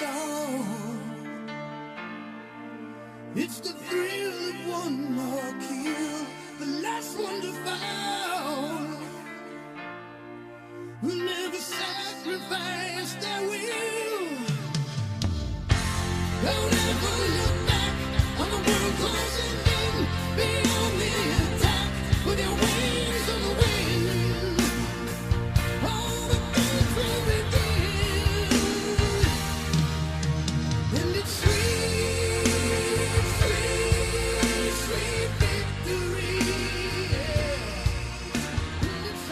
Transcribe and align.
song. 0.00 1.00
It's 3.34 3.58
the 3.60 3.74
thrill 3.86 4.38
of 4.50 4.58
one 4.80 4.98
more 5.18 5.52
kill, 5.66 6.18
the 6.60 6.70
last 6.86 7.12
one 7.18 7.38
to 7.44 7.52
fall. 7.64 8.78
Who 11.02 11.12
never 11.32 11.60
sacrifice 11.78 13.12
their 13.22 13.42
will. 13.50 14.28
Don't 16.44 16.74
ever 16.88 17.16
look 17.38 17.49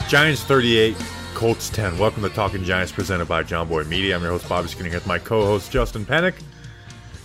Giants 0.09 0.43
38, 0.43 0.97
Colts 1.35 1.69
10. 1.69 1.99
Welcome 1.99 2.23
to 2.23 2.31
Talking 2.31 2.65
Giants 2.65 2.91
presented 2.91 3.29
by 3.29 3.43
Jomboy 3.43 3.87
Media. 3.89 4.17
I'm 4.17 4.23
your 4.23 4.31
host, 4.31 4.49
Bobby 4.49 4.67
Skinner, 4.67 4.89
with 4.89 5.07
my 5.07 5.19
co 5.19 5.45
host, 5.45 5.71
Justin 5.71 6.07
Penik. 6.07 6.41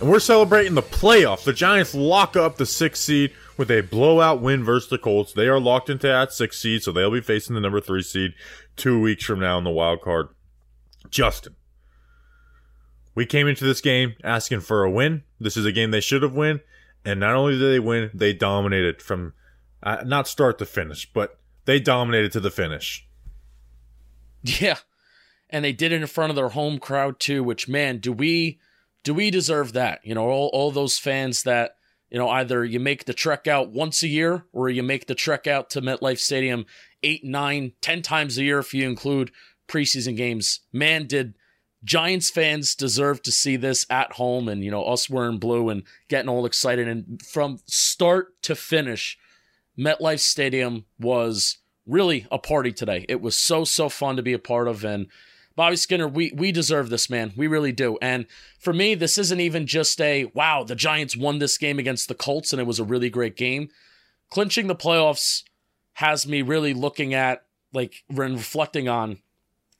And 0.02 0.10
we're 0.10 0.18
celebrating 0.18 0.74
the 0.74 0.82
playoffs. 0.82 1.44
The 1.44 1.54
Giants 1.54 1.94
lock 1.94 2.36
up 2.36 2.58
the 2.58 2.66
sixth 2.66 3.02
seed 3.02 3.32
with 3.56 3.70
a 3.70 3.80
blowout 3.80 4.42
win 4.42 4.62
versus 4.62 4.90
the 4.90 4.98
Colts. 4.98 5.32
They 5.32 5.48
are 5.48 5.58
locked 5.58 5.88
into 5.88 6.08
that 6.08 6.34
sixth 6.34 6.60
seed, 6.60 6.82
so 6.82 6.92
they'll 6.92 7.10
be 7.10 7.22
facing 7.22 7.54
the 7.54 7.62
number 7.62 7.80
three 7.80 8.02
seed 8.02 8.34
two 8.76 9.00
weeks 9.00 9.24
from 9.24 9.40
now 9.40 9.56
in 9.56 9.64
the 9.64 9.70
wild 9.70 10.02
card. 10.02 10.28
Justin, 11.08 11.56
we 13.14 13.24
came 13.24 13.48
into 13.48 13.64
this 13.64 13.80
game 13.80 14.14
asking 14.22 14.60
for 14.60 14.84
a 14.84 14.90
win. 14.90 15.22
This 15.40 15.56
is 15.56 15.64
a 15.64 15.72
game 15.72 15.90
they 15.90 16.02
should 16.02 16.22
have 16.22 16.34
won. 16.34 16.60
And 17.02 17.18
not 17.18 17.34
only 17.34 17.58
did 17.58 17.72
they 17.72 17.80
win, 17.80 18.10
they 18.12 18.34
dominated 18.34 19.00
from 19.00 19.32
uh, 19.82 20.02
not 20.04 20.28
start 20.28 20.58
to 20.58 20.66
finish, 20.66 21.10
but 21.10 21.38
they 21.64 21.80
dominated 21.80 22.32
to 22.32 22.40
the 22.40 22.50
finish. 22.50 23.06
Yeah. 24.42 24.78
And 25.50 25.64
they 25.64 25.72
did 25.72 25.92
it 25.92 26.00
in 26.00 26.06
front 26.06 26.30
of 26.30 26.36
their 26.36 26.50
home 26.50 26.78
crowd 26.78 27.20
too, 27.20 27.44
which 27.44 27.68
man, 27.68 27.98
do 27.98 28.12
we 28.12 28.58
do 29.02 29.14
we 29.14 29.30
deserve 29.30 29.72
that? 29.74 30.00
You 30.02 30.14
know, 30.14 30.28
all, 30.28 30.50
all 30.52 30.70
those 30.70 30.98
fans 30.98 31.42
that, 31.42 31.76
you 32.10 32.18
know, 32.18 32.28
either 32.28 32.64
you 32.64 32.80
make 32.80 33.04
the 33.04 33.12
trek 33.12 33.46
out 33.46 33.70
once 33.70 34.02
a 34.02 34.08
year 34.08 34.46
or 34.52 34.68
you 34.70 34.82
make 34.82 35.06
the 35.06 35.14
trek 35.14 35.46
out 35.46 35.68
to 35.70 35.82
MetLife 35.82 36.18
Stadium 36.18 36.64
eight, 37.02 37.22
nine, 37.22 37.72
ten 37.82 38.00
times 38.02 38.38
a 38.38 38.44
year 38.44 38.58
if 38.58 38.72
you 38.72 38.88
include 38.88 39.30
preseason 39.68 40.16
games. 40.16 40.60
Man, 40.72 41.06
did 41.06 41.34
Giants 41.84 42.30
fans 42.30 42.74
deserve 42.74 43.20
to 43.22 43.30
see 43.30 43.56
this 43.56 43.84
at 43.90 44.14
home 44.14 44.48
and, 44.48 44.64
you 44.64 44.70
know, 44.70 44.84
us 44.84 45.10
wearing 45.10 45.38
blue 45.38 45.68
and 45.68 45.82
getting 46.08 46.30
all 46.30 46.46
excited. 46.46 46.88
And 46.88 47.20
from 47.22 47.58
start 47.66 48.40
to 48.42 48.54
finish, 48.54 49.18
MetLife 49.78 50.20
Stadium 50.20 50.84
was 50.98 51.58
really 51.86 52.26
a 52.30 52.38
party 52.38 52.72
today. 52.72 53.04
It 53.08 53.20
was 53.20 53.36
so 53.36 53.64
so 53.64 53.88
fun 53.88 54.16
to 54.16 54.22
be 54.22 54.32
a 54.32 54.38
part 54.38 54.68
of 54.68 54.84
and 54.84 55.08
Bobby 55.56 55.76
Skinner, 55.76 56.08
we 56.08 56.32
we 56.34 56.50
deserve 56.50 56.90
this, 56.90 57.08
man. 57.08 57.32
We 57.36 57.46
really 57.46 57.72
do. 57.72 57.96
And 58.02 58.26
for 58.58 58.72
me, 58.72 58.94
this 58.94 59.18
isn't 59.18 59.40
even 59.40 59.66
just 59.66 60.00
a 60.00 60.24
wow, 60.34 60.64
the 60.64 60.74
Giants 60.74 61.16
won 61.16 61.38
this 61.38 61.58
game 61.58 61.78
against 61.78 62.08
the 62.08 62.14
Colts 62.14 62.52
and 62.52 62.60
it 62.60 62.66
was 62.66 62.80
a 62.80 62.84
really 62.84 63.10
great 63.10 63.36
game. 63.36 63.68
Clinching 64.30 64.66
the 64.66 64.74
playoffs 64.74 65.44
has 65.94 66.26
me 66.26 66.42
really 66.42 66.74
looking 66.74 67.14
at 67.14 67.44
like 67.72 68.02
reflecting 68.10 68.88
on 68.88 69.18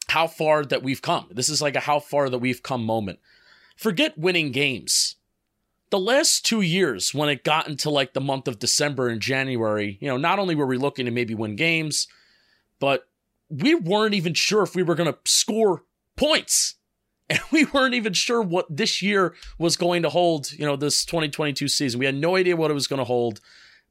how 0.09 0.27
far 0.29 0.65
that 0.65 0.83
we've 0.83 1.03
come. 1.03 1.27
This 1.31 1.49
is 1.49 1.61
like 1.61 1.75
a 1.75 1.81
how 1.81 1.99
far 1.99 2.29
that 2.29 2.39
we've 2.39 2.63
come 2.63 2.85
moment. 2.85 3.19
Forget 3.77 4.17
winning 4.17 4.53
games 4.53 5.17
the 5.91 5.99
last 5.99 6.45
two 6.45 6.61
years 6.61 7.15
when 7.15 7.29
it 7.29 7.45
got 7.45 7.69
into 7.69 7.91
like 7.91 8.15
the 8.15 8.21
month 8.21 8.49
of 8.49 8.59
December 8.59 9.09
and 9.09 9.21
January, 9.21 9.99
you 10.01 10.09
know, 10.09 10.17
not 10.17 10.39
only 10.39 10.55
were 10.55 10.67
we 10.67 10.77
looking 10.77 11.07
to 11.07 11.11
maybe 11.11 11.35
win 11.35 11.57
games, 11.57 12.09
but 12.81 13.07
we 13.49 13.75
weren't 13.75 14.15
even 14.15 14.35
sure 14.35 14.63
if 14.63 14.75
we 14.75 14.83
were 14.83 14.95
going 14.95 15.13
to 15.13 15.19
score 15.25 15.85
points. 16.17 16.75
And 17.31 17.41
we 17.51 17.65
weren't 17.65 17.95
even 17.95 18.13
sure 18.13 18.43
what 18.43 18.67
this 18.69 19.01
year 19.01 19.35
was 19.59 19.79
going 19.79 20.03
to 20.03 20.11
hold, 20.11 20.53
you 20.53 20.67
know, 20.67 20.77
this 20.77 21.07
2022 21.07 21.69
season. 21.69 21.99
We 21.99 22.05
had 22.05 22.15
no 22.15 22.37
idea 22.37 22.55
what 22.55 22.71
it 22.71 22.75
was 22.75 22.87
going 22.87 22.99
to 22.99 23.05
hold. 23.05 23.41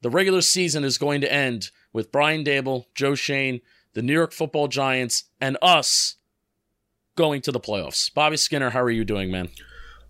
The 0.02 0.08
regular 0.08 0.40
season 0.40 0.84
is 0.84 0.98
going 0.98 1.20
to 1.22 1.32
end 1.32 1.72
with 1.92 2.12
Brian 2.12 2.44
Daboll, 2.44 2.84
Joe 2.94 3.16
Schoen, 3.16 3.60
the 3.94 4.02
New 4.02 4.12
York 4.12 4.30
football 4.30 4.68
giants, 4.68 5.24
and 5.40 5.58
us 5.60 6.14
going 7.16 7.40
to 7.40 7.50
the 7.50 7.58
playoffs. 7.58 8.14
Bobby 8.14 8.36
Skinner, 8.36 8.70
how 8.70 8.82
are 8.82 8.90
you 8.90 9.04
doing, 9.04 9.32
man? 9.32 9.48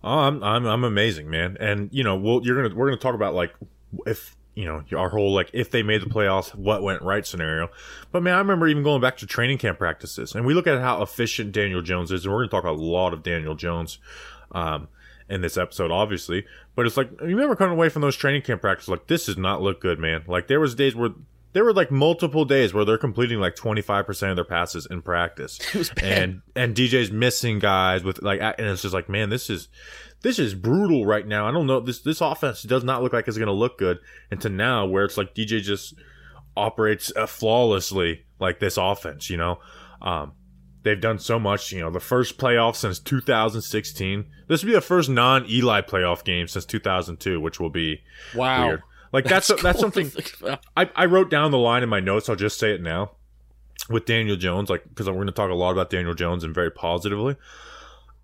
Oh, 0.05 0.19
I'm 0.19 0.43
I'm 0.43 0.65
I'm 0.67 0.83
amazing, 0.83 1.31
man. 1.31 1.57
And 1.59 1.89
you 1.91 2.03
know, 2.03 2.15
we'll 2.15 2.45
you're 2.45 2.61
gonna 2.61 2.75
we're 2.75 2.87
gonna 2.87 2.97
talk 2.97 3.15
about 3.15 3.33
like 3.33 3.55
if 4.05 4.37
you 4.53 4.63
know 4.63 4.83
our 4.95 5.09
whole 5.09 5.33
like 5.33 5.49
if 5.51 5.71
they 5.71 5.81
made 5.81 6.03
the 6.03 6.09
playoffs, 6.09 6.53
what 6.53 6.83
went 6.83 7.01
right 7.01 7.25
scenario. 7.25 7.69
But 8.11 8.21
man, 8.21 8.35
I 8.35 8.37
remember 8.37 8.67
even 8.67 8.83
going 8.83 9.01
back 9.01 9.17
to 9.17 9.25
training 9.25 9.57
camp 9.57 9.79
practices, 9.79 10.35
and 10.35 10.45
we 10.45 10.53
look 10.53 10.67
at 10.67 10.79
how 10.79 11.01
efficient 11.01 11.53
Daniel 11.53 11.81
Jones 11.81 12.11
is, 12.11 12.23
and 12.23 12.31
we're 12.33 12.47
gonna 12.47 12.51
talk 12.61 12.65
a 12.65 12.71
lot 12.71 13.13
of 13.13 13.23
Daniel 13.23 13.55
Jones. 13.55 13.97
Um, 14.51 14.87
in 15.27 15.41
this 15.41 15.57
episode, 15.57 15.89
obviously, 15.89 16.45
but 16.75 16.85
it's 16.85 16.97
like 16.97 17.09
you 17.19 17.29
remember 17.29 17.55
coming 17.55 17.73
away 17.73 17.89
from 17.89 18.03
those 18.03 18.15
training 18.15 18.43
camp 18.43 18.61
practices, 18.61 18.89
like 18.89 19.07
this 19.07 19.25
does 19.25 19.39
not 19.39 19.59
look 19.59 19.81
good, 19.81 19.97
man. 19.97 20.23
Like 20.27 20.47
there 20.47 20.59
was 20.59 20.75
days 20.75 20.95
where 20.95 21.09
there 21.55 21.63
were 21.63 21.71
like 21.73 21.89
multiple 21.89 22.43
days 22.43 22.73
where 22.73 22.83
they're 22.83 22.97
completing 22.97 23.39
like 23.39 23.55
25% 23.55 24.29
of 24.29 24.35
their 24.35 24.43
passes 24.43 24.85
in 24.91 25.01
practice. 25.01 25.57
It 25.73 25.77
was 25.77 25.89
bad. 25.89 26.03
And 26.03 26.41
and 26.53 26.75
DJ's 26.75 27.11
missing 27.11 27.59
guys 27.59 28.03
with 28.03 28.21
like 28.21 28.41
and 28.41 28.67
it's 28.67 28.81
just 28.81 28.93
like, 28.93 29.07
man, 29.07 29.29
this 29.29 29.49
is 29.49 29.69
this 30.21 30.37
is 30.37 30.53
brutal 30.53 31.05
right 31.05 31.25
now. 31.25 31.47
I 31.47 31.51
don't 31.51 31.65
know 31.65 31.79
this 31.79 32.01
this 32.01 32.19
offense 32.19 32.61
does 32.63 32.83
not 32.83 33.01
look 33.03 33.13
like 33.13 33.29
it's 33.29 33.37
going 33.37 33.47
to 33.47 33.53
look 33.53 33.77
good 33.77 33.99
until 34.29 34.51
now 34.51 34.85
where 34.85 35.05
it's 35.05 35.15
like 35.17 35.33
DJ 35.33 35.61
just 35.61 35.95
operates 36.57 37.13
uh, 37.15 37.25
flawlessly 37.25 38.25
like 38.37 38.59
this 38.59 38.75
offense, 38.75 39.29
you 39.29 39.37
know. 39.37 39.59
Um 40.01 40.33
they've 40.83 40.99
done 40.99 41.19
so 41.19 41.39
much, 41.39 41.71
you 41.71 41.79
know, 41.79 41.89
the 41.89 42.01
first 42.01 42.37
playoff 42.37 42.75
since 42.75 42.99
2016. 42.99 44.25
This 44.49 44.61
will 44.61 44.67
be 44.67 44.73
the 44.75 44.81
first 44.81 45.09
non-Eli 45.09 45.81
playoff 45.81 46.25
game 46.25 46.47
since 46.49 46.65
2002, 46.65 47.39
which 47.39 47.61
will 47.61 47.69
be 47.71 48.01
Wow. 48.35 48.67
weird. 48.67 48.81
Like 49.15 49.23
that's 49.23 49.47
that's, 49.47 49.61
cool 49.61 49.91
to 49.91 50.09
something. 50.09 50.57
I, 50.75 50.89
I 50.93 51.05
wrote 51.05 51.29
down 51.29 51.51
the 51.51 51.57
line 51.57 51.83
in 51.83 51.87
my 51.87 52.01
notes. 52.01 52.27
I'll 52.27 52.35
just 52.35 52.59
say 52.59 52.73
it 52.73 52.81
now 52.81 53.11
with 53.89 54.03
Daniel 54.03 54.35
Jones, 54.35 54.69
like 54.69 54.83
because 54.89 55.07
we're 55.07 55.13
going 55.13 55.27
to 55.27 55.31
talk 55.31 55.49
a 55.49 55.53
lot 55.53 55.71
about 55.71 55.89
Daniel 55.89 56.13
Jones 56.13 56.43
and 56.43 56.53
very 56.53 56.69
positively. 56.69 57.37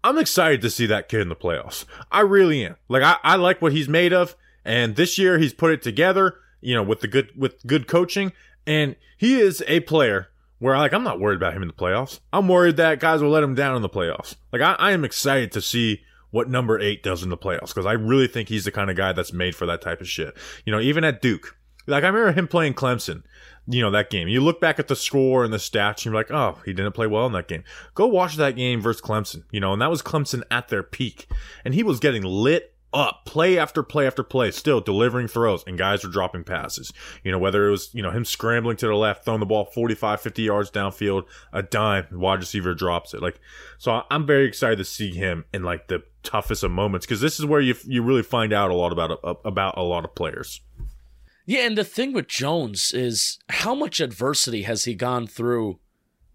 I'm 0.03 0.17
excited 0.17 0.61
to 0.63 0.69
see 0.69 0.85
that 0.87 1.07
kid 1.07 1.21
in 1.21 1.29
the 1.29 1.35
playoffs. 1.35 1.85
I 2.11 2.19
really 2.19 2.65
am. 2.65 2.75
Like 2.89 3.03
I, 3.03 3.15
I 3.23 3.37
like 3.37 3.61
what 3.61 3.71
he's 3.71 3.87
made 3.87 4.11
of, 4.11 4.35
and 4.65 4.97
this 4.97 5.17
year 5.17 5.37
he's 5.37 5.53
put 5.53 5.71
it 5.71 5.81
together. 5.81 6.35
You 6.59 6.75
know, 6.75 6.83
with 6.83 6.99
the 6.99 7.07
good 7.07 7.31
with 7.37 7.65
good 7.65 7.87
coaching, 7.87 8.33
and 8.67 8.97
he 9.17 9.39
is 9.39 9.63
a 9.69 9.79
player 9.79 10.27
where 10.59 10.77
like 10.77 10.91
I'm 10.91 11.05
not 11.05 11.21
worried 11.21 11.37
about 11.37 11.53
him 11.53 11.61
in 11.61 11.69
the 11.69 11.73
playoffs. 11.73 12.19
I'm 12.33 12.49
worried 12.49 12.75
that 12.75 12.99
guys 12.99 13.21
will 13.21 13.29
let 13.29 13.43
him 13.43 13.55
down 13.55 13.77
in 13.77 13.81
the 13.81 13.87
playoffs. 13.87 14.35
Like 14.51 14.61
I, 14.61 14.73
I 14.73 14.91
am 14.91 15.05
excited 15.05 15.53
to 15.53 15.61
see 15.61 16.01
what 16.31 16.49
number 16.49 16.79
eight 16.79 17.03
does 17.03 17.23
in 17.23 17.29
the 17.29 17.37
playoffs 17.37 17.67
because 17.67 17.85
I 17.85 17.93
really 17.93 18.27
think 18.27 18.49
he's 18.49 18.65
the 18.65 18.71
kind 18.71 18.89
of 18.89 18.97
guy 18.97 19.13
that's 19.13 19.33
made 19.33 19.55
for 19.55 19.65
that 19.67 19.81
type 19.81 20.01
of 20.01 20.09
shit. 20.09 20.35
You 20.65 20.71
know, 20.71 20.79
even 20.79 21.03
at 21.03 21.21
Duke, 21.21 21.57
like 21.87 22.03
I 22.03 22.07
remember 22.07 22.31
him 22.31 22.47
playing 22.47 22.73
Clemson. 22.73 23.23
You 23.67 23.81
know 23.81 23.91
that 23.91 24.09
game. 24.09 24.27
You 24.27 24.41
look 24.41 24.59
back 24.59 24.79
at 24.79 24.87
the 24.87 24.95
score 24.95 25.43
and 25.43 25.53
the 25.53 25.57
stats, 25.57 25.97
and 25.97 26.05
you're 26.05 26.15
like, 26.15 26.31
"Oh, 26.31 26.57
he 26.65 26.73
didn't 26.73 26.93
play 26.93 27.05
well 27.05 27.27
in 27.27 27.33
that 27.33 27.47
game." 27.47 27.63
Go 27.93 28.07
watch 28.07 28.35
that 28.35 28.55
game 28.55 28.81
versus 28.81 29.01
Clemson. 29.01 29.43
You 29.51 29.59
know, 29.59 29.73
and 29.73 29.81
that 29.81 29.91
was 29.91 30.01
Clemson 30.01 30.41
at 30.49 30.69
their 30.69 30.83
peak, 30.83 31.27
and 31.63 31.75
he 31.75 31.83
was 31.83 31.99
getting 31.99 32.23
lit 32.23 32.73
up, 32.93 33.25
play 33.25 33.57
after 33.57 33.83
play 33.83 34.05
after 34.05 34.23
play, 34.23 34.51
still 34.51 34.81
delivering 34.81 35.27
throws, 35.27 35.63
and 35.65 35.77
guys 35.77 36.03
were 36.03 36.09
dropping 36.09 36.43
passes. 36.43 36.91
You 37.23 37.31
know, 37.31 37.39
whether 37.39 37.67
it 37.67 37.71
was 37.71 37.89
you 37.93 38.01
know 38.01 38.11
him 38.11 38.25
scrambling 38.25 38.77
to 38.77 38.87
the 38.87 38.95
left, 38.95 39.25
throwing 39.25 39.39
the 39.39 39.45
ball 39.45 39.65
45, 39.65 40.21
50 40.21 40.41
yards 40.41 40.71
downfield, 40.71 41.25
a 41.53 41.63
dime, 41.63 42.07
wide 42.11 42.39
receiver 42.39 42.73
drops 42.73 43.13
it. 43.13 43.21
Like, 43.21 43.39
so 43.77 44.03
I'm 44.09 44.25
very 44.25 44.45
excited 44.45 44.77
to 44.77 44.85
see 44.85 45.11
him 45.11 45.45
in 45.53 45.63
like 45.63 45.87
the 45.87 46.03
toughest 46.23 46.63
of 46.63 46.71
moments 46.71 47.05
because 47.05 47.21
this 47.21 47.39
is 47.39 47.45
where 47.45 47.61
you 47.61 47.75
you 47.85 48.03
really 48.03 48.23
find 48.23 48.53
out 48.53 48.71
a 48.71 48.75
lot 48.75 48.91
about 48.91 49.19
uh, 49.23 49.33
about 49.45 49.77
a 49.77 49.83
lot 49.83 50.05
of 50.05 50.15
players. 50.15 50.61
Yeah, 51.45 51.65
and 51.65 51.77
the 51.77 51.83
thing 51.83 52.13
with 52.13 52.27
Jones 52.27 52.93
is 52.93 53.39
how 53.49 53.73
much 53.73 53.99
adversity 53.99 54.63
has 54.63 54.85
he 54.85 54.93
gone 54.93 55.27
through 55.27 55.79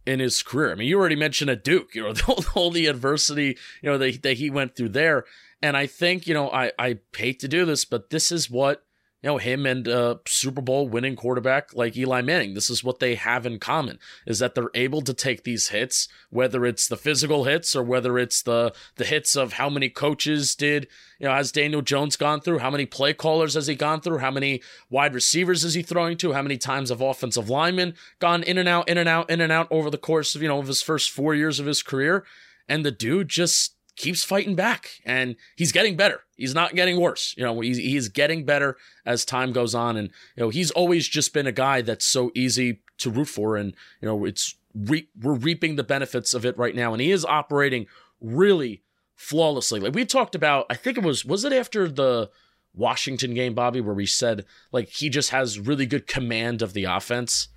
in 0.05 0.21
his 0.21 0.43
career? 0.43 0.73
I 0.73 0.75
mean, 0.75 0.89
you 0.89 0.99
already 0.99 1.17
mentioned 1.17 1.51
at 1.51 1.65
Duke, 1.65 1.95
you 1.95 2.03
know, 2.03 2.15
all, 2.29 2.45
all 2.55 2.71
the 2.71 2.87
adversity, 2.87 3.57
you 3.83 3.91
know, 3.91 3.99
that, 3.99 4.23
that 4.23 4.37
he 4.37 4.51
went 4.51 4.77
through 4.77 4.91
there. 4.91 5.25
And 5.63 5.77
I 5.77 5.87
think, 5.87 6.27
you 6.27 6.35
know, 6.35 6.51
I, 6.51 6.73
I 6.79 6.99
hate 7.17 7.41
to 7.41 7.49
do 7.49 7.65
this, 7.65 7.85
but 7.85 8.11
this 8.11 8.31
is 8.31 8.51
what, 8.51 8.85
you 9.27 9.33
know, 9.33 9.39
him 9.39 9.67
and 9.67 9.89
a 9.89 10.21
Super 10.25 10.61
Bowl 10.61 10.89
winning 10.89 11.17
quarterback 11.17 11.75
like 11.75 11.97
Eli 11.97 12.23
Manning, 12.23 12.55
this 12.55 12.71
is 12.71 12.85
what 12.85 13.01
they 13.01 13.17
have 13.17 13.45
in 13.45 13.59
common 13.59 13.99
is 14.25 14.39
that 14.39 14.55
they're 14.55 14.71
able 14.73 15.03
to 15.03 15.13
take 15.13 15.43
these 15.43 15.71
hits, 15.71 16.07
whether 16.31 16.65
it's 16.65 16.87
the 16.87 16.97
physical 16.97 17.43
hits 17.43 17.75
or 17.75 17.83
whether 17.83 18.21
it's 18.21 18.41
the 18.41 18.73
the 18.95 19.05
hits 19.05 19.35
of 19.35 19.55
how 19.55 19.69
many 19.69 19.89
coaches 19.89 20.55
did, 20.55 20.87
you 21.19 21.27
know, 21.27 21.35
has 21.35 21.51
Daniel 21.51 21.83
Jones 21.83 22.15
gone 22.15 22.41
through, 22.41 22.61
how 22.61 22.71
many 22.71 22.87
play 22.87 23.13
callers 23.13 23.55
has 23.55 23.67
he 23.67 23.75
gone 23.75 24.01
through, 24.01 24.19
how 24.19 24.31
many 24.31 24.63
wide 24.91 25.13
receivers 25.13 25.65
is 25.65 25.75
he 25.75 25.83
throwing 25.83 26.17
to, 26.19 26.33
how 26.33 26.43
many 26.43 26.57
times 26.57 26.91
have 26.91 27.01
offensive 27.01 27.51
linemen 27.51 27.95
gone 28.21 28.45
in 28.45 28.59
and 28.59 28.69
out, 28.69 28.89
in 28.89 28.97
and 28.97 29.09
out, 29.09 29.29
in 29.29 29.41
and 29.41 29.51
out 29.51 29.67
over 29.73 29.91
the 29.91 29.99
course 29.99 30.37
of, 30.37 30.43
you 30.43 30.47
know, 30.47 30.61
of 30.61 30.69
his 30.69 30.83
first 30.83 31.11
four 31.11 31.35
years 31.35 31.59
of 31.59 31.67
his 31.67 31.83
career. 31.83 32.25
And 32.69 32.87
the 32.87 32.93
dude 32.93 33.29
just 33.29 33.76
keeps 33.97 34.23
fighting 34.23 34.55
back 34.55 35.01
and 35.05 35.37
he's 35.57 35.73
getting 35.73 35.97
better. 35.97 36.21
He's 36.37 36.55
not 36.55 36.75
getting 36.75 37.01
worse. 37.01 37.35
You 37.37 37.45
know, 37.45 37.61
he's, 37.61 37.79
he's 37.79 38.09
getting 38.09 38.45
better 38.45 38.77
as 39.05 39.25
time 39.25 39.53
goes 39.53 39.75
on. 39.75 39.97
And, 39.97 40.11
you 40.37 40.45
know, 40.45 40.51
he's 40.51 40.71
always 40.71 41.09
just 41.09 41.33
been 41.33 41.47
a 41.47 41.53
guy 41.53 41.81
that's 41.81 42.05
so 42.05 42.31
easy 42.35 42.83
to 42.99 43.11
root 43.11 43.29
for. 43.29 43.57
And, 43.57 43.75
you 44.01 44.09
know, 44.09 44.25
it's, 44.25 44.55
re- 44.75 45.09
we're 45.21 45.35
reaping 45.35 45.77
the 45.77 45.85
benefits 45.85 46.35
of 46.35 46.45
it 46.45 46.57
right 46.59 46.75
now. 46.75 46.93
And 46.93 47.01
he 47.01 47.11
is 47.11 47.25
operating 47.25 47.87
really 48.21 48.83
flawlessly. 49.15 49.81
Like 49.81 49.95
we 49.95 50.05
talked 50.05 50.35
about, 50.35 50.67
I 50.69 50.75
think 50.75 50.99
it 50.99 51.05
was, 51.05 51.25
was 51.25 51.45
it 51.45 51.53
after 51.53 51.89
the 51.89 52.31
Washington 52.75 53.33
game, 53.33 53.55
Bobby, 53.55 53.81
where 53.81 53.95
we 53.95 54.07
said 54.07 54.45
like 54.73 54.89
he 54.91 55.09
just 55.09 55.31
has 55.31 55.59
really 55.59 55.87
good 55.87 56.07
command 56.07 56.61
of 56.61 56.75
the 56.75 56.85
offense? 56.85 57.49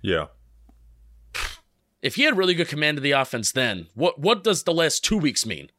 Yeah. 0.00 0.26
If 2.00 2.14
he 2.14 2.22
had 2.22 2.38
really 2.38 2.54
good 2.54 2.68
command 2.68 2.98
of 2.98 3.02
the 3.02 3.10
offense 3.10 3.50
then, 3.50 3.88
what 3.94 4.20
what 4.20 4.44
does 4.44 4.62
the 4.62 4.72
last 4.72 5.04
two 5.04 5.18
weeks 5.18 5.44
mean? 5.44 5.70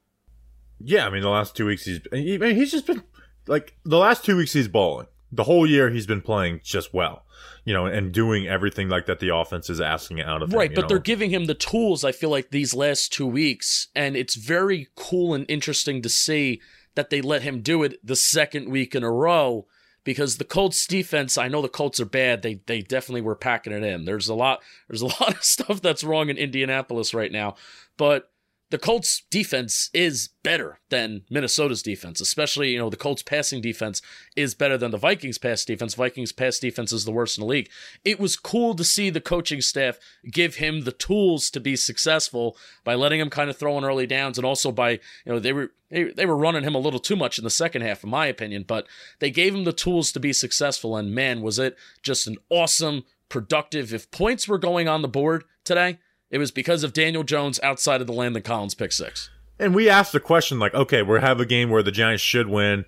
Yeah, 0.79 1.05
I 1.05 1.09
mean 1.09 1.21
the 1.21 1.29
last 1.29 1.55
two 1.55 1.65
weeks 1.65 1.85
he's 1.85 1.99
he, 2.11 2.35
I 2.35 2.37
mean, 2.37 2.55
he's 2.55 2.71
just 2.71 2.87
been 2.87 3.03
like 3.47 3.75
the 3.83 3.97
last 3.97 4.23
two 4.23 4.37
weeks 4.37 4.53
he's 4.53 4.67
balling. 4.67 5.07
The 5.31 5.43
whole 5.43 5.67
year 5.67 5.89
he's 5.89 6.07
been 6.07 6.21
playing 6.21 6.61
just 6.63 6.93
well, 6.93 7.23
you 7.65 7.73
know, 7.73 7.85
and 7.85 8.11
doing 8.11 8.47
everything 8.47 8.89
like 8.89 9.05
that 9.05 9.19
the 9.19 9.35
offense 9.35 9.69
is 9.69 9.79
asking 9.79 10.21
out 10.21 10.41
of 10.41 10.51
him. 10.51 10.57
Right, 10.57 10.73
but 10.73 10.83
know? 10.83 10.87
they're 10.87 10.99
giving 10.99 11.29
him 11.29 11.45
the 11.45 11.53
tools, 11.53 12.03
I 12.03 12.11
feel 12.11 12.29
like, 12.29 12.49
these 12.49 12.73
last 12.73 13.13
two 13.13 13.27
weeks. 13.27 13.89
And 13.95 14.15
it's 14.15 14.35
very 14.35 14.87
cool 14.95 15.35
and 15.35 15.45
interesting 15.47 16.01
to 16.01 16.09
see 16.09 16.61
that 16.95 17.11
they 17.11 17.21
let 17.21 17.43
him 17.43 17.61
do 17.61 17.83
it 17.83 18.05
the 18.05 18.15
second 18.15 18.69
week 18.69 18.95
in 18.95 19.03
a 19.03 19.11
row 19.11 19.67
because 20.03 20.37
the 20.37 20.45
Colts 20.45 20.87
defense, 20.87 21.37
I 21.37 21.47
know 21.47 21.61
the 21.61 21.69
Colts 21.69 21.99
are 21.99 22.05
bad. 22.05 22.41
They 22.41 22.61
they 22.65 22.81
definitely 22.81 23.21
were 23.21 23.35
packing 23.35 23.73
it 23.73 23.83
in. 23.83 24.05
There's 24.05 24.29
a 24.29 24.33
lot 24.33 24.63
there's 24.87 25.01
a 25.01 25.05
lot 25.21 25.35
of 25.35 25.43
stuff 25.43 25.81
that's 25.81 26.03
wrong 26.03 26.29
in 26.29 26.37
Indianapolis 26.37 27.13
right 27.13 27.31
now. 27.31 27.55
But 27.97 28.31
the 28.71 28.77
Colts 28.77 29.23
defense 29.31 29.89
is 29.93 30.29
better 30.43 30.79
than 30.89 31.23
Minnesota's 31.29 31.81
defense, 31.81 32.21
especially, 32.21 32.71
you 32.71 32.77
know, 32.77 32.89
the 32.89 32.97
Colts 32.97 33.23
passing 33.23 33.61
defense 33.61 34.01
is 34.35 34.53
better 34.53 34.77
than 34.77 34.91
the 34.91 34.97
Vikings 34.97 35.39
pass 35.39 35.65
defense. 35.65 35.95
Vikings 35.95 36.31
pass 36.31 36.59
defense 36.59 36.91
is 36.91 37.03
the 37.03 37.11
worst 37.11 37.37
in 37.37 37.41
the 37.41 37.47
league. 37.47 37.69
It 38.05 38.19
was 38.19 38.35
cool 38.35 38.75
to 38.75 38.83
see 38.83 39.09
the 39.09 39.21
coaching 39.21 39.61
staff 39.61 39.97
give 40.31 40.55
him 40.55 40.81
the 40.81 40.91
tools 40.91 41.49
to 41.51 41.59
be 41.59 41.75
successful 41.75 42.55
by 42.83 42.93
letting 42.93 43.19
him 43.19 43.29
kind 43.29 43.49
of 43.49 43.57
throw 43.57 43.77
in 43.77 43.83
early 43.83 44.05
downs 44.05 44.37
and 44.37 44.45
also 44.45 44.71
by, 44.71 44.91
you 44.91 44.99
know, 45.33 45.39
they 45.39 45.53
were 45.53 45.71
they, 45.89 46.03
they 46.03 46.27
were 46.27 46.37
running 46.37 46.63
him 46.63 46.75
a 46.75 46.79
little 46.79 46.99
too 46.99 47.15
much 47.15 47.39
in 47.39 47.43
the 47.43 47.49
second 47.49 47.81
half, 47.81 48.03
in 48.03 48.11
my 48.11 48.27
opinion, 48.27 48.63
but 48.67 48.85
they 49.17 49.31
gave 49.31 49.55
him 49.55 49.63
the 49.63 49.73
tools 49.73 50.11
to 50.11 50.19
be 50.19 50.31
successful. 50.31 50.95
And 50.95 51.15
man, 51.15 51.41
was 51.41 51.57
it 51.57 51.75
just 52.03 52.27
an 52.27 52.37
awesome, 52.51 53.05
productive. 53.29 53.93
If 53.93 54.11
points 54.11 54.47
were 54.47 54.57
going 54.57 54.87
on 54.87 55.01
the 55.01 55.07
board 55.07 55.45
today, 55.63 55.99
it 56.29 56.37
was 56.37 56.51
because 56.51 56.83
of 56.83 56.93
Daniel 56.93 57.23
Jones 57.23 57.59
outside 57.63 58.01
of 58.01 58.07
the 58.07 58.13
Landon 58.13 58.43
Collins 58.43 58.75
pick 58.75 58.91
six. 58.91 59.29
And 59.59 59.75
we 59.75 59.89
asked 59.89 60.13
the 60.13 60.19
question 60.19 60.59
like, 60.59 60.73
okay, 60.73 61.01
we 61.01 61.19
have 61.19 61.39
a 61.39 61.45
game 61.45 61.69
where 61.69 61.83
the 61.83 61.91
Giants 61.91 62.23
should 62.23 62.47
win. 62.47 62.85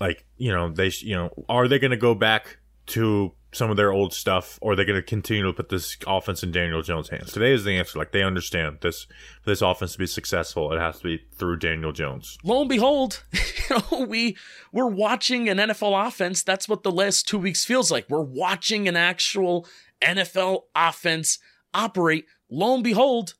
Like, 0.00 0.24
you 0.36 0.52
know, 0.52 0.70
they, 0.70 0.90
you 1.00 1.14
know, 1.14 1.30
are 1.48 1.68
they 1.68 1.78
going 1.78 1.90
to 1.90 1.96
go 1.96 2.14
back 2.14 2.58
to 2.86 3.32
some 3.52 3.70
of 3.70 3.76
their 3.76 3.90
old 3.90 4.12
stuff, 4.12 4.58
or 4.60 4.72
are 4.72 4.76
they 4.76 4.84
going 4.84 5.00
to 5.00 5.02
continue 5.02 5.42
to 5.44 5.52
put 5.52 5.70
this 5.70 5.96
offense 6.06 6.42
in 6.42 6.52
Daniel 6.52 6.82
Jones' 6.82 7.08
hands? 7.08 7.32
Today 7.32 7.52
is 7.52 7.64
the 7.64 7.72
answer. 7.72 7.98
Like, 7.98 8.12
they 8.12 8.22
understand 8.22 8.78
this 8.82 9.06
for 9.42 9.50
this 9.50 9.62
offense 9.62 9.92
to 9.92 9.98
be 9.98 10.06
successful, 10.06 10.72
it 10.72 10.78
has 10.78 10.98
to 10.98 11.04
be 11.04 11.24
through 11.34 11.56
Daniel 11.58 11.92
Jones. 11.92 12.36
Lo 12.44 12.60
and 12.60 12.68
behold, 12.68 13.24
you 13.32 13.76
know, 13.76 14.04
we 14.04 14.36
we're 14.72 14.86
watching 14.86 15.48
an 15.48 15.56
NFL 15.56 16.06
offense. 16.06 16.42
That's 16.42 16.68
what 16.68 16.82
the 16.82 16.92
last 16.92 17.26
two 17.26 17.38
weeks 17.38 17.64
feels 17.64 17.90
like. 17.90 18.06
We're 18.10 18.20
watching 18.20 18.88
an 18.88 18.96
actual 18.96 19.66
NFL 20.02 20.64
offense 20.74 21.38
operate. 21.72 22.26
Lo 22.50 22.74
and 22.74 22.84
behold, 22.84 23.34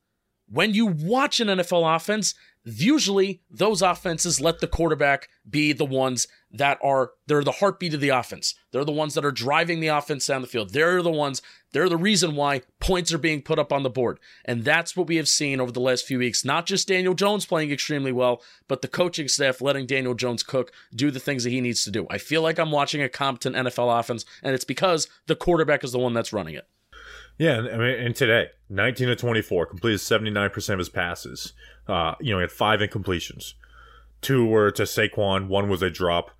when 0.48 0.74
you 0.74 0.86
watch 0.86 1.40
an 1.40 1.48
NFL 1.48 1.96
offense, 1.96 2.34
usually 2.64 3.42
those 3.48 3.80
offenses 3.80 4.40
let 4.40 4.60
the 4.60 4.66
quarterback 4.66 5.28
be 5.48 5.72
the 5.72 5.84
ones 5.84 6.26
that 6.50 6.78
are 6.82 7.12
they're 7.26 7.44
the 7.44 7.52
heartbeat 7.52 7.94
of 7.94 8.00
the 8.00 8.08
offense. 8.08 8.54
They're 8.72 8.84
the 8.84 8.92
ones 8.92 9.14
that 9.14 9.24
are 9.24 9.32
driving 9.32 9.80
the 9.80 9.88
offense 9.88 10.26
down 10.26 10.40
the 10.40 10.48
field. 10.48 10.72
They're 10.72 11.02
the 11.02 11.10
ones, 11.10 11.42
they're 11.72 11.88
the 11.88 11.96
reason 11.96 12.34
why 12.34 12.62
points 12.80 13.12
are 13.12 13.18
being 13.18 13.42
put 13.42 13.58
up 13.58 13.72
on 13.72 13.82
the 13.82 13.90
board. 13.90 14.18
And 14.44 14.64
that's 14.64 14.96
what 14.96 15.06
we 15.06 15.16
have 15.16 15.28
seen 15.28 15.60
over 15.60 15.70
the 15.70 15.80
last 15.80 16.06
few 16.06 16.18
weeks. 16.18 16.44
Not 16.44 16.66
just 16.66 16.88
Daniel 16.88 17.14
Jones 17.14 17.46
playing 17.46 17.70
extremely 17.70 18.12
well, 18.12 18.42
but 18.68 18.82
the 18.82 18.88
coaching 18.88 19.28
staff 19.28 19.60
letting 19.60 19.86
Daniel 19.86 20.14
Jones 20.14 20.42
cook, 20.42 20.72
do 20.94 21.10
the 21.10 21.20
things 21.20 21.44
that 21.44 21.50
he 21.50 21.60
needs 21.60 21.84
to 21.84 21.90
do. 21.90 22.06
I 22.10 22.18
feel 22.18 22.42
like 22.42 22.58
I'm 22.58 22.72
watching 22.72 23.02
a 23.02 23.08
competent 23.08 23.56
NFL 23.56 23.98
offense, 23.98 24.24
and 24.42 24.54
it's 24.54 24.64
because 24.64 25.08
the 25.26 25.36
quarterback 25.36 25.84
is 25.84 25.92
the 25.92 25.98
one 25.98 26.14
that's 26.14 26.32
running 26.32 26.54
it. 26.54 26.66
Yeah, 27.38 27.58
and, 27.58 27.68
I 27.68 27.76
mean, 27.76 28.00
and 28.00 28.16
today, 28.16 28.48
19 28.68 29.08
to 29.08 29.16
24, 29.16 29.66
completed 29.66 30.00
79% 30.00 30.68
of 30.70 30.78
his 30.78 30.88
passes. 30.88 31.52
Uh, 31.86 32.14
you 32.20 32.32
know, 32.32 32.38
he 32.38 32.42
had 32.42 32.52
five 32.52 32.80
incompletions. 32.80 33.54
Two 34.22 34.46
were 34.46 34.70
to 34.72 34.84
Saquon, 34.84 35.48
one 35.48 35.68
was 35.68 35.82
a 35.82 35.90
drop. 35.90 36.30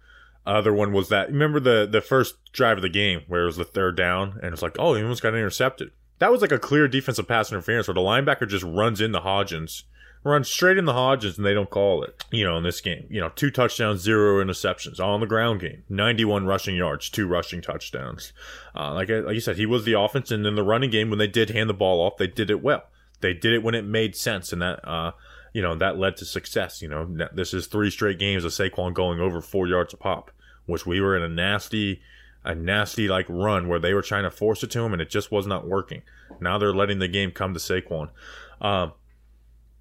Other 0.46 0.72
one 0.72 0.92
was 0.92 1.08
that, 1.08 1.28
remember 1.28 1.60
the, 1.60 1.88
the 1.90 2.00
first 2.00 2.36
drive 2.52 2.78
of 2.78 2.82
the 2.82 2.88
game 2.88 3.22
where 3.26 3.42
it 3.42 3.46
was 3.46 3.56
the 3.56 3.64
third 3.64 3.96
down 3.96 4.38
and 4.42 4.52
it's 4.52 4.62
like, 4.62 4.76
oh, 4.78 4.94
he 4.94 5.02
almost 5.02 5.22
got 5.22 5.34
intercepted. 5.34 5.90
That 6.18 6.30
was 6.30 6.40
like 6.40 6.52
a 6.52 6.58
clear 6.58 6.88
defensive 6.88 7.28
pass 7.28 7.50
interference 7.50 7.88
where 7.88 7.94
the 7.94 8.00
linebacker 8.00 8.48
just 8.48 8.64
runs 8.64 9.00
into 9.00 9.20
Hodgins, 9.20 9.82
runs 10.26 10.48
straight 10.48 10.76
in 10.76 10.84
the 10.84 10.92
Hodgins 10.92 11.36
and 11.36 11.46
they 11.46 11.54
don't 11.54 11.70
call 11.70 12.02
it, 12.02 12.22
you 12.30 12.44
know, 12.44 12.56
in 12.58 12.62
this 12.64 12.80
game. 12.80 13.06
You 13.08 13.20
know, 13.20 13.30
two 13.34 13.50
touchdowns, 13.50 14.00
zero 14.02 14.44
interceptions. 14.44 15.00
On 15.00 15.20
the 15.20 15.26
ground 15.26 15.60
game, 15.60 15.84
91 15.88 16.44
rushing 16.46 16.76
yards, 16.76 17.08
two 17.08 17.26
rushing 17.26 17.62
touchdowns. 17.62 18.32
Uh, 18.74 18.92
like, 18.92 19.08
I- 19.10 19.20
like 19.20 19.34
you 19.34 19.40
said, 19.40 19.56
he 19.56 19.66
was 19.66 19.84
the 19.84 19.98
offense, 19.98 20.30
and 20.30 20.46
in 20.46 20.54
the 20.54 20.62
running 20.62 20.90
game, 20.90 21.08
when 21.08 21.18
they 21.18 21.26
did 21.26 21.50
hand 21.50 21.70
the 21.70 21.74
ball 21.74 22.00
off, 22.00 22.16
they 22.18 22.26
did 22.26 22.50
it 22.50 22.62
well. 22.62 22.84
They 23.20 23.32
did 23.32 23.54
it 23.54 23.62
when 23.62 23.74
it 23.74 23.84
made 23.84 24.14
sense, 24.16 24.52
and 24.52 24.60
that, 24.60 24.86
uh, 24.86 25.12
you 25.54 25.62
know, 25.62 25.74
that 25.74 25.96
led 25.98 26.16
to 26.18 26.24
success. 26.26 26.82
You 26.82 26.88
know, 26.88 27.06
this 27.32 27.54
is 27.54 27.66
three 27.66 27.90
straight 27.90 28.18
games 28.18 28.44
of 28.44 28.52
Saquon 28.52 28.92
going 28.92 29.20
over 29.20 29.40
four 29.40 29.66
yards 29.66 29.94
a 29.94 29.96
pop, 29.96 30.30
which 30.66 30.84
we 30.84 31.00
were 31.00 31.16
in 31.16 31.22
a 31.22 31.28
nasty, 31.28 32.02
a 32.44 32.54
nasty 32.54 33.08
like 33.08 33.26
run 33.28 33.66
where 33.66 33.78
they 33.78 33.94
were 33.94 34.02
trying 34.02 34.24
to 34.24 34.30
force 34.30 34.62
it 34.62 34.70
to 34.72 34.80
him, 34.82 34.92
and 34.92 35.00
it 35.00 35.08
just 35.08 35.32
was 35.32 35.46
not 35.46 35.66
working. 35.66 36.02
Now 36.40 36.58
they're 36.58 36.74
letting 36.74 36.98
the 36.98 37.08
game 37.08 37.30
come 37.30 37.54
to 37.54 37.60
Saquon. 37.60 38.10
Um, 38.60 38.92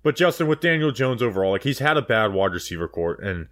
but 0.06 0.16
Justin, 0.16 0.46
with 0.46 0.60
Daniel 0.60 0.92
Jones 0.92 1.24
overall, 1.24 1.54
like 1.54 1.64
he's 1.64 1.80
had 1.80 1.98
a 1.98 2.02
bad 2.04 2.32
wide 2.32 2.54
receiver 2.54 2.88
court 2.88 3.24
and 3.24 3.48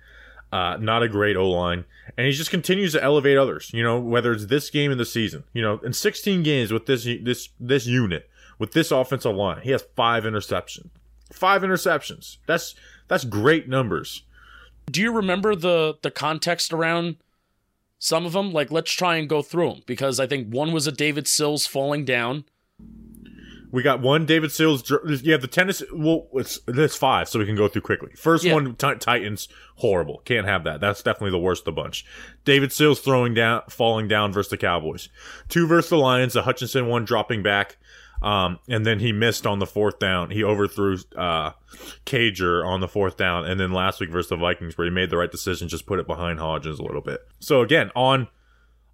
uh, 0.52 0.78
not 0.80 1.02
a 1.02 1.10
great 1.10 1.36
O 1.36 1.50
line, 1.50 1.84
and 2.16 2.28
he 2.28 2.32
just 2.32 2.52
continues 2.52 2.92
to 2.92 3.04
elevate 3.04 3.40
others. 3.40 3.72
You 3.74 3.82
know, 3.82 4.00
whether 4.00 4.32
it's 4.32 4.46
this 4.46 4.70
game 4.70 4.92
in 4.92 5.00
the 5.00 5.04
season, 5.04 5.46
you 5.54 5.64
know, 5.64 5.80
in 5.80 5.94
16 5.94 6.44
games 6.44 6.72
with 6.72 6.86
this 6.86 7.06
this 7.06 7.50
this 7.60 7.88
unit 7.88 8.30
with 8.60 8.74
this 8.74 8.92
offensive 8.92 9.36
line, 9.36 9.62
he 9.64 9.72
has 9.72 9.84
five 9.96 10.26
interceptions. 10.26 10.92
Five 11.32 11.64
interceptions. 11.64 12.38
That's 12.46 12.76
that's 13.08 13.26
great 13.26 13.68
numbers. 13.68 14.22
Do 14.86 15.02
you 15.02 15.12
remember 15.12 15.56
the 15.56 15.96
the 16.04 16.12
context 16.12 16.72
around 16.72 17.16
some 17.98 18.28
of 18.28 18.34
them? 18.34 18.54
Like, 18.54 18.70
let's 18.70 18.92
try 18.92 19.16
and 19.16 19.28
go 19.28 19.42
through 19.42 19.70
them 19.70 19.82
because 19.88 20.20
I 20.20 20.28
think 20.28 20.54
one 20.54 20.72
was 20.72 20.86
a 20.86 20.92
David 20.92 21.28
Sills 21.28 21.66
falling 21.66 22.06
down. 22.06 22.46
We 23.74 23.82
got 23.82 24.02
one 24.02 24.28
David 24.28 24.52
Sills. 24.52 24.88
Yeah, 25.24 25.32
have 25.34 25.42
the 25.42 25.48
tennis. 25.48 25.82
Well, 25.92 26.28
it's 26.34 26.60
there's 26.68 26.96
five, 26.96 27.28
so 27.28 27.40
we 27.40 27.46
can 27.48 27.56
go 27.56 27.68
through 27.68 27.82
quickly. 27.82 28.12
First 28.16 28.44
Yeah. 28.44 28.54
one, 28.54 28.76
Ti- 28.76 28.96
Titans, 29.00 29.48
horrible. 29.78 30.22
Can't 30.26 30.46
have 30.46 30.64
that. 30.66 30.80
That's 30.80 31.02
definitely 31.02 31.32
the 31.32 31.40
worst 31.40 31.62
of 31.62 31.66
the 31.66 31.82
bunch. 31.82 32.06
David 32.46 32.72
Sills 32.72 33.00
throwing 33.00 33.34
down, 33.34 33.64
falling 33.70 34.08
down 34.08 34.32
versus 34.32 34.52
the 34.52 34.58
Cowboys. 34.58 35.10
Two 35.50 35.66
versus 35.66 35.90
the 35.90 35.98
Lions. 35.98 36.34
The 36.34 36.44
Hutchinson 36.44 36.86
one 36.88 37.04
dropping 37.04 37.42
back, 37.42 37.78
um, 38.22 38.60
and 38.70 38.86
then 38.86 39.00
he 39.00 39.12
missed 39.12 39.48
on 39.48 39.58
the 39.58 39.66
fourth 39.66 39.98
down. 39.98 40.30
He 40.30 40.44
overthrew 40.44 41.00
uh, 41.18 41.54
Cager 42.06 42.64
on 42.64 42.80
the 42.80 42.88
fourth 42.88 43.18
down, 43.18 43.46
and 43.46 43.60
then 43.60 43.72
last 43.72 44.00
week 44.00 44.12
versus 44.12 44.30
the 44.30 44.38
Vikings, 44.38 44.78
where 44.78 44.86
he 44.86 44.92
made 44.92 45.10
the 45.10 45.18
right 45.18 45.32
decision, 45.32 45.68
just 45.68 45.88
put 45.88 46.00
it 46.00 46.06
behind 46.06 46.38
Hodgins 46.38 46.78
a 46.78 46.84
little 46.84 47.02
bit. 47.02 47.22
So 47.40 47.62
again, 47.62 47.90
on 47.96 48.28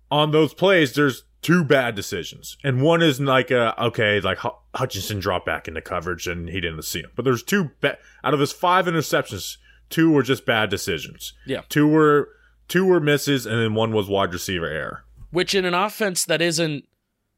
on 0.09 0.31
those 0.31 0.53
plays, 0.53 0.93
there's 0.93 1.23
two 1.41 1.63
bad 1.63 1.95
decisions, 1.95 2.57
and 2.63 2.81
one 2.81 3.01
is 3.01 3.19
like 3.19 3.51
a 3.51 3.81
okay, 3.85 4.19
like 4.19 4.39
Hu- 4.39 4.49
Hutchinson 4.75 5.19
dropped 5.19 5.45
back 5.45 5.67
into 5.67 5.81
coverage 5.81 6.27
and 6.27 6.49
he 6.49 6.59
didn't 6.59 6.81
see 6.83 6.99
him. 6.99 7.11
But 7.15 7.25
there's 7.25 7.43
two 7.43 7.71
ba- 7.81 7.97
out 8.23 8.33
of 8.33 8.39
his 8.39 8.51
five 8.51 8.85
interceptions, 8.85 9.57
two 9.89 10.11
were 10.11 10.23
just 10.23 10.45
bad 10.45 10.69
decisions. 10.69 11.33
Yeah. 11.45 11.61
two 11.69 11.87
were 11.87 12.29
two 12.67 12.85
were 12.85 12.99
misses, 12.99 13.45
and 13.45 13.59
then 13.59 13.73
one 13.73 13.91
was 13.93 14.07
wide 14.09 14.33
receiver 14.33 14.67
error. 14.67 15.03
which 15.31 15.53
in 15.55 15.65
an 15.65 15.73
offense 15.73 16.25
that 16.25 16.41
isn't 16.41 16.85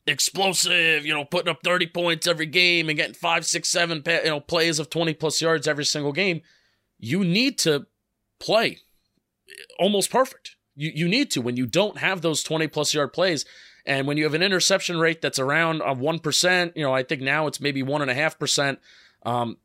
explosive, 0.07 1.05
you 1.05 1.13
know, 1.13 1.25
putting 1.25 1.49
up 1.49 1.59
30 1.63 1.87
points 1.87 2.27
every 2.27 2.45
game 2.45 2.89
and 2.89 2.97
getting 2.97 3.13
five, 3.13 3.45
six, 3.45 3.69
seven, 3.69 4.01
you 4.05 4.23
know, 4.25 4.39
plays 4.39 4.79
of 4.79 4.89
20 4.89 5.13
plus 5.13 5.41
yards 5.41 5.67
every 5.67 5.85
single 5.85 6.11
game, 6.11 6.41
you 6.97 7.23
need 7.23 7.57
to 7.59 7.85
play 8.39 8.79
almost 9.79 10.09
perfect. 10.11 10.55
You, 10.75 10.91
you 10.93 11.07
need 11.07 11.29
to 11.31 11.41
when 11.41 11.57
you 11.57 11.65
don't 11.65 11.97
have 11.97 12.21
those 12.21 12.43
20 12.43 12.67
plus 12.67 12.93
yard 12.93 13.13
plays. 13.13 13.45
And 13.85 14.07
when 14.07 14.17
you 14.17 14.23
have 14.25 14.33
an 14.33 14.43
interception 14.43 14.99
rate 14.99 15.21
that's 15.21 15.39
around 15.39 15.81
uh, 15.81 15.95
1%, 15.95 16.75
you 16.75 16.83
know, 16.83 16.93
I 16.93 17.03
think 17.03 17.21
now 17.21 17.47
it's 17.47 17.59
maybe 17.59 17.83
1.5%. 17.83 18.77
Um, 19.23 19.57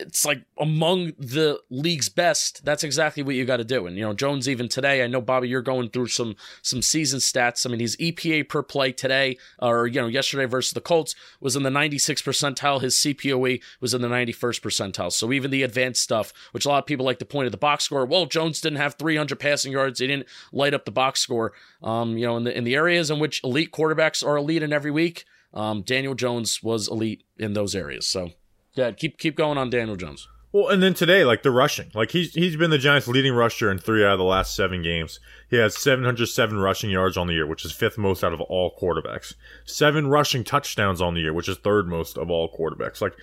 it's 0.00 0.24
like 0.24 0.44
among 0.58 1.12
the 1.18 1.60
league's 1.70 2.08
best. 2.08 2.64
That's 2.64 2.82
exactly 2.82 3.22
what 3.22 3.36
you 3.36 3.44
got 3.44 3.58
to 3.58 3.64
do. 3.64 3.86
And 3.86 3.96
you 3.96 4.02
know, 4.02 4.12
Jones 4.12 4.48
even 4.48 4.68
today. 4.68 5.04
I 5.04 5.06
know 5.06 5.20
Bobby, 5.20 5.48
you're 5.48 5.62
going 5.62 5.90
through 5.90 6.08
some 6.08 6.34
some 6.62 6.82
season 6.82 7.20
stats. 7.20 7.64
I 7.64 7.70
mean, 7.70 7.80
his 7.80 7.96
EPA 7.96 8.48
per 8.48 8.62
play 8.62 8.90
today, 8.90 9.36
or 9.60 9.86
you 9.86 10.00
know, 10.00 10.08
yesterday 10.08 10.46
versus 10.46 10.72
the 10.72 10.80
Colts 10.80 11.14
was 11.40 11.54
in 11.54 11.62
the 11.62 11.70
96 11.70 12.22
percentile. 12.22 12.80
His 12.80 12.96
CPOE 12.96 13.62
was 13.80 13.94
in 13.94 14.02
the 14.02 14.08
91st 14.08 14.60
percentile. 14.60 15.12
So 15.12 15.32
even 15.32 15.50
the 15.50 15.62
advanced 15.62 16.02
stuff, 16.02 16.32
which 16.50 16.64
a 16.64 16.68
lot 16.68 16.78
of 16.78 16.86
people 16.86 17.06
like 17.06 17.20
to 17.20 17.24
point 17.24 17.46
at 17.46 17.52
the 17.52 17.58
box 17.58 17.84
score. 17.84 18.04
Well, 18.06 18.26
Jones 18.26 18.60
didn't 18.60 18.78
have 18.78 18.94
300 18.94 19.38
passing 19.38 19.72
yards. 19.72 20.00
He 20.00 20.08
didn't 20.08 20.26
light 20.52 20.74
up 20.74 20.84
the 20.84 20.90
box 20.90 21.20
score. 21.20 21.52
Um, 21.82 22.18
you 22.18 22.26
know, 22.26 22.36
in 22.36 22.44
the 22.44 22.56
in 22.56 22.64
the 22.64 22.74
areas 22.74 23.10
in 23.10 23.20
which 23.20 23.42
elite 23.44 23.70
quarterbacks 23.70 24.26
are 24.26 24.36
elite 24.36 24.62
in 24.64 24.72
every 24.72 24.90
week, 24.90 25.24
um, 25.52 25.82
Daniel 25.82 26.14
Jones 26.14 26.64
was 26.64 26.88
elite 26.88 27.22
in 27.38 27.52
those 27.52 27.76
areas. 27.76 28.08
So. 28.08 28.32
Yeah, 28.74 28.90
keep 28.92 29.18
keep 29.18 29.36
going 29.36 29.58
on 29.58 29.70
Daniel 29.70 29.96
Jones. 29.96 30.28
Well, 30.52 30.68
and 30.68 30.80
then 30.80 30.94
today, 30.94 31.24
like 31.24 31.42
the 31.42 31.50
rushing, 31.50 31.90
like 31.94 32.12
he's 32.12 32.32
he's 32.34 32.56
been 32.56 32.70
the 32.70 32.78
Giants' 32.78 33.08
leading 33.08 33.32
rusher 33.32 33.70
in 33.72 33.78
three 33.78 34.04
out 34.04 34.12
of 34.12 34.18
the 34.18 34.24
last 34.24 34.54
seven 34.54 34.82
games. 34.82 35.18
He 35.50 35.56
has 35.56 35.76
707 35.76 36.58
rushing 36.58 36.90
yards 36.90 37.16
on 37.16 37.26
the 37.26 37.32
year, 37.34 37.46
which 37.46 37.64
is 37.64 37.72
fifth 37.72 37.98
most 37.98 38.22
out 38.22 38.32
of 38.32 38.40
all 38.42 38.76
quarterbacks. 38.80 39.34
Seven 39.64 40.06
rushing 40.06 40.44
touchdowns 40.44 41.00
on 41.02 41.14
the 41.14 41.20
year, 41.22 41.32
which 41.32 41.48
is 41.48 41.56
third 41.56 41.88
most 41.88 42.16
of 42.16 42.30
all 42.30 42.48
quarterbacks. 42.56 43.00
Like, 43.00 43.14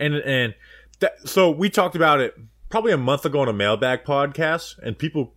and 0.00 0.14
and 0.16 0.54
that, 0.98 1.12
so 1.28 1.48
we 1.50 1.70
talked 1.70 1.94
about 1.94 2.20
it 2.20 2.34
probably 2.70 2.92
a 2.92 2.96
month 2.96 3.24
ago 3.24 3.40
on 3.40 3.48
a 3.48 3.52
mailbag 3.52 4.04
podcast, 4.04 4.76
and 4.78 4.98
people 4.98 5.32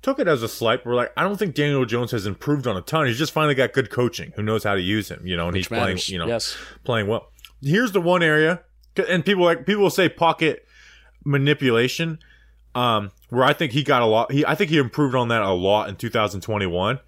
took 0.00 0.18
it 0.18 0.28
as 0.28 0.42
a 0.42 0.48
slight. 0.48 0.84
We're 0.86 0.94
like, 0.94 1.12
I 1.14 1.24
don't 1.24 1.36
think 1.38 1.54
Daniel 1.54 1.84
Jones 1.84 2.10
has 2.12 2.26
improved 2.26 2.66
on 2.66 2.74
a 2.76 2.80
ton. 2.82 3.06
He's 3.06 3.18
just 3.18 3.32
finally 3.32 3.54
got 3.54 3.74
good 3.74 3.90
coaching, 3.90 4.32
who 4.36 4.42
knows 4.42 4.64
how 4.64 4.74
to 4.74 4.80
use 4.80 5.10
him, 5.10 5.26
you 5.26 5.36
know, 5.36 5.44
and 5.48 5.52
Which 5.54 5.68
he's 5.68 5.78
playing, 5.78 5.98
you 6.06 6.18
know, 6.18 6.26
Yes. 6.26 6.56
playing 6.84 7.06
well. 7.06 7.30
Here's 7.62 7.92
the 7.92 8.00
one 8.00 8.22
area, 8.22 8.60
and 8.98 9.24
people 9.24 9.44
like 9.44 9.66
people 9.66 9.82
will 9.82 9.90
say 9.90 10.08
pocket 10.08 10.66
manipulation, 11.24 12.18
um, 12.74 13.10
where 13.30 13.44
I 13.44 13.52
think 13.52 13.72
he 13.72 13.82
got 13.82 14.02
a 14.02 14.06
lot. 14.06 14.32
He 14.32 14.44
I 14.46 14.54
think 14.54 14.70
he 14.70 14.78
improved 14.78 15.14
on 15.14 15.28
that 15.28 15.42
a 15.42 15.50
lot 15.52 15.88
in 15.88 15.96
2021. 15.96 17.00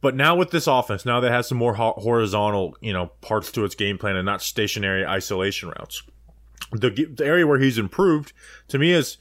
But 0.00 0.16
now 0.16 0.34
with 0.34 0.50
this 0.50 0.66
offense, 0.66 1.06
now 1.06 1.20
that 1.20 1.30
has 1.30 1.46
some 1.46 1.58
more 1.58 1.74
ho- 1.74 1.94
horizontal, 1.96 2.76
you 2.80 2.92
know, 2.92 3.06
parts 3.20 3.52
to 3.52 3.64
its 3.64 3.76
game 3.76 3.98
plan 3.98 4.16
and 4.16 4.26
not 4.26 4.42
stationary 4.42 5.06
isolation 5.06 5.68
routes. 5.68 6.02
The, 6.72 6.90
the 6.90 7.24
area 7.24 7.46
where 7.46 7.60
he's 7.60 7.78
improved 7.78 8.32
to 8.68 8.78
me 8.78 8.90
is 8.90 9.18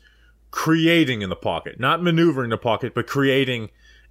creating 0.49 1.21
in 1.21 1.29
the 1.29 1.35
pocket, 1.35 1.79
not 1.79 2.01
maneuvering 2.01 2.49
the 2.49 2.57
pocket, 2.57 2.95
but 2.95 3.05
creating 3.05 3.69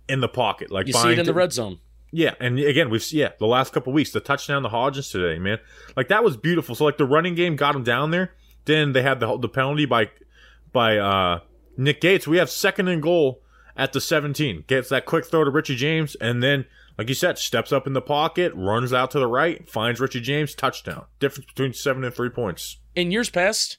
in 0.09 0.21
the 0.21 0.28
pocket. 0.28 0.71
Like 0.71 0.87
You 0.87 0.92
see 0.92 1.11
it 1.11 1.19
in 1.19 1.26
the 1.26 1.35
red 1.35 1.52
zone. 1.52 1.80
Yeah, 2.12 2.35
and 2.40 2.59
again, 2.59 2.90
we've 2.90 3.05
yeah 3.12 3.31
the 3.38 3.47
last 3.47 3.73
couple 3.73 3.93
weeks, 3.93 4.11
the 4.12 4.21
touchdown 4.21 4.62
to 4.62 4.69
Hodgins 4.69 5.11
today, 5.11 5.38
man, 5.38 5.59
like 5.97 6.09
that 6.09 6.25
was 6.25 6.37
beautiful. 6.37 6.75
So 6.75 6.85
like 6.85 6.99
the 6.99 7.05
running 7.07 7.35
game 7.35 7.57
got 7.57 7.76
him 7.76 7.85
down 7.85 8.11
there. 8.11 8.33
Then 8.64 8.93
they 8.93 9.02
had 9.02 9.21
the 9.21 9.38
the 9.38 9.49
penalty 9.49 9.87
by 9.87 10.11
by 10.73 10.99
uh 10.99 11.40
Nick 11.76 12.00
Gates. 12.00 12.26
We 12.26 12.38
have 12.38 12.50
second 12.50 12.88
and 12.88 13.02
goal 13.02 13.43
at 13.76 13.93
the 13.93 14.00
17. 14.00 14.64
Gets 14.67 14.88
that 14.88 15.07
quick 15.07 15.26
throw 15.26 15.45
to 15.45 15.50
Richie 15.50 15.76
James, 15.76 16.17
and 16.17 16.43
then 16.43 16.67
like 16.99 17.09
you 17.09 17.14
said, 17.14 17.38
steps 17.38 17.73
up 17.73 17.87
in 17.87 17.93
the 17.93 18.02
pocket, 18.02 18.52
runs 18.55 18.93
out 18.93 19.11
to 19.12 19.19
the 19.19 19.26
right, 19.26 19.67
finds 19.69 20.00
Richie 20.00 20.21
James, 20.21 20.55
touchdown. 20.55 21.07
Difference 21.19 21.47
between 21.47 21.73
seven 21.73 22.05
and 22.05 22.14
three 22.14 22.29
points. 22.29 22.79
In 22.95 23.11
years 23.11 23.31
past, 23.31 23.79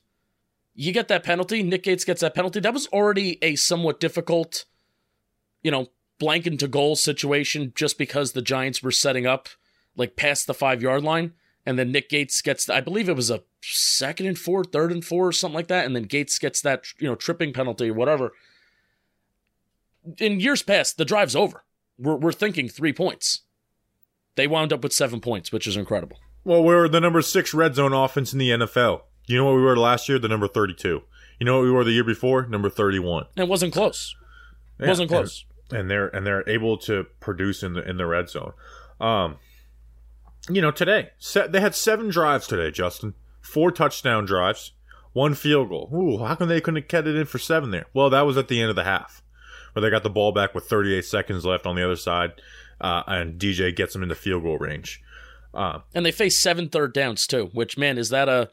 you 0.74 0.92
get 0.92 1.08
that 1.10 1.24
penalty. 1.24 1.62
Nick 1.62 1.84
Gates 1.84 2.06
gets 2.06 2.22
that 2.22 2.34
penalty. 2.34 2.60
That 2.60 2.74
was 2.74 2.88
already 2.88 3.38
a 3.44 3.56
somewhat 3.58 4.00
difficult, 4.00 4.66
you 5.62 5.70
know, 5.70 5.88
blank 6.22 6.46
into 6.46 6.68
goal 6.68 6.96
situation 6.96 7.74
just 7.76 7.98
because 7.98 8.32
the 8.32 8.44
Giants 8.44 8.84
were 8.84 8.92
setting 8.92 9.26
up 9.26 9.50
like 9.98 10.16
past 10.16 10.46
the 10.46 10.54
five 10.54 10.82
yard 10.82 11.04
line. 11.04 11.34
And 11.66 11.78
then 11.80 11.92
Nick 11.92 12.10
Gates 12.10 12.42
gets, 12.42 12.70
I 12.70 12.80
believe 12.80 13.10
it 13.10 13.16
was 13.16 13.32
a 13.32 13.42
second 13.62 14.28
and 14.28 14.38
four, 14.38 14.64
third 14.64 14.92
and 14.92 15.04
four, 15.04 15.28
or 15.28 15.32
something 15.32 15.56
like 15.56 15.68
that. 15.68 15.86
And 15.86 15.96
then 15.96 16.04
Gates 16.04 16.38
gets 16.40 16.62
that, 16.62 16.86
you 17.00 17.08
know, 17.08 17.16
tripping 17.16 17.54
penalty 17.54 17.90
or 17.90 17.94
whatever. 17.94 18.32
In 20.20 20.40
years 20.40 20.62
past, 20.64 20.98
the 20.98 21.06
drive's 21.06 21.36
over. 21.36 21.64
We're, 21.98 22.16
we're 22.16 22.32
thinking 22.32 22.70
three 22.70 22.94
points. 22.94 23.42
They 24.36 24.48
wound 24.48 24.72
up 24.72 24.84
with 24.84 24.94
seven 24.94 25.22
points, 25.22 25.52
which 25.52 25.68
is 25.68 25.76
incredible. 25.76 26.18
Well, 26.44 26.64
we're 26.64 26.88
the 26.88 27.02
number 27.02 27.22
six 27.22 27.54
red 27.54 27.76
zone 27.76 27.94
offense 27.94 28.32
in 28.32 28.40
the 28.40 28.50
NFL. 28.52 29.02
You 29.28 29.38
know 29.38 29.46
what 29.46 29.56
we 29.56 29.62
were 29.62 29.78
last 29.78 30.08
year? 30.10 30.18
The 30.20 30.28
number 30.28 30.48
32. 30.48 31.02
You 31.40 31.46
know 31.46 31.58
what 31.58 31.64
we 31.66 31.72
were 31.72 31.84
the 31.84 31.92
year 31.92 32.04
before? 32.04 32.46
Number 32.48 32.70
31. 32.70 33.26
And 33.36 33.44
it 33.44 33.50
wasn't 33.50 33.74
close. 33.74 34.16
It 34.80 34.84
Yeah, 34.84 34.90
wasn't 34.90 35.10
close. 35.10 35.46
And 35.72 35.90
they're 35.90 36.08
and 36.08 36.26
they're 36.26 36.48
able 36.48 36.78
to 36.80 37.06
produce 37.20 37.64
in 37.64 37.74
the 37.74 37.88
in 37.88 37.98
the 37.98 38.06
red 38.06 38.30
zone. 38.30 38.54
Um, 39.00 39.38
you 40.50 40.62
know, 40.62 40.72
today 40.72 41.10
se- 41.18 41.48
they 41.50 41.62
had 41.62 41.76
seven 41.76 42.10
drives 42.10 42.48
today, 42.48 42.72
Justin. 42.72 43.14
Four 43.42 43.72
touchdown 43.72 44.26
drives, 44.26 44.74
one 45.14 45.34
field 45.34 45.70
goal. 45.70 45.90
Ooh, 45.94 46.24
how 46.24 46.36
come 46.36 46.48
they 46.48 46.62
couldn't 46.62 46.88
get 46.88 47.08
it 47.08 47.16
in 47.16 47.26
for 47.26 47.40
seven 47.40 47.72
there? 47.72 47.86
Well, 47.94 48.10
that 48.10 48.22
was 48.22 48.38
at 48.38 48.48
the 48.48 48.62
end 48.62 48.70
of 48.70 48.76
the 48.76 48.84
half, 48.84 49.24
where 49.74 49.82
they 49.82 49.90
got 49.90 50.04
the 50.04 50.10
ball 50.10 50.32
back 50.32 50.54
with 50.54 50.66
38 50.66 51.04
seconds 51.04 51.46
left 51.46 51.66
on 51.66 51.76
the 51.76 51.84
other 51.84 51.96
side, 51.96 52.34
uh, 52.80 53.04
and 53.08 53.40
DJ 53.40 53.76
gets 53.76 53.94
them 53.94 54.04
into 54.04 54.16
field 54.16 54.44
goal 54.44 54.58
range. 54.58 55.02
Uh, 55.54 55.80
and 55.94 56.06
they 56.06 56.12
face 56.12 56.38
seven 56.38 56.70
third 56.70 56.94
downs 56.94 57.28
too. 57.28 57.50
Which 57.54 57.78
man 57.78 57.98
is 57.98 58.10
that 58.10 58.30
a 58.30 58.50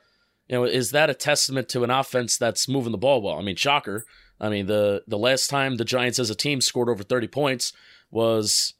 you 0.48 0.56
know 0.56 0.64
is 0.64 0.90
that 0.90 1.10
a 1.10 1.14
testament 1.14 1.68
to 1.70 1.84
an 1.84 1.90
offense 1.90 2.36
that's 2.36 2.68
moving 2.68 2.92
the 2.92 2.98
ball 2.98 3.22
well? 3.22 3.38
I 3.38 3.42
mean, 3.42 3.56
shocker. 3.56 4.04
I 4.40 4.48
mean 4.48 4.66
the 4.66 5.02
the 5.06 5.18
last 5.18 5.48
time 5.48 5.76
the 5.76 5.84
Giants 5.84 6.18
as 6.18 6.30
a 6.30 6.34
team 6.34 6.60
scored 6.60 6.88
over 6.88 7.02
thirty 7.02 7.28
points 7.28 7.72
was 8.10 8.74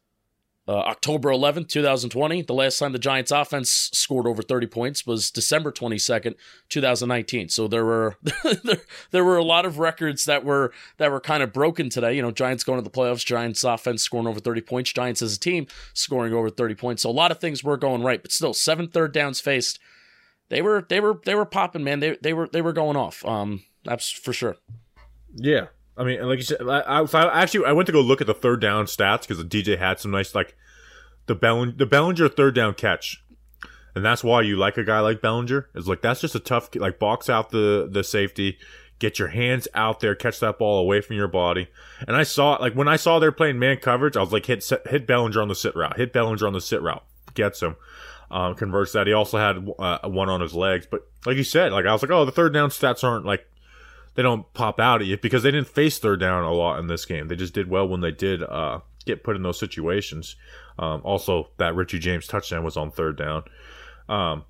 uh, 0.69 0.73
October 0.81 1.31
eleventh, 1.31 1.69
two 1.69 1.83
thousand 1.83 2.11
twenty. 2.11 2.43
The 2.43 2.53
last 2.53 2.79
time 2.79 2.93
the 2.93 2.99
Giants 2.99 3.31
offense 3.31 3.71
scored 3.71 4.27
over 4.27 4.43
thirty 4.43 4.67
points 4.67 5.07
was 5.07 5.31
December 5.31 5.73
twenty 5.73 5.99
second, 5.99 6.37
two 6.69 6.83
thousand 6.83 7.09
nineteen. 7.09 7.49
So 7.49 7.69
there 7.69 7.87
were 7.87 8.17
there, 8.63 8.83
there 9.11 9.25
were 9.25 9.39
a 9.39 9.45
lot 9.45 9.65
of 9.65 9.79
records 9.79 10.27
that 10.27 10.45
were 10.45 10.73
that 10.99 11.11
were 11.11 11.21
kind 11.21 11.43
of 11.43 11.55
broken 11.55 11.89
today. 11.89 12.15
You 12.15 12.21
know, 12.21 12.31
Giants 12.31 12.65
going 12.65 12.79
to 12.79 12.85
the 12.85 12.91
playoffs, 12.91 13.25
Giants 13.25 13.65
offense 13.65 14.03
scoring 14.03 14.27
over 14.27 14.41
30 14.41 14.61
points, 14.61 14.93
Giants 14.93 15.23
as 15.23 15.35
a 15.35 15.41
team 15.41 15.67
scoring 15.95 16.35
over 16.35 16.51
30 16.51 16.75
points. 16.75 17.03
So 17.03 17.09
a 17.09 17.13
lot 17.13 17.31
of 17.33 17.41
things 17.41 17.65
were 17.65 17.79
going 17.79 18.03
right, 18.03 18.21
but 18.21 18.31
still 18.31 18.53
seven 18.53 18.89
third 18.89 19.13
downs 19.13 19.41
faced. 19.41 19.79
They 20.51 20.61
were 20.61 20.85
they 20.87 21.01
were 21.01 21.19
they 21.25 21.35
were 21.35 21.47
popping, 21.47 21.83
man. 21.83 22.01
They 22.01 22.19
they 22.21 22.35
were 22.35 22.49
they 22.53 22.61
were 22.61 22.75
going 22.75 22.97
off. 22.97 23.25
Um 23.25 23.63
that's 23.85 24.11
for 24.11 24.35
sure. 24.35 24.57
Yeah, 25.35 25.67
I 25.99 26.05
mean, 26.05 26.23
like 26.23 26.39
you 26.39 26.45
said, 26.45 26.63
I, 26.63 26.81
I, 26.81 27.01
I 27.03 27.43
actually 27.43 27.67
I 27.67 27.73
went 27.73 27.87
to 27.87 27.93
go 27.93 28.01
look 28.01 28.21
at 28.21 28.29
the 28.29 28.35
third 28.35 28.61
down 28.61 28.87
stats 28.87 29.23
because 29.23 29.39
the 29.39 29.45
DJ 29.45 29.79
had 29.79 29.99
some 29.99 30.13
nice 30.13 30.35
like 30.35 30.57
the 31.27 31.35
Bell 31.35 31.71
the 31.71 31.87
Bellinger 31.87 32.29
third 32.29 32.55
down 32.55 32.75
catch, 32.75 33.23
and 33.95 34.05
that's 34.05 34.23
why 34.23 34.43
you 34.43 34.57
like 34.57 34.77
a 34.77 34.85
guy 34.85 35.01
like 35.01 35.21
Bellinger. 35.21 35.69
Is 35.75 35.89
like 35.89 36.01
that's 36.01 36.21
just 36.21 36.37
a 36.37 36.41
tough 36.41 36.71
like 36.77 37.01
box 37.01 37.29
out 37.29 37.51
the 37.51 37.89
the 37.91 38.05
safety, 38.05 38.59
get 39.01 39.19
your 39.19 39.29
hands 39.29 39.67
out 39.75 39.99
there, 39.99 40.15
catch 40.15 40.39
that 40.39 40.59
ball 40.59 40.79
away 40.79 41.01
from 41.01 41.17
your 41.17 41.29
body. 41.29 41.69
And 42.07 42.17
I 42.17 42.23
saw 42.23 42.55
like 42.55 42.75
when 42.75 42.89
I 42.89 42.97
saw 42.97 43.19
they're 43.19 43.33
playing 43.33 43.59
man 43.59 43.79
coverage, 43.79 44.17
I 44.17 44.21
was 44.21 44.33
like 44.33 44.47
hit 44.47 44.65
hit 44.89 45.07
Bellinger 45.07 45.43
on 45.43 45.49
the 45.49 45.55
sit 45.57 45.75
route, 45.75 45.97
hit 45.97 46.13
Bellinger 46.13 46.47
on 46.47 46.53
the 46.53 46.61
sit 46.61 46.81
route, 46.81 47.05
gets 47.35 47.61
him. 47.61 47.77
Um, 48.31 48.55
converts 48.55 48.93
that. 48.93 49.07
He 49.07 49.15
also 49.15 49.39
had 49.39 49.67
uh, 49.79 50.07
one 50.07 50.29
on 50.29 50.43
his 50.43 50.53
legs, 50.53 50.87
but 50.89 51.09
like 51.25 51.39
you 51.39 51.45
said, 51.45 51.73
like 51.73 51.87
I 51.87 51.93
was 51.93 52.03
like, 52.03 52.11
oh, 52.11 52.27
the 52.27 52.31
third 52.31 52.53
down 52.53 52.69
stats 52.69 53.03
aren't 53.03 53.25
like 53.25 53.49
they 54.19 54.25
don't 54.25 54.53
pop 54.53 54.81
out 54.81 55.01
at 55.01 55.07
you 55.07 55.17
because 55.17 55.45
they 55.45 55.53
didn't 55.53 55.69
face 55.69 56.01
third 56.01 56.19
down 56.19 56.43
a 56.43 56.53
lot 56.53 56.81
in 56.81 56.89
this 56.89 57.05
game. 57.05 57.29
They 57.29 57.37
just 57.37 57.55
did 57.55 57.71
well 57.71 57.87
when 57.87 58.01
they 58.01 58.11
did 58.11 58.43
uh, 58.43 58.81
get 59.05 59.23
put 59.23 59.37
in 59.37 59.45
those 59.45 59.61
situations. 59.61 60.35
Um, 60.77 61.03
also, 61.05 61.51
that 61.59 61.77
Richie 61.77 62.01
James 62.01 62.27
touchdown 62.27 62.65
was 62.65 62.77
on 62.77 62.91
third 62.91 63.17
down. 63.17 63.45
Um, 64.09 64.45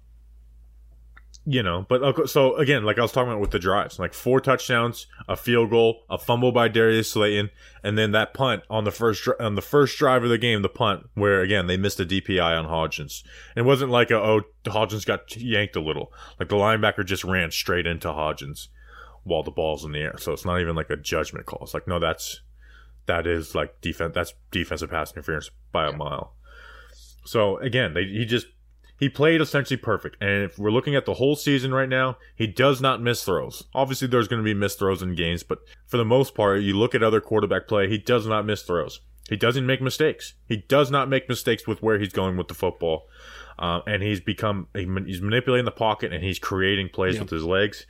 you 1.45 1.63
know, 1.63 1.85
but 1.87 2.03
okay, 2.03 2.25
so 2.25 2.57
again, 2.57 2.83
like 2.83 2.99
I 2.99 3.03
was 3.03 3.13
talking 3.13 3.29
about 3.29 3.43
with 3.43 3.51
the 3.51 3.59
drives, 3.59 3.99
like 3.99 4.15
four 4.15 4.41
touchdowns, 4.41 5.07
a 5.29 5.37
field 5.37 5.69
goal, 5.69 6.05
a 6.09 6.17
fumble 6.17 6.51
by 6.51 6.69
Darius 6.69 7.11
Slayton, 7.11 7.51
and 7.85 7.99
then 7.99 8.13
that 8.13 8.33
punt 8.33 8.63
on 8.71 8.85
the 8.85 8.91
first 8.91 9.29
on 9.39 9.55
the 9.55 9.61
first 9.61 9.99
drive 9.99 10.25
of 10.25 10.31
the 10.31 10.39
game, 10.39 10.63
the 10.63 10.71
punt 10.71 11.11
where 11.13 11.43
again 11.43 11.67
they 11.67 11.77
missed 11.77 12.01
a 12.01 12.07
DPI 12.07 12.59
on 12.59 12.65
Hodgins. 12.65 13.23
It 13.55 13.67
wasn't 13.67 13.91
like 13.91 14.11
a 14.11 14.17
oh 14.17 14.41
Hodgins 14.65 15.05
got 15.05 15.37
yanked 15.37 15.77
a 15.77 15.81
little, 15.81 16.11
like 16.41 16.49
the 16.49 16.57
linebacker 16.57 17.05
just 17.05 17.23
ran 17.23 17.51
straight 17.51 17.87
into 17.87 18.09
Hodgins 18.09 18.69
while 19.29 19.43
the 19.43 19.51
ball's 19.51 19.85
in 19.85 19.93
the 19.93 20.01
air. 20.01 20.17
So 20.19 20.33
it's 20.33 20.45
not 20.45 20.61
even 20.61 20.75
like 20.75 20.91
a 20.91 20.97
judgment 20.97 21.47
call. 21.47 21.61
It's 21.63 21.75
like 21.75 21.87
no, 21.87 21.99
that's 21.99 22.41
that 23.07 23.27
is 23.27 23.55
like 23.55 23.81
defense. 23.81 24.15
That's 24.15 24.35
defensive 24.51 24.91
pass 24.91 25.13
interference 25.13 25.51
by 25.73 25.87
a 25.89 25.93
mile. 25.93 26.35
So 27.25 27.59
again, 27.59 27.95
they, 27.95 28.05
he 28.05 28.25
just 28.25 28.47
he 28.99 29.09
played 29.09 29.41
essentially 29.41 29.77
perfect. 29.77 30.17
And 30.21 30.45
if 30.45 30.59
we're 30.59 30.71
looking 30.71 30.97
at 30.97 31.07
the 31.07 31.15
whole 31.15 31.37
season 31.37 31.73
right 31.73 31.89
now, 31.89 32.19
he 32.35 32.47
does 32.47 32.81
not 32.81 33.01
miss 33.01 33.23
throws. 33.25 33.65
Obviously, 33.75 34.09
there's 34.09 34.29
going 34.29 34.43
to 34.43 34.45
be 34.45 34.55
missed 34.55 34.79
throws 34.79 35.03
in 35.03 35.15
games, 35.15 35.43
but 35.43 35.59
for 35.87 35.99
the 35.99 36.05
most 36.05 36.35
part, 36.35 36.63
you 36.63 36.77
look 36.77 36.95
at 36.95 37.03
other 37.03 37.21
quarterback 37.21 37.69
play, 37.69 37.89
he 37.89 37.99
does 37.99 38.27
not 38.27 38.45
miss 38.45 38.63
throws. 38.63 39.01
He 39.29 39.37
doesn't 39.37 39.67
make 39.67 39.83
mistakes. 39.83 40.35
He 40.49 40.57
does 40.69 40.91
not 40.91 41.09
make 41.09 41.29
mistakes 41.29 41.67
with 41.67 41.83
where 41.83 41.99
he's 41.99 42.13
going 42.15 42.37
with 42.39 42.49
the 42.49 42.55
football. 42.55 43.07
Um, 43.59 43.83
and 43.87 44.03
he's 44.03 44.21
become 44.21 44.69
he's 44.75 45.21
manipulating 45.21 45.65
the 45.65 45.71
pocket 45.71 46.13
and 46.13 46.23
he's 46.25 46.39
creating 46.39 46.89
plays 46.91 47.17
Yeah. 47.17 47.23
with 47.23 47.31
his 47.31 47.45
legs. 47.45 47.87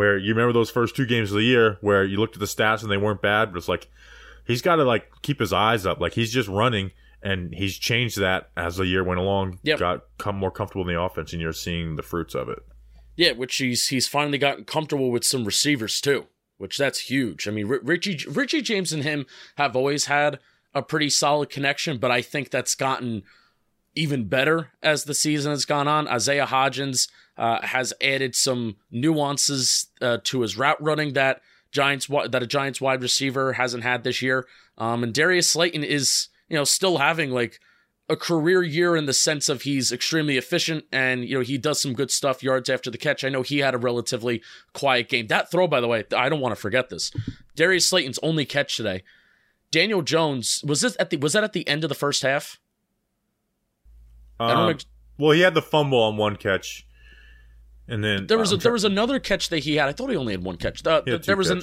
Where 0.00 0.16
you 0.16 0.30
remember 0.32 0.54
those 0.54 0.70
first 0.70 0.96
two 0.96 1.04
games 1.04 1.30
of 1.30 1.36
the 1.36 1.42
year 1.42 1.76
where 1.82 2.02
you 2.02 2.16
looked 2.16 2.34
at 2.34 2.40
the 2.40 2.46
stats 2.46 2.80
and 2.80 2.90
they 2.90 2.96
weren't 2.96 3.20
bad, 3.20 3.52
but 3.52 3.58
it's 3.58 3.68
like 3.68 3.86
he's 4.46 4.62
got 4.62 4.76
to 4.76 4.84
like 4.84 5.10
keep 5.20 5.38
his 5.38 5.52
eyes 5.52 5.84
up. 5.84 6.00
Like 6.00 6.14
he's 6.14 6.32
just 6.32 6.48
running, 6.48 6.92
and 7.22 7.54
he's 7.54 7.76
changed 7.76 8.16
that 8.16 8.48
as 8.56 8.76
the 8.76 8.86
year 8.86 9.04
went 9.04 9.20
along. 9.20 9.58
Yep. 9.62 9.78
Got 9.78 10.04
come 10.16 10.36
more 10.36 10.50
comfortable 10.50 10.88
in 10.88 10.94
the 10.94 10.98
offense, 10.98 11.34
and 11.34 11.42
you're 11.42 11.52
seeing 11.52 11.96
the 11.96 12.02
fruits 12.02 12.34
of 12.34 12.48
it. 12.48 12.60
Yeah, 13.14 13.32
which 13.32 13.56
he's 13.56 13.88
he's 13.88 14.08
finally 14.08 14.38
gotten 14.38 14.64
comfortable 14.64 15.10
with 15.10 15.22
some 15.22 15.44
receivers 15.44 16.00
too, 16.00 16.28
which 16.56 16.78
that's 16.78 17.10
huge. 17.10 17.46
I 17.46 17.50
mean, 17.50 17.66
Richie 17.66 18.24
Richie 18.26 18.62
James 18.62 18.94
and 18.94 19.02
him 19.02 19.26
have 19.56 19.76
always 19.76 20.06
had 20.06 20.38
a 20.74 20.80
pretty 20.80 21.10
solid 21.10 21.50
connection, 21.50 21.98
but 21.98 22.10
I 22.10 22.22
think 22.22 22.48
that's 22.48 22.74
gotten 22.74 23.22
even 23.94 24.28
better 24.28 24.70
as 24.82 25.04
the 25.04 25.14
season 25.14 25.50
has 25.50 25.64
gone 25.64 25.88
on. 25.88 26.08
Isaiah 26.08 26.46
Hodgins 26.46 27.08
uh, 27.36 27.60
has 27.62 27.92
added 28.00 28.34
some 28.34 28.76
nuances 28.90 29.88
uh, 30.00 30.18
to 30.24 30.42
his 30.42 30.56
route 30.56 30.80
running 30.82 31.14
that 31.14 31.40
Giants 31.72 32.06
that 32.06 32.42
a 32.42 32.46
Giants 32.46 32.80
wide 32.80 33.02
receiver 33.02 33.54
hasn't 33.54 33.82
had 33.82 34.04
this 34.04 34.22
year. 34.22 34.46
Um, 34.78 35.02
and 35.02 35.14
Darius 35.14 35.50
Slayton 35.50 35.84
is 35.84 36.28
you 36.48 36.56
know 36.56 36.64
still 36.64 36.98
having 36.98 37.30
like 37.30 37.60
a 38.08 38.16
career 38.16 38.62
year 38.62 38.96
in 38.96 39.06
the 39.06 39.12
sense 39.12 39.48
of 39.48 39.62
he's 39.62 39.92
extremely 39.92 40.36
efficient 40.36 40.84
and 40.90 41.24
you 41.24 41.36
know 41.36 41.44
he 41.44 41.56
does 41.56 41.80
some 41.80 41.92
good 41.92 42.10
stuff 42.10 42.42
yards 42.42 42.68
after 42.68 42.90
the 42.90 42.98
catch. 42.98 43.22
I 43.22 43.28
know 43.28 43.42
he 43.42 43.58
had 43.58 43.74
a 43.74 43.78
relatively 43.78 44.42
quiet 44.72 45.08
game. 45.08 45.28
That 45.28 45.50
throw, 45.50 45.68
by 45.68 45.80
the 45.80 45.88
way, 45.88 46.04
I 46.16 46.28
don't 46.28 46.40
want 46.40 46.54
to 46.54 46.60
forget 46.60 46.88
this. 46.88 47.12
Darius 47.54 47.86
Slayton's 47.86 48.18
only 48.22 48.44
catch 48.44 48.76
today. 48.76 49.02
Daniel 49.70 50.02
Jones 50.02 50.62
was 50.66 50.80
this 50.80 50.96
at 50.98 51.10
the 51.10 51.16
was 51.18 51.34
that 51.34 51.44
at 51.44 51.52
the 51.52 51.66
end 51.68 51.84
of 51.84 51.88
the 51.88 51.94
first 51.94 52.22
half? 52.22 52.58
I 54.40 54.48
don't 54.54 54.58
Um, 54.62 54.70
know. 54.70 54.78
well, 55.18 55.30
he 55.32 55.40
had 55.42 55.54
the 55.54 55.62
fumble 55.62 56.00
on 56.02 56.16
one 56.16 56.36
catch, 56.36 56.86
and 57.86 58.02
then 58.02 58.26
There 58.26 58.38
was 58.38 58.52
a, 58.52 58.54
I'm 58.56 58.60
there 58.60 58.72
was 58.72 58.84
another 58.84 59.18
catch 59.20 59.48
that 59.50 59.60
he 59.60 59.76
had. 59.76 59.88
I 59.88 59.92
thought 59.92 60.10
he 60.10 60.16
only 60.16 60.32
had 60.32 60.42
one 60.42 60.56
catch. 60.56 60.82
The- 60.82 61.02
he 61.04 61.10
had 61.12 61.22
two 61.22 61.26
there 61.26 61.36
was 61.36 61.50
an, 61.50 61.62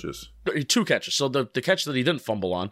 two 0.67 0.85
catches. 0.85 1.15
So 1.15 1.27
the 1.27 1.47
the 1.53 1.61
catch 1.61 1.83
that 1.85 1.95
he 1.95 2.03
didn't 2.03 2.21
fumble 2.21 2.53
on, 2.53 2.71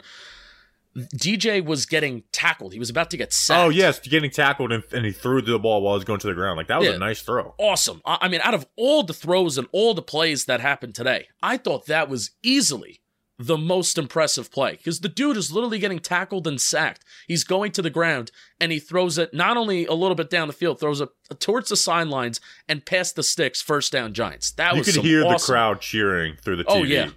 DJ 0.96 1.62
was 1.64 1.84
getting 1.84 2.22
tackled. 2.32 2.72
He 2.72 2.78
was 2.78 2.88
about 2.88 3.10
to 3.10 3.16
get 3.18 3.32
sacked. 3.32 3.60
Oh 3.66 3.68
yes, 3.68 3.98
getting 4.00 4.30
tackled 4.30 4.72
and, 4.72 4.82
and 4.92 5.04
he 5.04 5.12
threw 5.12 5.42
the 5.42 5.58
ball 5.58 5.82
while 5.82 5.94
he 5.94 5.98
was 5.98 6.04
going 6.04 6.20
to 6.20 6.26
the 6.26 6.34
ground. 6.34 6.56
Like 6.56 6.68
that 6.68 6.78
was 6.78 6.88
Yeah. 6.88 6.94
a 6.94 6.98
nice 6.98 7.20
throw. 7.20 7.54
awesome. 7.58 8.00
I 8.06 8.18
I 8.22 8.28
mean, 8.28 8.40
out 8.42 8.54
of 8.54 8.66
all 8.76 9.02
the 9.02 9.12
throws 9.12 9.58
and 9.58 9.66
all 9.72 9.92
the 9.92 10.02
plays 10.02 10.46
that 10.46 10.60
happened 10.60 10.94
today, 10.94 11.28
I 11.42 11.56
thought 11.58 11.86
that 11.86 12.08
was 12.08 12.30
easily 12.42 13.00
the 13.38 13.58
most 13.58 13.98
impressive 13.98 14.50
play 14.50 14.72
because 14.72 15.00
the 15.00 15.08
dude 15.10 15.36
is 15.36 15.52
literally 15.52 15.78
getting 15.78 15.98
tackled 15.98 16.46
and 16.46 16.58
sacked. 16.60 17.04
He's 17.28 17.44
going 17.44 17.70
to 17.72 17.82
the 17.82 17.90
ground 17.90 18.30
and 18.60 18.72
he 18.72 18.78
throws 18.78 19.18
it 19.18 19.34
not 19.34 19.56
only 19.58 19.84
a 19.84 19.92
little 19.92 20.14
bit 20.14 20.30
down 20.30 20.46
the 20.48 20.54
field, 20.54 20.80
throws 20.80 21.02
it 21.02 21.10
towards 21.38 21.68
the 21.68 21.76
sidelines 21.76 22.40
and 22.68 22.86
past 22.86 23.14
the 23.14 23.22
sticks. 23.22 23.60
First 23.60 23.92
down, 23.92 24.14
Giants. 24.14 24.52
That 24.52 24.72
You 24.72 24.78
was 24.78 24.86
you 24.88 24.92
could 24.94 25.04
hear 25.04 25.20
the 25.20 25.36
crowd 25.38 25.80
cheering 25.82 26.36
through 26.42 26.56
the 26.56 26.64
TV 26.64 26.70
Oh, 26.70 26.82
yeah. 26.82 27.10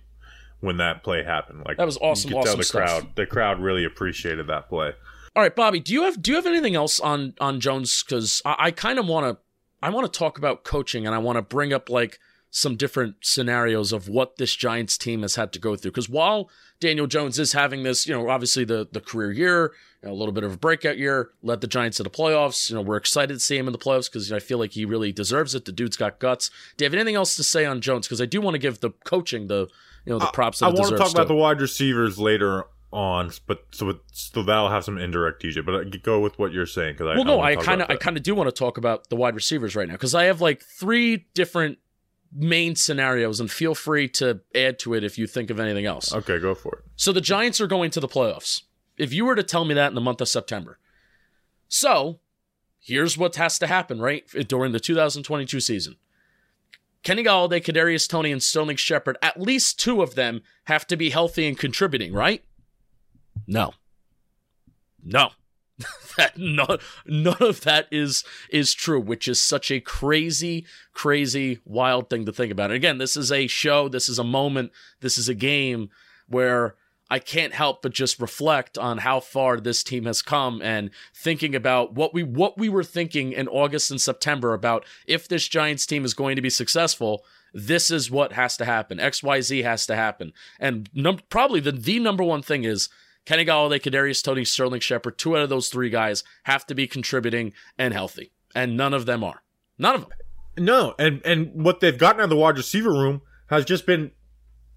when 0.59 0.75
that 0.77 1.03
play 1.03 1.23
happened. 1.23 1.63
Like 1.65 1.77
That 1.77 1.85
was 1.85 1.97
awesome, 2.01 2.31
You 2.31 2.37
could 2.37 2.45
tell 2.45 2.57
the 2.57 2.63
stuff. 2.63 2.83
crowd. 2.83 3.15
The 3.15 3.25
crowd 3.25 3.59
really 3.61 3.85
appreciated 3.85 4.47
that 4.47 4.67
play. 4.67 4.91
All 5.35 5.43
right, 5.43 5.55
Bobby, 5.55 5.79
do 5.79 5.93
you 5.93 6.03
have 6.03 6.21
do 6.21 6.31
you 6.31 6.35
have 6.35 6.47
anything 6.47 6.75
else 6.75 6.99
on 6.99 7.33
on 7.39 7.61
Jones? 7.61 8.03
Because 8.03 8.41
I, 8.43 8.55
I 8.59 8.71
kind 8.71 8.99
of 8.99 9.07
want 9.07 9.25
to 9.25 9.41
I 9.81 9.89
want 9.89 10.11
to 10.11 10.17
talk 10.19 10.37
about 10.37 10.65
coaching 10.65 11.05
and 11.05 11.15
I 11.15 11.19
want 11.19 11.37
to 11.37 11.41
bring 11.41 11.71
up 11.71 11.89
like 11.89 12.19
some 12.51 12.75
different 12.75 13.15
scenarios 13.21 13.93
of 13.93 14.09
what 14.09 14.37
this 14.37 14.55
Giants 14.55 14.97
team 14.97 15.21
has 15.21 15.35
had 15.35 15.53
to 15.53 15.59
go 15.59 15.75
through. 15.75 15.91
Because 15.91 16.09
while 16.09 16.49
Daniel 16.79 17.07
Jones 17.07 17.37
is 17.37 17.53
having 17.53 17.83
this, 17.83 18.07
you 18.07 18.13
know, 18.13 18.29
obviously 18.29 18.63
the 18.63 18.87
the 18.91 19.01
career 19.01 19.31
year, 19.31 19.73
you 20.01 20.09
know, 20.09 20.13
a 20.13 20.17
little 20.17 20.33
bit 20.33 20.43
of 20.43 20.53
a 20.53 20.57
breakout 20.57 20.97
year, 20.97 21.31
led 21.43 21.61
the 21.61 21.67
Giants 21.67 21.97
to 21.97 22.03
the 22.03 22.09
playoffs. 22.09 22.69
You 22.69 22.75
know, 22.75 22.81
we're 22.81 22.97
excited 22.97 23.33
to 23.33 23.39
see 23.39 23.57
him 23.57 23.67
in 23.67 23.71
the 23.71 23.79
playoffs 23.79 24.11
because 24.11 24.31
I 24.31 24.39
feel 24.39 24.57
like 24.57 24.71
he 24.71 24.85
really 24.85 25.11
deserves 25.11 25.53
it. 25.53 25.65
The 25.65 25.71
dude's 25.71 25.97
got 25.97 26.19
guts. 26.19 26.49
Do 26.77 26.83
you 26.83 26.87
have 26.87 26.93
anything 26.93 27.15
else 27.15 27.35
to 27.35 27.43
say 27.43 27.65
on 27.65 27.81
Jones? 27.81 28.07
Because 28.07 28.21
I 28.21 28.25
do 28.25 28.41
want 28.41 28.55
to 28.55 28.59
give 28.59 28.79
the 28.79 28.91
coaching 29.03 29.47
the 29.47 29.67
you 30.05 30.13
know 30.13 30.19
the 30.19 30.27
props 30.27 30.59
that 30.59 30.67
I 30.67 30.69
want 30.69 30.89
to 30.89 30.97
talk 30.97 31.11
about 31.11 31.27
the 31.27 31.35
wide 31.35 31.61
receivers 31.61 32.17
later 32.17 32.65
on, 32.91 33.31
but 33.45 33.65
so, 33.71 33.99
so 34.11 34.41
that'll 34.41 34.69
have 34.69 34.83
some 34.83 34.97
indirect 34.97 35.43
DJ. 35.43 35.63
But 35.63 35.75
uh, 35.75 35.83
go 36.01 36.19
with 36.19 36.39
what 36.39 36.51
you're 36.51 36.65
saying 36.65 36.93
because 36.93 37.07
I 37.07 37.15
Well, 37.15 37.25
no, 37.25 37.41
I 37.41 37.55
kind 37.55 37.81
of, 37.81 37.89
I 37.89 37.95
kind 37.95 38.17
of 38.17 38.23
do 38.23 38.33
want 38.33 38.47
to 38.47 38.51
talk 38.51 38.77
about 38.77 39.09
the 39.09 39.15
wide 39.15 39.35
receivers 39.35 39.75
right 39.75 39.87
now 39.87 39.93
because 39.93 40.15
I 40.15 40.23
have 40.25 40.41
like 40.41 40.63
three 40.63 41.27
different 41.33 41.77
main 42.33 42.75
scenarios, 42.75 43.39
and 43.39 43.49
feel 43.49 43.75
free 43.75 44.07
to 44.09 44.41
add 44.53 44.79
to 44.79 44.93
it 44.93 45.03
if 45.03 45.17
you 45.17 45.27
think 45.27 45.49
of 45.49 45.59
anything 45.59 45.85
else. 45.85 46.13
Okay, 46.13 46.39
go 46.39 46.53
for 46.55 46.75
it. 46.77 46.85
So 46.95 47.11
the 47.11 47.21
Giants 47.21 47.59
are 47.59 47.67
going 47.67 47.91
to 47.91 47.99
the 47.99 48.07
playoffs. 48.07 48.63
If 48.97 49.13
you 49.13 49.25
were 49.25 49.35
to 49.35 49.43
tell 49.43 49.65
me 49.65 49.73
that 49.75 49.87
in 49.87 49.95
the 49.95 50.01
month 50.01 50.21
of 50.21 50.27
September, 50.27 50.77
so 51.67 52.19
here's 52.79 53.17
what 53.17 53.35
has 53.37 53.57
to 53.59 53.67
happen 53.67 53.99
right 53.99 54.27
during 54.47 54.71
the 54.71 54.79
2022 54.79 55.59
season. 55.59 55.95
Kenny 57.01 57.23
Golladay, 57.23 57.63
Kadarius 57.63 58.09
Toney, 58.09 58.31
and 58.31 58.43
Sterling 58.43 58.75
Shepard, 58.75 59.17
at 59.21 59.39
least 59.39 59.79
two 59.79 60.01
of 60.01 60.15
them 60.15 60.41
have 60.65 60.85
to 60.87 60.97
be 60.97 61.11
healthy 61.11 61.47
and 61.47 61.57
contributing, 61.57 62.11
right? 62.11 62.43
No. 63.47 63.73
No. 65.03 65.29
that 66.17 66.37
none, 66.37 66.79
none 67.05 67.41
of 67.41 67.61
that 67.61 67.87
is 67.91 68.23
is 68.49 68.73
true, 68.73 68.99
which 68.99 69.27
is 69.27 69.41
such 69.41 69.71
a 69.71 69.79
crazy, 69.79 70.65
crazy, 70.93 71.59
wild 71.65 72.09
thing 72.09 72.25
to 72.25 72.33
think 72.33 72.51
about. 72.51 72.71
And 72.71 72.75
again, 72.75 72.97
this 72.97 73.15
is 73.15 73.31
a 73.31 73.47
show, 73.47 73.87
this 73.87 74.09
is 74.09 74.19
a 74.19 74.23
moment, 74.23 74.71
this 75.01 75.17
is 75.17 75.29
a 75.29 75.35
game 75.35 75.89
where 76.27 76.75
I 77.09 77.19
can't 77.19 77.53
help 77.53 77.81
but 77.81 77.91
just 77.91 78.19
reflect 78.19 78.77
on 78.77 78.99
how 78.99 79.19
far 79.19 79.59
this 79.59 79.83
team 79.83 80.05
has 80.05 80.21
come 80.21 80.61
and 80.61 80.91
thinking 81.13 81.55
about 81.55 81.93
what 81.93 82.13
we 82.13 82.21
what 82.23 82.57
we 82.57 82.69
were 82.69 82.83
thinking 82.83 83.31
in 83.31 83.47
August 83.47 83.89
and 83.89 83.99
September 83.99 84.53
about 84.53 84.85
if 85.07 85.27
this 85.27 85.47
Giants 85.47 85.85
team 85.85 86.05
is 86.05 86.13
going 86.13 86.35
to 86.35 86.41
be 86.41 86.49
successful, 86.49 87.25
this 87.53 87.89
is 87.89 88.11
what 88.11 88.33
has 88.33 88.57
to 88.57 88.65
happen. 88.65 88.99
XYZ 88.99 89.63
has 89.63 89.87
to 89.87 89.95
happen. 89.95 90.33
And 90.59 90.89
num- 90.93 91.21
probably 91.29 91.59
the 91.59 91.71
the 91.71 91.99
number 91.99 92.23
one 92.23 92.43
thing 92.43 92.63
is 92.63 92.89
Kenny 93.29 93.45
Golladay, 93.45 93.79
Kadarius 93.79 94.23
Toney, 94.23 94.43
Sterling 94.43 94.79
Shepard, 94.79 95.19
two 95.19 95.37
out 95.37 95.43
of 95.43 95.49
those 95.49 95.69
three 95.69 95.91
guys 95.91 96.23
have 96.45 96.65
to 96.65 96.73
be 96.73 96.87
contributing 96.87 97.53
and 97.77 97.93
healthy. 97.93 98.31
And 98.55 98.75
none 98.75 98.91
of 98.91 99.05
them 99.05 99.23
are. 99.23 99.43
None 99.77 99.93
of 99.93 100.01
them. 100.01 100.09
No, 100.57 100.95
and 100.97 101.21
and 101.23 101.63
what 101.63 101.79
they've 101.79 101.95
gotten 101.95 102.21
out 102.21 102.23
of 102.23 102.29
the 102.31 102.35
wide 102.35 102.57
receiver 102.57 102.89
room 102.89 103.21
has 103.51 103.65
just 103.65 103.85
been 103.85 104.09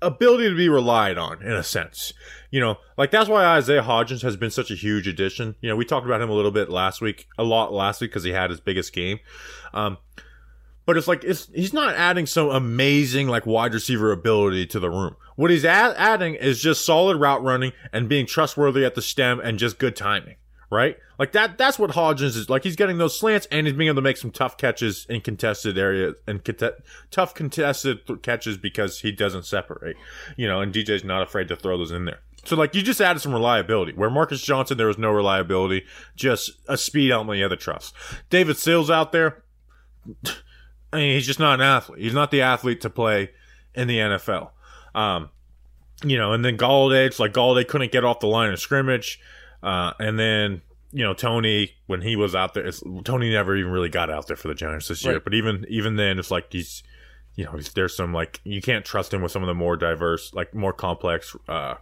ability 0.03 0.51
to 0.51 0.55
be 0.55 0.69
relied 0.69 1.17
on 1.17 1.41
in 1.41 1.53
a 1.53 1.63
sense. 1.63 2.13
You 2.51 2.61
know, 2.61 2.77
like 2.99 3.11
that's 3.11 3.31
why 3.31 3.43
Isaiah 3.43 3.81
Hodgins 3.81 4.21
has 4.21 4.37
been 4.37 4.51
such 4.51 4.71
a 4.71 4.75
huge 4.75 5.09
addition. 5.09 5.57
You 5.63 5.71
know, 5.71 5.77
we 5.77 5.87
talked 5.87 6.05
about 6.05 6.21
him 6.21 6.29
a 6.29 6.35
little 6.35 6.51
bit 6.51 6.69
last 6.69 7.01
week, 7.01 7.29
a 7.39 7.45
lot 7.45 7.73
last 7.73 8.03
week 8.03 8.11
because 8.11 8.25
he 8.25 8.33
had 8.33 8.51
his 8.51 8.61
biggest 8.61 8.93
game. 8.93 9.19
Um, 9.73 9.97
but 10.85 10.99
it's 10.99 11.09
like 11.09 11.25
it's 11.25 11.49
he's 11.55 11.73
not 11.73 11.95
adding 11.95 12.27
some 12.27 12.51
amazing 12.51 13.29
like 13.29 13.47
wide 13.47 13.73
receiver 13.73 14.13
ability 14.13 14.67
to 14.67 14.79
the 14.79 14.91
room. 14.91 15.17
What 15.37 15.51
he's 15.51 15.65
add, 15.65 15.95
adding 15.97 16.35
is 16.35 16.61
just 16.61 16.85
solid 16.85 17.17
route 17.17 17.43
running 17.43 17.73
and 17.93 18.09
being 18.09 18.27
trustworthy 18.27 18.85
at 18.85 18.95
the 18.95 19.03
stem 19.03 19.41
and 19.41 19.59
just 19.59 19.79
good 19.79 19.97
timing, 19.97 20.37
right? 20.71 20.97
Like 21.19 21.33
that. 21.33 21.59
That's 21.59 21.79
what 21.79 21.91
Hodgins 21.93 22.37
is 22.37 22.51
like. 22.51 22.65
He's 22.65 22.77
getting 22.77 22.99
those 22.99 23.19
slants 23.19 23.47
and 23.51 23.67
he's 23.67 23.77
being 23.77 23.89
able 23.89 23.97
to 23.97 24.03
make 24.03 24.17
some 24.17 24.31
tough 24.31 24.57
catches 24.57 25.07
in 25.09 25.21
contested 25.21 25.79
areas 25.79 26.17
and 26.27 26.45
conte- 26.45 26.83
tough 27.11 27.35
contested 27.35 28.07
th- 28.07 28.23
catches 28.23 28.59
because 28.59 29.01
he 29.01 29.13
doesn't 29.13 29.45
separate, 29.45 29.97
you 30.37 30.47
know. 30.47 30.61
And 30.61 30.73
DJ's 30.73 31.05
not 31.05 31.23
afraid 31.23 31.49
to 31.49 31.57
throw 31.57 31.79
those 31.79 31.93
in 31.93 32.05
there. 32.05 32.21
So 32.45 32.57
like 32.57 32.75
you 32.75 32.83
just 32.83 33.01
added 33.01 33.21
some 33.21 33.33
reliability. 33.33 33.93
Where 33.93 34.11
Marcus 34.11 34.43
Johnson 34.43 34.77
there 34.79 34.89
was 34.89 34.99
no 34.99 35.13
reliability, 35.13 35.85
just 36.17 36.51
a 36.69 36.77
speed 36.77 37.13
element 37.13 37.39
you 37.39 37.45
had 37.45 37.51
to 37.51 37.57
trust. 37.57 37.95
David 38.31 38.57
Sills 38.57 38.91
out 38.91 39.13
there. 39.13 39.45
I 40.93 40.97
mean, 40.97 41.15
he's 41.15 41.27
just 41.27 41.39
not 41.39 41.55
an 41.55 41.67
athlete. 41.67 42.03
He's 42.03 42.15
not 42.15 42.31
the 42.31 42.43
athlete 42.43 42.81
to 42.83 42.91
play 42.91 43.31
in 43.75 43.89
the 43.89 43.99
NFL. 43.99 44.51
Um, 44.95 45.31
you 46.05 46.17
know, 46.17 46.33
and 46.33 46.45
then 46.45 46.57
Golladay, 46.57 47.07
it's 47.07 47.19
like 47.19 47.33
Golladay 47.33 47.67
couldn't 47.67 47.93
get 47.93 48.05
off 48.05 48.21
the 48.21 48.27
line 48.27 48.53
of 48.53 48.59
scrimmage. 48.59 49.21
Uh, 49.63 49.93
and 49.99 50.19
then, 50.19 50.63
you 50.91 51.05
know, 51.05 51.15
Toney, 51.15 51.73
when 51.87 52.01
he 52.01 52.17
was 52.17 52.35
out 52.35 52.55
there, 52.55 52.67
it's, 52.67 52.83
Toney 53.05 53.31
never 53.31 53.57
even 53.57 53.71
really 53.71 53.89
got 53.89 54.11
out 54.11 54.27
there 54.27 54.37
for 54.37 54.49
the 54.49 54.55
Giants 54.55 54.89
this 54.89 55.05
year. 55.05 55.15
Right. 55.15 55.25
But 55.25 55.35
even, 55.35 55.65
even 55.69 55.97
then, 55.97 56.19
it's 56.19 56.31
like 56.31 56.53
he's, 56.53 56.83
you 57.37 57.45
know, 57.45 57.53
he's, 57.53 57.73
there's 57.73 57.97
some 57.97 58.13
like, 58.13 58.41
you 58.45 58.61
can't 58.61 58.85
trust 58.85 59.15
him 59.15 59.23
with 59.23 59.33
some 59.33 59.43
of 59.43 59.47
the 59.47 59.55
more 59.55 59.77
diverse, 59.77 60.35
like 60.35 60.55
more 60.55 60.73
complex, 60.73 61.37
uh, 61.49 61.75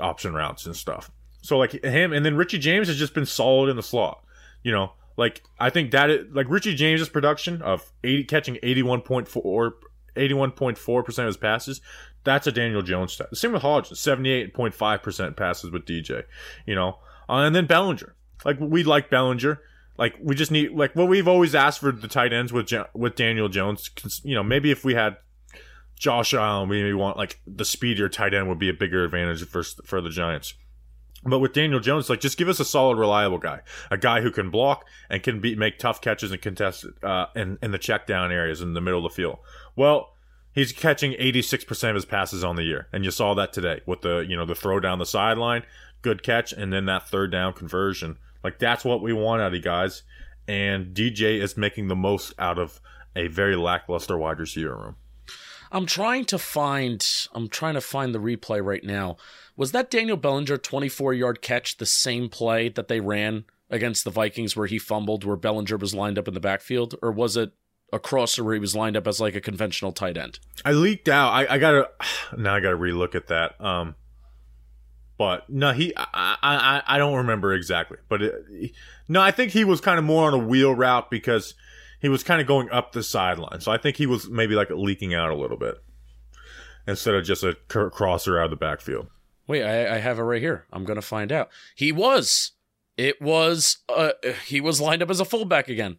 option 0.00 0.34
routes 0.34 0.66
and 0.66 0.76
stuff. 0.76 1.10
So 1.42 1.58
like 1.58 1.72
him, 1.84 2.12
and 2.12 2.24
then 2.24 2.36
Richie 2.36 2.58
James 2.58 2.88
has 2.88 2.96
just 2.96 3.14
been 3.14 3.26
solid 3.26 3.68
in 3.68 3.76
the 3.76 3.82
slot. 3.82 4.24
You 4.62 4.72
know, 4.72 4.92
like 5.16 5.42
I 5.58 5.70
think 5.70 5.90
that 5.90 6.10
is, 6.10 6.26
like 6.32 6.48
Richie 6.48 6.74
James's 6.74 7.08
production 7.08 7.60
of 7.62 7.92
80 8.02 8.24
catching 8.24 8.54
81.4 8.56 9.72
81.4% 10.16 11.18
of 11.18 11.26
his 11.26 11.36
passes, 11.36 11.80
that's 12.24 12.46
a 12.46 12.52
Daniel 12.52 12.82
Jones 12.82 13.12
stat. 13.12 13.30
The 13.30 13.36
same 13.36 13.52
with 13.52 13.62
Hodgins, 13.62 13.92
78.5% 13.92 15.36
passes 15.36 15.70
with 15.70 15.84
DJ, 15.84 16.24
you 16.66 16.74
know. 16.74 16.98
Uh, 17.28 17.38
and 17.38 17.54
then 17.54 17.66
Bellinger. 17.66 18.14
Like 18.44 18.58
we 18.60 18.82
like 18.82 19.10
Bellinger. 19.10 19.60
Like 19.96 20.16
we 20.20 20.34
just 20.34 20.50
need 20.50 20.72
like 20.72 20.96
what 20.96 21.08
we've 21.08 21.28
always 21.28 21.54
asked 21.54 21.80
for 21.80 21.92
the 21.92 22.08
tight 22.08 22.32
ends 22.32 22.52
with 22.52 22.72
with 22.94 23.14
Daniel 23.14 23.48
Jones, 23.48 23.90
you 24.24 24.34
know, 24.34 24.42
maybe 24.42 24.70
if 24.70 24.84
we 24.84 24.94
had 24.94 25.16
Josh 25.96 26.34
Allen, 26.34 26.68
we 26.68 26.92
want 26.94 27.16
like 27.16 27.40
the 27.46 27.64
speedier 27.64 28.08
tight 28.08 28.34
end 28.34 28.48
would 28.48 28.58
be 28.58 28.68
a 28.68 28.74
bigger 28.74 29.04
advantage 29.04 29.46
for 29.46 29.62
for 29.62 30.00
the 30.00 30.10
Giants. 30.10 30.54
But 31.26 31.38
with 31.38 31.52
Daniel 31.54 31.80
Jones, 31.80 32.10
like 32.10 32.20
just 32.20 32.36
give 32.36 32.48
us 32.48 32.60
a 32.60 32.64
solid, 32.64 32.98
reliable 32.98 33.38
guy, 33.38 33.60
a 33.90 33.96
guy 33.96 34.20
who 34.20 34.30
can 34.30 34.50
block 34.50 34.84
and 35.08 35.22
can 35.22 35.40
be 35.40 35.54
make 35.54 35.78
tough 35.78 36.00
catches 36.00 36.30
and 36.30 36.40
contest 36.40 36.84
uh, 37.02 37.26
in 37.34 37.58
in 37.62 37.70
the 37.70 37.78
check 37.78 38.06
down 38.06 38.30
areas 38.30 38.60
in 38.60 38.74
the 38.74 38.80
middle 38.80 39.04
of 39.04 39.10
the 39.10 39.16
field. 39.16 39.38
Well, 39.74 40.14
he's 40.52 40.72
catching 40.72 41.14
eighty 41.18 41.40
six 41.40 41.64
percent 41.64 41.90
of 41.90 41.94
his 41.96 42.04
passes 42.04 42.44
on 42.44 42.56
the 42.56 42.62
year, 42.62 42.88
and 42.92 43.04
you 43.04 43.10
saw 43.10 43.34
that 43.34 43.52
today 43.52 43.80
with 43.86 44.02
the 44.02 44.18
you 44.18 44.36
know 44.36 44.44
the 44.44 44.54
throw 44.54 44.80
down 44.80 44.98
the 44.98 45.06
sideline, 45.06 45.62
good 46.02 46.22
catch, 46.22 46.52
and 46.52 46.72
then 46.72 46.84
that 46.86 47.08
third 47.08 47.32
down 47.32 47.54
conversion. 47.54 48.18
Like 48.42 48.58
that's 48.58 48.84
what 48.84 49.00
we 49.00 49.14
want 49.14 49.40
out 49.40 49.48
of 49.48 49.54
you 49.54 49.62
guys, 49.62 50.02
and 50.46 50.94
DJ 50.94 51.40
is 51.40 51.56
making 51.56 51.88
the 51.88 51.96
most 51.96 52.34
out 52.38 52.58
of 52.58 52.80
a 53.16 53.28
very 53.28 53.56
lackluster 53.56 54.18
wide 54.18 54.40
receiver 54.40 54.76
room. 54.76 54.96
I'm 55.72 55.86
trying 55.86 56.24
to 56.26 56.38
find 56.38 57.04
I'm 57.32 57.48
trying 57.48 57.74
to 57.74 57.80
find 57.80 58.14
the 58.14 58.20
replay 58.20 58.64
right 58.64 58.84
now. 58.84 59.16
Was 59.56 59.72
that 59.72 59.90
Daniel 59.90 60.16
Bellinger 60.16 60.56
24 60.56 61.14
yard 61.14 61.42
catch 61.42 61.76
the 61.76 61.86
same 61.86 62.28
play 62.28 62.68
that 62.70 62.88
they 62.88 63.00
ran 63.00 63.44
against 63.70 64.04
the 64.04 64.10
Vikings 64.10 64.56
where 64.56 64.66
he 64.66 64.78
fumbled 64.78 65.24
where 65.24 65.36
Bellinger 65.36 65.76
was 65.76 65.94
lined 65.94 66.18
up 66.18 66.28
in 66.28 66.34
the 66.34 66.40
backfield 66.40 66.94
or 67.02 67.12
was 67.12 67.36
it 67.36 67.52
a 67.92 67.98
crosser 67.98 68.42
where 68.42 68.54
he 68.54 68.60
was 68.60 68.74
lined 68.74 68.96
up 68.96 69.06
as 69.06 69.20
like 69.20 69.34
a 69.34 69.40
conventional 69.40 69.92
tight 69.92 70.16
end? 70.16 70.40
I 70.64 70.72
leaked 70.72 71.08
out. 71.08 71.32
I, 71.32 71.54
I 71.54 71.58
gotta 71.58 71.88
now. 72.36 72.54
I 72.54 72.60
gotta 72.60 72.76
relook 72.76 73.14
at 73.14 73.28
that. 73.28 73.60
Um, 73.60 73.94
but 75.16 75.48
no, 75.48 75.72
he. 75.72 75.92
I 75.96 76.36
I 76.42 76.82
I 76.86 76.98
don't 76.98 77.14
remember 77.14 77.52
exactly. 77.52 77.98
But 78.08 78.22
it, 78.22 78.72
no, 79.08 79.20
I 79.20 79.30
think 79.30 79.52
he 79.52 79.64
was 79.64 79.80
kind 79.80 79.98
of 79.98 80.04
more 80.04 80.26
on 80.26 80.34
a 80.34 80.38
wheel 80.38 80.74
route 80.74 81.10
because 81.10 81.54
he 82.00 82.08
was 82.08 82.24
kind 82.24 82.40
of 82.40 82.46
going 82.46 82.68
up 82.70 82.92
the 82.92 83.02
sideline. 83.02 83.60
So 83.60 83.70
I 83.70 83.78
think 83.78 83.96
he 83.96 84.06
was 84.06 84.28
maybe 84.28 84.54
like 84.54 84.70
leaking 84.70 85.14
out 85.14 85.30
a 85.30 85.36
little 85.36 85.56
bit 85.56 85.76
instead 86.86 87.14
of 87.14 87.24
just 87.24 87.44
a 87.44 87.54
crosser 87.54 88.38
out 88.38 88.46
of 88.46 88.50
the 88.50 88.56
backfield. 88.56 89.06
Wait, 89.46 89.62
I, 89.62 89.96
I 89.96 89.98
have 89.98 90.18
it 90.18 90.22
right 90.22 90.40
here. 90.40 90.66
I'm 90.72 90.84
gonna 90.84 91.02
find 91.02 91.30
out. 91.30 91.50
He 91.74 91.92
was. 91.92 92.52
It 92.96 93.20
was. 93.20 93.78
Uh, 93.88 94.12
he 94.46 94.60
was 94.60 94.80
lined 94.80 95.02
up 95.02 95.10
as 95.10 95.20
a 95.20 95.24
fullback 95.24 95.68
again. 95.68 95.98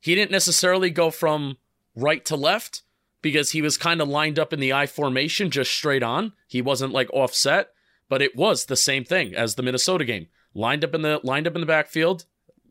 He 0.00 0.14
didn't 0.14 0.30
necessarily 0.30 0.90
go 0.90 1.10
from 1.10 1.58
right 1.94 2.24
to 2.24 2.36
left 2.36 2.82
because 3.22 3.50
he 3.50 3.62
was 3.62 3.76
kind 3.76 4.00
of 4.00 4.08
lined 4.08 4.38
up 4.38 4.52
in 4.52 4.60
the 4.60 4.72
I 4.72 4.86
formation, 4.86 5.50
just 5.50 5.70
straight 5.70 6.02
on. 6.02 6.32
He 6.48 6.62
wasn't 6.62 6.92
like 6.92 7.10
offset, 7.12 7.70
but 8.08 8.22
it 8.22 8.34
was 8.34 8.64
the 8.64 8.76
same 8.76 9.04
thing 9.04 9.34
as 9.34 9.54
the 9.54 9.62
Minnesota 9.62 10.04
game. 10.04 10.28
Lined 10.54 10.84
up 10.84 10.94
in 10.94 11.02
the 11.02 11.20
lined 11.22 11.46
up 11.46 11.54
in 11.54 11.60
the 11.60 11.66
backfield 11.66 12.24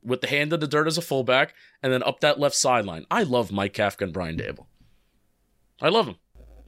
with 0.04 0.22
the 0.22 0.28
hand 0.28 0.52
in 0.52 0.60
the 0.60 0.68
dirt 0.68 0.88
as 0.88 0.98
a 0.98 1.02
fullback, 1.02 1.54
and 1.84 1.94
then 1.94 2.04
up 2.04 2.20
that 2.22 2.40
left 2.40 2.56
sideline. 2.56 3.06
I 3.12 3.24
love 3.24 3.52
Mike 3.52 3.74
Kafka 3.74 4.02
and 4.02 4.14
Brian 4.14 4.38
Daboll. 4.38 4.66
I 5.82 5.90
love 5.90 6.06
them. 6.06 6.18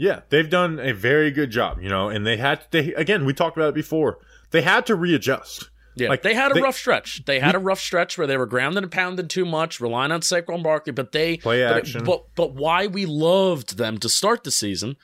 Yeah, 0.02 0.22
they've 0.30 0.50
done 0.50 0.80
a 0.80 0.94
very 0.94 1.30
good 1.30 1.52
job, 1.52 1.80
you 1.80 1.88
know, 1.90 2.10
and 2.10 2.26
they 2.26 2.38
had 2.38 2.62
they 2.72 2.92
again, 2.96 3.24
we 3.24 3.34
talked 3.34 3.56
about 3.56 3.70
it 3.70 3.76
before. 3.76 4.18
They 4.50 4.64
had 4.64 4.88
to 4.88 4.96
readjust. 4.96 5.70
Yeah, 5.96 6.10
Like, 6.10 6.22
they 6.24 6.34
had 6.34 6.52
a 6.52 6.54
they- 6.56 6.62
rough 6.62 6.78
stretch. 6.78 7.26
They 7.26 7.40
had 7.40 7.54
a 7.54 7.60
rough 7.60 7.80
stretch 7.80 8.18
where 8.18 8.26
they 8.26 8.38
were 8.38 8.46
grounded 8.48 8.82
and 8.84 8.92
pounded 8.92 9.30
too 9.30 9.46
much, 9.46 9.80
relying 9.80 10.12
on 10.12 10.22
Saquon 10.22 10.64
Barkley. 10.64 10.92
But 10.94 11.12
they 11.12 11.38
Play 11.38 11.62
but- 11.64 11.78
action. 11.78 12.04
But, 12.04 12.34
but 12.36 12.56
why 12.56 12.88
we 12.88 13.06
loved 13.06 13.78
them 13.78 13.98
to 14.00 14.10
start 14.10 14.44
the 14.44 14.52
season 14.52 14.96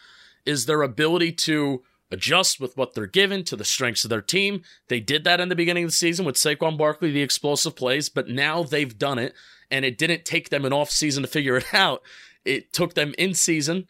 is 0.46 0.66
their 0.66 0.82
ability 0.82 1.34
to 1.34 1.84
adjust 2.10 2.60
with 2.60 2.76
what 2.78 2.94
they're 2.96 3.06
given 3.06 3.44
to 3.44 3.56
the 3.58 3.66
strengths 3.66 4.04
of 4.06 4.10
their 4.10 4.22
team. 4.22 4.62
They 4.88 5.02
did 5.02 5.26
that 5.26 5.40
in 5.42 5.50
the 5.50 5.56
beginning 5.56 5.84
of 5.84 5.90
the 5.90 5.96
season 5.96 6.26
with 6.26 6.38
Saquon 6.38 6.78
Barkley, 6.78 7.12
the 7.12 7.22
explosive 7.22 7.76
plays. 7.76 8.08
But 8.10 8.30
now 8.30 8.64
they've 8.64 8.98
done 8.98 9.20
it, 9.20 9.34
and 9.70 9.84
it 9.86 9.98
didn't 9.98 10.24
take 10.26 10.50
them 10.50 10.64
an 10.66 10.74
off 10.74 10.90
season 10.90 11.22
to 11.24 11.28
figure 11.30 11.58
it 11.58 11.66
out. 11.74 12.02
It 12.46 12.72
took 12.74 12.94
them 12.96 13.14
in 13.18 13.34
season, 13.34 13.88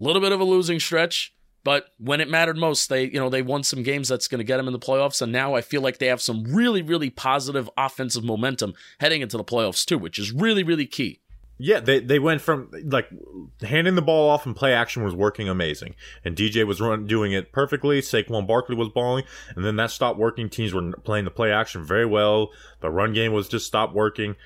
a 0.00 0.04
little 0.04 0.22
bit 0.22 0.32
of 0.32 0.40
a 0.40 0.44
losing 0.44 0.80
stretch. 0.80 1.34
But 1.64 1.86
when 1.98 2.20
it 2.20 2.30
mattered 2.30 2.56
most, 2.56 2.88
they 2.88 3.04
you 3.04 3.20
know 3.20 3.28
they 3.28 3.42
won 3.42 3.62
some 3.62 3.82
games 3.82 4.08
that's 4.08 4.28
going 4.28 4.38
to 4.38 4.44
get 4.44 4.56
them 4.56 4.68
in 4.68 4.72
the 4.72 4.78
playoffs, 4.78 5.20
and 5.20 5.32
now 5.32 5.54
I 5.54 5.60
feel 5.60 5.82
like 5.82 5.98
they 5.98 6.06
have 6.06 6.22
some 6.22 6.44
really 6.44 6.82
really 6.82 7.10
positive 7.10 7.68
offensive 7.76 8.24
momentum 8.24 8.74
heading 9.00 9.22
into 9.22 9.36
the 9.36 9.44
playoffs 9.44 9.84
too, 9.84 9.98
which 9.98 10.18
is 10.18 10.32
really 10.32 10.62
really 10.62 10.86
key. 10.86 11.20
Yeah, 11.60 11.80
they 11.80 11.98
they 11.98 12.20
went 12.20 12.40
from 12.40 12.70
like 12.84 13.08
handing 13.62 13.96
the 13.96 14.02
ball 14.02 14.30
off 14.30 14.46
and 14.46 14.54
play 14.54 14.72
action 14.72 15.02
was 15.02 15.14
working 15.14 15.48
amazing, 15.48 15.96
and 16.24 16.36
DJ 16.36 16.64
was 16.64 16.80
run 16.80 17.06
doing 17.06 17.32
it 17.32 17.50
perfectly. 17.50 18.00
Saquon 18.00 18.46
Barkley 18.46 18.76
was 18.76 18.88
balling, 18.88 19.24
and 19.56 19.64
then 19.64 19.74
that 19.76 19.90
stopped 19.90 20.20
working. 20.20 20.48
Teams 20.48 20.72
were 20.72 20.92
playing 21.02 21.24
the 21.24 21.32
play 21.32 21.50
action 21.50 21.84
very 21.84 22.06
well. 22.06 22.50
The 22.80 22.90
run 22.90 23.12
game 23.12 23.32
was 23.32 23.48
just 23.48 23.66
stopped 23.66 23.92
working. 23.92 24.36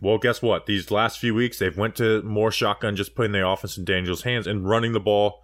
Well, 0.00 0.18
guess 0.18 0.42
what? 0.42 0.66
These 0.66 0.90
last 0.90 1.18
few 1.18 1.34
weeks 1.34 1.58
they've 1.58 1.76
went 1.76 1.96
to 1.96 2.22
more 2.22 2.50
shotgun, 2.50 2.96
just 2.96 3.14
putting 3.14 3.32
the 3.32 3.46
offense 3.46 3.78
in 3.78 3.84
Daniel's 3.84 4.22
hands 4.22 4.46
and 4.46 4.68
running 4.68 4.92
the 4.92 5.00
ball. 5.00 5.42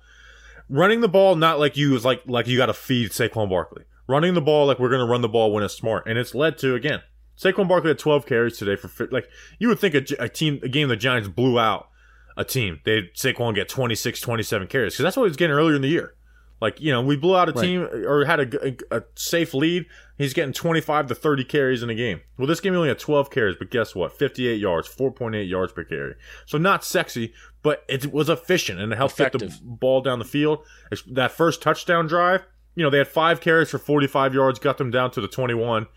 Running 0.68 1.00
the 1.00 1.08
ball 1.08 1.36
not 1.36 1.58
like 1.58 1.76
you 1.76 1.90
was 1.90 2.04
like 2.04 2.22
like 2.26 2.46
you 2.46 2.56
got 2.56 2.66
to 2.66 2.74
feed 2.74 3.10
Saquon 3.10 3.50
Barkley. 3.50 3.84
Running 4.06 4.34
the 4.34 4.40
ball 4.40 4.66
like 4.66 4.78
we're 4.78 4.90
gonna 4.90 5.06
run 5.06 5.22
the 5.22 5.28
ball 5.28 5.52
when 5.52 5.64
it's 5.64 5.74
smart, 5.74 6.06
and 6.06 6.18
it's 6.18 6.34
led 6.34 6.58
to 6.58 6.74
again 6.74 7.02
Saquon 7.36 7.68
Barkley 7.68 7.90
had 7.90 7.98
12 7.98 8.26
carries 8.26 8.58
today 8.58 8.76
for 8.76 9.08
like 9.10 9.28
you 9.58 9.68
would 9.68 9.78
think 9.78 9.94
a, 9.94 10.04
a 10.18 10.28
team 10.28 10.60
a 10.62 10.68
game 10.68 10.88
the 10.88 10.96
Giants 10.96 11.28
blew 11.28 11.58
out 11.58 11.88
a 12.36 12.44
team. 12.44 12.80
They 12.84 13.02
Saquon 13.14 13.54
get 13.54 13.68
26 13.68 14.20
27 14.20 14.66
carries 14.68 14.96
cuz 14.96 15.02
that's 15.02 15.16
what 15.16 15.24
he 15.24 15.30
was 15.30 15.36
getting 15.36 15.56
earlier 15.56 15.76
in 15.76 15.82
the 15.82 15.88
year. 15.88 16.14
Like, 16.62 16.80
you 16.80 16.92
know, 16.92 17.02
we 17.02 17.16
blew 17.16 17.36
out 17.36 17.48
a 17.48 17.52
Right. 17.52 17.60
team 17.64 17.82
or 18.06 18.24
had 18.24 18.38
a, 18.38 18.66
a, 18.68 18.98
a 18.98 19.02
safe 19.16 19.52
lead. 19.52 19.84
He's 20.16 20.32
getting 20.32 20.52
25 20.52 21.08
to 21.08 21.14
30 21.16 21.42
carries 21.42 21.82
in 21.82 21.90
a 21.90 21.94
game. 21.96 22.20
Well, 22.38 22.46
this 22.46 22.60
game 22.60 22.72
he 22.72 22.76
only 22.76 22.88
had 22.88 23.00
12 23.00 23.32
carries, 23.32 23.56
but 23.56 23.68
guess 23.68 23.96
what? 23.96 24.16
58 24.16 24.60
yards, 24.60 24.86
4.8 24.88 25.48
yards 25.48 25.72
per 25.72 25.82
carry. 25.82 26.14
So 26.46 26.58
not 26.58 26.84
sexy, 26.84 27.32
but 27.64 27.82
it 27.88 28.12
was 28.12 28.28
efficient 28.28 28.78
and 28.78 28.92
it 28.92 28.96
helped 28.96 29.16
get 29.16 29.32
the 29.32 29.58
ball 29.60 30.02
down 30.02 30.20
the 30.20 30.24
field. 30.24 30.60
That 31.10 31.32
first 31.32 31.62
touchdown 31.62 32.06
drive, 32.06 32.46
you 32.76 32.84
know, 32.84 32.90
they 32.90 32.98
had 32.98 33.08
five 33.08 33.40
carries 33.40 33.68
for 33.70 33.78
45 33.78 34.32
yards, 34.32 34.60
got 34.60 34.78
them 34.78 34.92
down 34.92 35.10
to 35.10 35.20
the 35.20 35.26
21. 35.26 35.88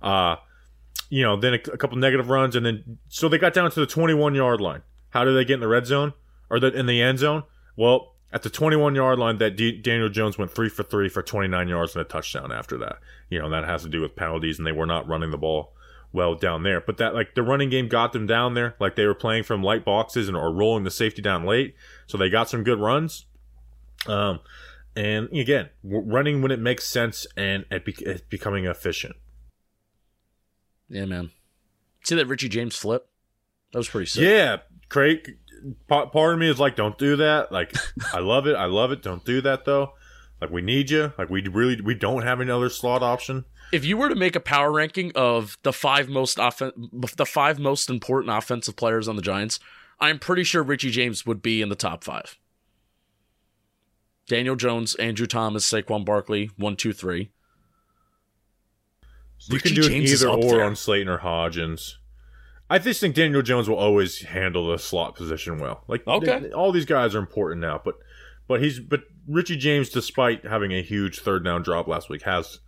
Uh, 0.00 0.36
you 1.10 1.22
know, 1.22 1.36
then 1.36 1.52
a, 1.52 1.56
a 1.74 1.76
couple 1.76 1.98
negative 1.98 2.30
runs, 2.30 2.56
and 2.56 2.64
then 2.64 2.98
so 3.08 3.28
they 3.28 3.36
got 3.36 3.52
down 3.52 3.70
to 3.70 3.80
the 3.80 3.86
21 3.86 4.34
yard 4.34 4.62
line. 4.62 4.80
How 5.10 5.24
did 5.24 5.32
they 5.36 5.44
get 5.44 5.54
in 5.54 5.60
the 5.60 5.68
red 5.68 5.86
zone 5.86 6.14
or 6.50 6.58
the, 6.58 6.68
in 6.72 6.86
the 6.86 7.02
end 7.02 7.18
zone? 7.18 7.42
Well, 7.76 8.14
at 8.36 8.42
the 8.42 8.50
21 8.50 8.94
yard 8.94 9.18
line, 9.18 9.38
that 9.38 9.56
D- 9.56 9.80
Daniel 9.80 10.10
Jones 10.10 10.36
went 10.36 10.54
three 10.54 10.68
for 10.68 10.82
three 10.82 11.08
for 11.08 11.22
29 11.22 11.68
yards 11.68 11.96
and 11.96 12.02
a 12.02 12.04
touchdown 12.04 12.52
after 12.52 12.76
that. 12.76 12.98
You 13.30 13.38
know, 13.38 13.48
that 13.48 13.64
has 13.64 13.82
to 13.84 13.88
do 13.88 14.02
with 14.02 14.14
penalties, 14.14 14.58
and 14.58 14.66
they 14.66 14.72
were 14.72 14.84
not 14.84 15.08
running 15.08 15.30
the 15.30 15.38
ball 15.38 15.72
well 16.12 16.34
down 16.34 16.62
there. 16.62 16.82
But 16.82 16.98
that, 16.98 17.14
like, 17.14 17.34
the 17.34 17.42
running 17.42 17.70
game 17.70 17.88
got 17.88 18.12
them 18.12 18.26
down 18.26 18.52
there. 18.52 18.76
Like, 18.78 18.94
they 18.94 19.06
were 19.06 19.14
playing 19.14 19.44
from 19.44 19.62
light 19.62 19.86
boxes 19.86 20.28
and 20.28 20.36
or 20.36 20.52
rolling 20.52 20.84
the 20.84 20.90
safety 20.90 21.22
down 21.22 21.46
late. 21.46 21.74
So 22.06 22.18
they 22.18 22.28
got 22.28 22.50
some 22.50 22.62
good 22.62 22.78
runs. 22.78 23.24
Um, 24.06 24.40
and 24.94 25.30
again, 25.32 25.70
running 25.82 26.42
when 26.42 26.50
it 26.50 26.60
makes 26.60 26.86
sense 26.86 27.26
and 27.38 27.64
it, 27.70 27.86
be- 27.86 27.96
it's 28.00 28.20
becoming 28.20 28.66
efficient. 28.66 29.16
Yeah, 30.90 31.06
man. 31.06 31.30
See 32.04 32.16
that 32.16 32.26
Richie 32.26 32.50
James 32.50 32.76
flip? 32.76 33.08
That 33.72 33.78
was 33.78 33.88
pretty 33.88 34.06
sick. 34.06 34.24
Yeah, 34.24 34.58
Craig. 34.90 35.38
Pa- 35.88 36.06
Part 36.06 36.34
of 36.34 36.40
me 36.40 36.48
is 36.48 36.58
like, 36.60 36.76
don't 36.76 36.96
do 36.98 37.16
that. 37.16 37.50
Like, 37.52 37.74
I 38.12 38.20
love 38.20 38.46
it. 38.46 38.54
I 38.56 38.66
love 38.66 38.92
it. 38.92 39.02
Don't 39.02 39.24
do 39.24 39.40
that 39.42 39.64
though. 39.64 39.92
Like, 40.40 40.50
we 40.50 40.60
need 40.62 40.90
you. 40.90 41.12
Like, 41.16 41.30
we 41.30 41.46
really 41.48 41.80
we 41.80 41.94
don't 41.94 42.22
have 42.22 42.40
another 42.40 42.68
slot 42.68 43.02
option. 43.02 43.44
If 43.72 43.84
you 43.84 43.96
were 43.96 44.08
to 44.08 44.14
make 44.14 44.36
a 44.36 44.40
power 44.40 44.70
ranking 44.70 45.10
of 45.14 45.58
the 45.62 45.72
five 45.72 46.08
most 46.08 46.38
offen- 46.38 46.90
the 46.92 47.26
five 47.26 47.58
most 47.58 47.90
important 47.90 48.36
offensive 48.36 48.76
players 48.76 49.08
on 49.08 49.16
the 49.16 49.22
Giants, 49.22 49.58
I'm 49.98 50.18
pretty 50.18 50.44
sure 50.44 50.62
Richie 50.62 50.90
James 50.90 51.24
would 51.26 51.42
be 51.42 51.62
in 51.62 51.68
the 51.68 51.74
top 51.74 52.04
five. 52.04 52.36
Daniel 54.28 54.56
Jones, 54.56 54.94
Andrew 54.96 55.26
Thomas, 55.26 55.70
Saquon 55.70 56.04
Barkley, 56.04 56.50
one, 56.56 56.76
two, 56.76 56.92
three. 56.92 57.30
You 59.48 59.54
Richie 59.56 59.74
can 59.74 59.82
do 59.82 59.88
James 59.88 60.12
either 60.12 60.28
or 60.30 60.40
there. 60.40 60.64
on 60.64 60.74
Slayton 60.76 61.08
or 61.08 61.18
Hodgins. 61.18 61.94
I 62.68 62.78
just 62.78 63.00
think 63.00 63.14
Daniel 63.14 63.42
Jones 63.42 63.68
will 63.68 63.76
always 63.76 64.22
handle 64.22 64.68
the 64.70 64.78
slot 64.78 65.14
position 65.14 65.58
well. 65.58 65.84
Like, 65.86 66.06
Okay. 66.06 66.40
th- 66.40 66.52
all 66.52 66.72
these 66.72 66.84
guys 66.86 67.14
are 67.14 67.18
important 67.20 67.60
now, 67.60 67.80
but 67.84 67.94
but 68.48 68.62
he's 68.62 68.80
but 68.80 69.02
Richie 69.28 69.56
James, 69.56 69.88
despite 69.88 70.44
having 70.44 70.72
a 70.72 70.82
huge 70.82 71.20
third 71.20 71.44
down 71.44 71.62
drop 71.62 71.86
last 71.88 72.08
week, 72.08 72.22
has. 72.22 72.60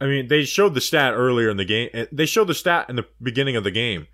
I 0.00 0.06
mean, 0.06 0.26
they 0.26 0.44
showed 0.44 0.74
the 0.74 0.80
stat 0.80 1.14
earlier 1.14 1.48
in 1.48 1.56
the 1.56 1.64
game. 1.64 1.88
eh, 1.94 2.06
They 2.10 2.26
showed 2.26 2.48
the 2.48 2.54
stat 2.54 2.86
in 2.88 2.96
the 2.96 3.06
beginning 3.22 3.54
of 3.56 3.62
the 3.64 3.70
game 3.70 4.08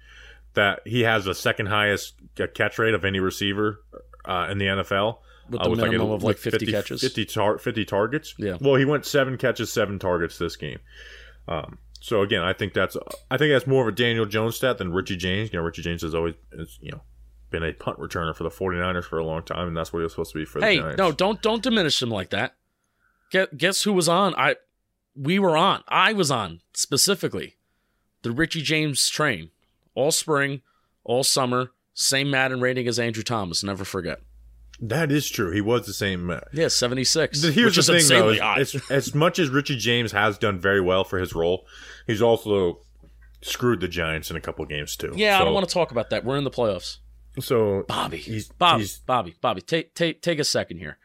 that 0.55 0.81
he 0.85 1.01
has 1.03 1.25
the 1.25 1.35
second 1.35 1.67
highest 1.67 2.15
uh, 2.39 2.47
catch 2.55 2.79
rate 2.79 2.93
of 2.93 3.05
any 3.05 3.19
receiver 3.21 3.81
uh, 4.27 4.49
in 4.51 4.59
the 4.59 4.67
NFL. 4.67 5.19
With 5.49 5.61
uh, 5.61 5.65
the 5.65 5.71
like 5.71 5.79
minimum 5.91 6.11
a- 6.11 6.15
of 6.15 6.23
like 6.23 6.37
with 6.37 6.53
50, 6.53 6.67
catches. 6.67 7.01
50, 7.01 7.25
tar- 7.25 7.59
50 7.59 7.85
targets. 7.87 8.35
Yeah. 8.39 8.59
Well, 8.61 8.75
he 8.77 8.85
went 8.85 9.07
seven 9.07 9.39
catches, 9.39 9.73
seven 9.73 9.99
targets 9.99 10.37
this 10.39 10.57
game. 10.57 10.79
Um, 11.49 11.79
so 12.01 12.23
again, 12.23 12.43
I 12.43 12.53
think 12.53 12.73
that's 12.73 12.97
I 13.31 13.37
think 13.37 13.53
that's 13.53 13.67
more 13.67 13.83
of 13.83 13.89
a 13.89 13.97
Daniel 13.97 14.27
Jones 14.27 14.57
stat 14.57 14.79
than 14.79 14.93
Richie 14.93 15.17
James. 15.17 15.53
You 15.53 15.59
know, 15.59 15.65
Richie 15.65 15.83
James 15.83 16.03
has 16.03 16.15
always 16.15 16.35
is, 16.53 16.79
you 16.81 16.91
know 16.91 17.03
been 17.51 17.63
a 17.65 17.73
punt 17.73 17.99
returner 17.99 18.35
for 18.35 18.45
the 18.45 18.51
49ers 18.51 19.05
for 19.05 19.19
a 19.19 19.25
long 19.25 19.43
time, 19.43 19.69
and 19.69 19.77
that's 19.77 19.93
what 19.93 19.99
he 19.99 20.05
was 20.05 20.13
supposed 20.13 20.33
to 20.33 20.39
be 20.39 20.45
for 20.45 20.61
the 20.61 20.67
Hey, 20.67 20.95
no, 20.97 21.13
don't 21.13 21.43
don't 21.43 21.63
diminish 21.63 22.01
him 22.01 22.11
like 22.11 22.31
that. 22.31 22.55
Guess, 23.31 23.49
guess 23.57 23.83
who 23.83 23.93
was 23.93 24.09
on? 24.09 24.35
I 24.37 24.57
we 25.15 25.39
were 25.39 25.57
on. 25.57 25.83
I 25.89 26.13
was 26.13 26.31
on 26.31 26.61
specifically 26.73 27.57
the 28.23 28.31
Richie 28.31 28.63
James 28.63 29.09
train 29.09 29.51
all 29.95 30.13
spring, 30.13 30.63
all 31.05 31.25
summer. 31.25 31.73
Same 31.93 32.31
Madden 32.31 32.61
rating 32.61 32.89
as 32.89 32.99
Andrew 32.99 33.23
Thomas. 33.23 33.63
Never 33.63 33.85
forget. 33.85 34.21
That 34.81 35.12
is 35.12 35.29
true. 35.29 35.51
He 35.53 35.61
was 35.61 35.87
the 35.87 35.93
same. 35.93 36.31
Uh, 36.31 36.40
Yeah, 36.53 36.69
seventy 36.69 37.05
six. 37.05 37.43
Here's 37.43 37.77
which 37.77 37.87
the 37.87 37.95
is 37.95 38.09
thing, 38.09 38.19
though. 38.19 38.31
As, 38.31 38.77
as 38.90 39.14
much 39.14 39.38
as 39.38 39.49
Richie 39.49 39.77
James 39.77 40.12
has 40.12 40.38
done 40.38 40.59
very 40.59 40.81
well 40.81 41.05
for 41.05 41.19
his 41.19 41.35
role, 41.35 41.66
he's 42.07 42.23
also 42.23 42.81
screwed 43.43 43.81
the 43.81 43.88
Giants 43.88 44.31
in 44.31 44.37
a 44.37 44.40
couple 44.40 44.64
games 44.66 44.97
too. 44.97 45.12
yeah, 45.16 45.40
I 45.40 45.45
don't 45.45 45.55
want 45.55 45.66
to 45.69 45.73
talk 45.73 45.90
about 45.90 46.11
that. 46.11 46.25
We're 46.25 46.37
in 46.37 46.45
the 46.45 46.51
playoffs. 46.51 46.99
So 47.38 47.85
Bobby, 47.88 48.16
He's- 48.19 48.49
Bobby, 48.59 48.83
he's- 48.83 48.99
Bobby, 48.99 49.35
Bobby. 49.40 49.61
Take 49.62 49.95
take 49.95 50.21
take 50.23 50.38
a 50.38 50.45
second 50.45 50.79
here. 50.79 50.99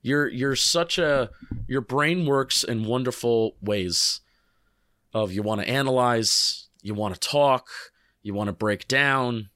You're 0.00 0.28
you're 0.28 0.56
such 0.56 0.98
a 0.98 1.30
your 1.66 1.80
brain 1.80 2.24
works 2.26 2.62
in 2.64 2.84
wonderful 2.84 3.56
ways. 3.60 4.20
Of 5.14 5.30
you 5.32 5.42
want 5.42 5.60
to 5.60 5.68
analyze, 5.68 6.68
you 6.82 6.94
want 6.94 7.12
to 7.14 7.20
talk, 7.20 7.68
you 8.22 8.32
want 8.32 8.48
to 8.48 8.52
break 8.54 8.88
down. 8.88 9.50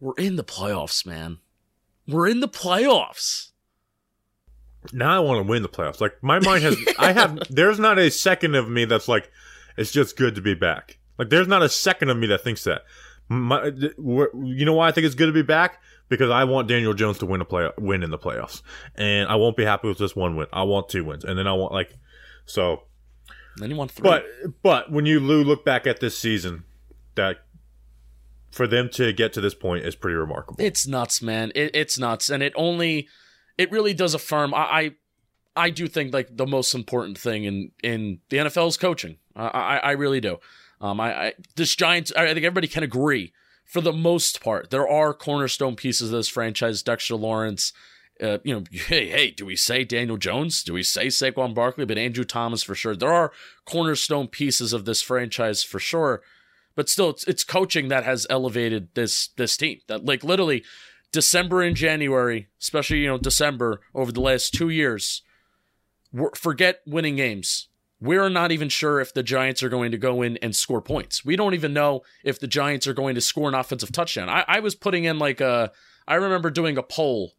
We're 0.00 0.14
in 0.16 0.34
the 0.34 0.42
playoffs, 0.42 1.06
man. 1.06 1.38
We're 2.06 2.28
in 2.28 2.40
the 2.40 2.48
playoffs. 2.48 3.50
Now 4.92 5.16
I 5.16 5.20
want 5.20 5.44
to 5.44 5.50
win 5.50 5.62
the 5.62 5.68
playoffs. 5.68 6.00
Like 6.00 6.22
my 6.22 6.38
mind 6.40 6.62
has, 6.62 6.76
I 6.98 7.12
have. 7.12 7.38
There's 7.48 7.78
not 7.78 7.98
a 7.98 8.10
second 8.10 8.54
of 8.54 8.68
me 8.68 8.84
that's 8.84 9.08
like, 9.08 9.30
it's 9.76 9.92
just 9.92 10.16
good 10.16 10.34
to 10.34 10.42
be 10.42 10.54
back. 10.54 10.98
Like 11.18 11.30
there's 11.30 11.48
not 11.48 11.62
a 11.62 11.68
second 11.68 12.10
of 12.10 12.16
me 12.16 12.26
that 12.28 12.42
thinks 12.42 12.64
that. 12.64 12.82
My, 13.28 13.60
uh, 13.60 13.70
you 13.96 14.64
know 14.66 14.74
why 14.74 14.88
I 14.88 14.92
think 14.92 15.06
it's 15.06 15.14
good 15.14 15.26
to 15.26 15.32
be 15.32 15.42
back? 15.42 15.80
Because 16.10 16.30
I 16.30 16.44
want 16.44 16.68
Daniel 16.68 16.92
Jones 16.92 17.18
to 17.18 17.26
win 17.26 17.40
a 17.40 17.46
play, 17.46 17.70
win 17.78 18.02
in 18.02 18.10
the 18.10 18.18
playoffs, 18.18 18.60
and 18.94 19.26
I 19.28 19.36
won't 19.36 19.56
be 19.56 19.64
happy 19.64 19.88
with 19.88 19.96
just 19.96 20.14
one 20.14 20.36
win. 20.36 20.46
I 20.52 20.64
want 20.64 20.90
two 20.90 21.04
wins, 21.04 21.24
and 21.24 21.38
then 21.38 21.46
I 21.46 21.54
want 21.54 21.72
like, 21.72 21.96
so. 22.44 22.82
Then 23.56 23.70
you 23.70 23.76
want 23.76 23.92
three. 23.92 24.02
But 24.02 24.26
but 24.62 24.92
when 24.92 25.06
you 25.06 25.20
Lou, 25.20 25.42
look 25.42 25.64
back 25.64 25.86
at 25.86 26.00
this 26.00 26.18
season, 26.18 26.64
that 27.14 27.38
for 28.54 28.68
them 28.68 28.88
to 28.88 29.12
get 29.12 29.32
to 29.32 29.40
this 29.40 29.54
point 29.54 29.84
is 29.84 29.96
pretty 29.96 30.14
remarkable. 30.14 30.64
It's 30.64 30.86
nuts, 30.86 31.20
man. 31.20 31.50
It, 31.56 31.72
it's 31.74 31.98
nuts, 31.98 32.30
and 32.30 32.40
it 32.40 32.52
only, 32.54 33.08
it 33.58 33.72
really 33.72 33.92
does 33.92 34.14
affirm. 34.14 34.54
I, 34.54 34.58
I, 34.58 34.90
I 35.56 35.70
do 35.70 35.88
think 35.88 36.14
like 36.14 36.36
the 36.36 36.46
most 36.46 36.72
important 36.72 37.18
thing 37.18 37.44
in 37.44 37.72
in 37.82 38.20
the 38.28 38.36
NFL 38.36 38.68
is 38.68 38.76
coaching. 38.76 39.18
I, 39.34 39.46
I, 39.46 39.76
I 39.78 39.90
really 39.92 40.20
do. 40.20 40.38
Um, 40.80 41.00
I, 41.00 41.26
I 41.26 41.32
this 41.56 41.74
Giants. 41.74 42.12
I 42.16 42.26
think 42.26 42.46
everybody 42.46 42.68
can 42.68 42.84
agree 42.84 43.32
for 43.64 43.80
the 43.80 43.92
most 43.92 44.40
part. 44.40 44.70
There 44.70 44.88
are 44.88 45.12
cornerstone 45.12 45.74
pieces 45.74 46.10
of 46.12 46.16
this 46.16 46.28
franchise. 46.28 46.82
Dexter 46.82 47.16
Lawrence. 47.16 47.72
Uh, 48.22 48.38
you 48.44 48.54
know, 48.54 48.62
hey, 48.70 49.08
hey, 49.08 49.30
do 49.32 49.44
we 49.44 49.56
say 49.56 49.82
Daniel 49.82 50.16
Jones? 50.16 50.62
Do 50.62 50.74
we 50.74 50.84
say 50.84 51.08
Saquon 51.08 51.54
Barkley? 51.54 51.86
But 51.86 51.98
Andrew 51.98 52.24
Thomas 52.24 52.62
for 52.62 52.76
sure. 52.76 52.94
There 52.94 53.12
are 53.12 53.32
cornerstone 53.64 54.28
pieces 54.28 54.72
of 54.72 54.84
this 54.84 55.02
franchise 55.02 55.64
for 55.64 55.80
sure 55.80 56.22
but 56.76 56.88
still 56.88 57.10
it's, 57.10 57.24
it's 57.24 57.44
coaching 57.44 57.88
that 57.88 58.04
has 58.04 58.26
elevated 58.30 58.88
this 58.94 59.28
this 59.36 59.56
team. 59.56 59.80
That 59.88 60.04
like 60.04 60.24
literally 60.24 60.64
december 61.12 61.62
and 61.62 61.76
january 61.76 62.48
especially 62.60 62.98
you 62.98 63.06
know 63.06 63.18
december 63.18 63.80
over 63.94 64.10
the 64.10 64.20
last 64.20 64.52
two 64.52 64.68
years 64.68 65.22
forget 66.34 66.80
winning 66.86 67.16
games. 67.16 67.68
We're 68.00 68.28
not 68.28 68.52
even 68.52 68.68
sure 68.68 69.00
if 69.00 69.14
the 69.14 69.22
giants 69.22 69.62
are 69.62 69.68
going 69.68 69.90
to 69.92 69.98
go 69.98 70.22
in 70.22 70.36
and 70.38 70.54
score 70.54 70.82
points. 70.82 71.24
We 71.24 71.36
don't 71.36 71.54
even 71.54 71.72
know 71.72 72.02
if 72.22 72.38
the 72.38 72.46
giants 72.46 72.86
are 72.86 72.92
going 72.92 73.14
to 73.14 73.20
score 73.20 73.48
an 73.48 73.54
offensive 73.54 73.92
touchdown. 73.92 74.28
I, 74.28 74.44
I 74.46 74.60
was 74.60 74.74
putting 74.74 75.04
in 75.04 75.18
like 75.18 75.40
a 75.40 75.72
i 76.06 76.14
remember 76.14 76.50
doing 76.50 76.76
a 76.76 76.82
poll 76.82 77.32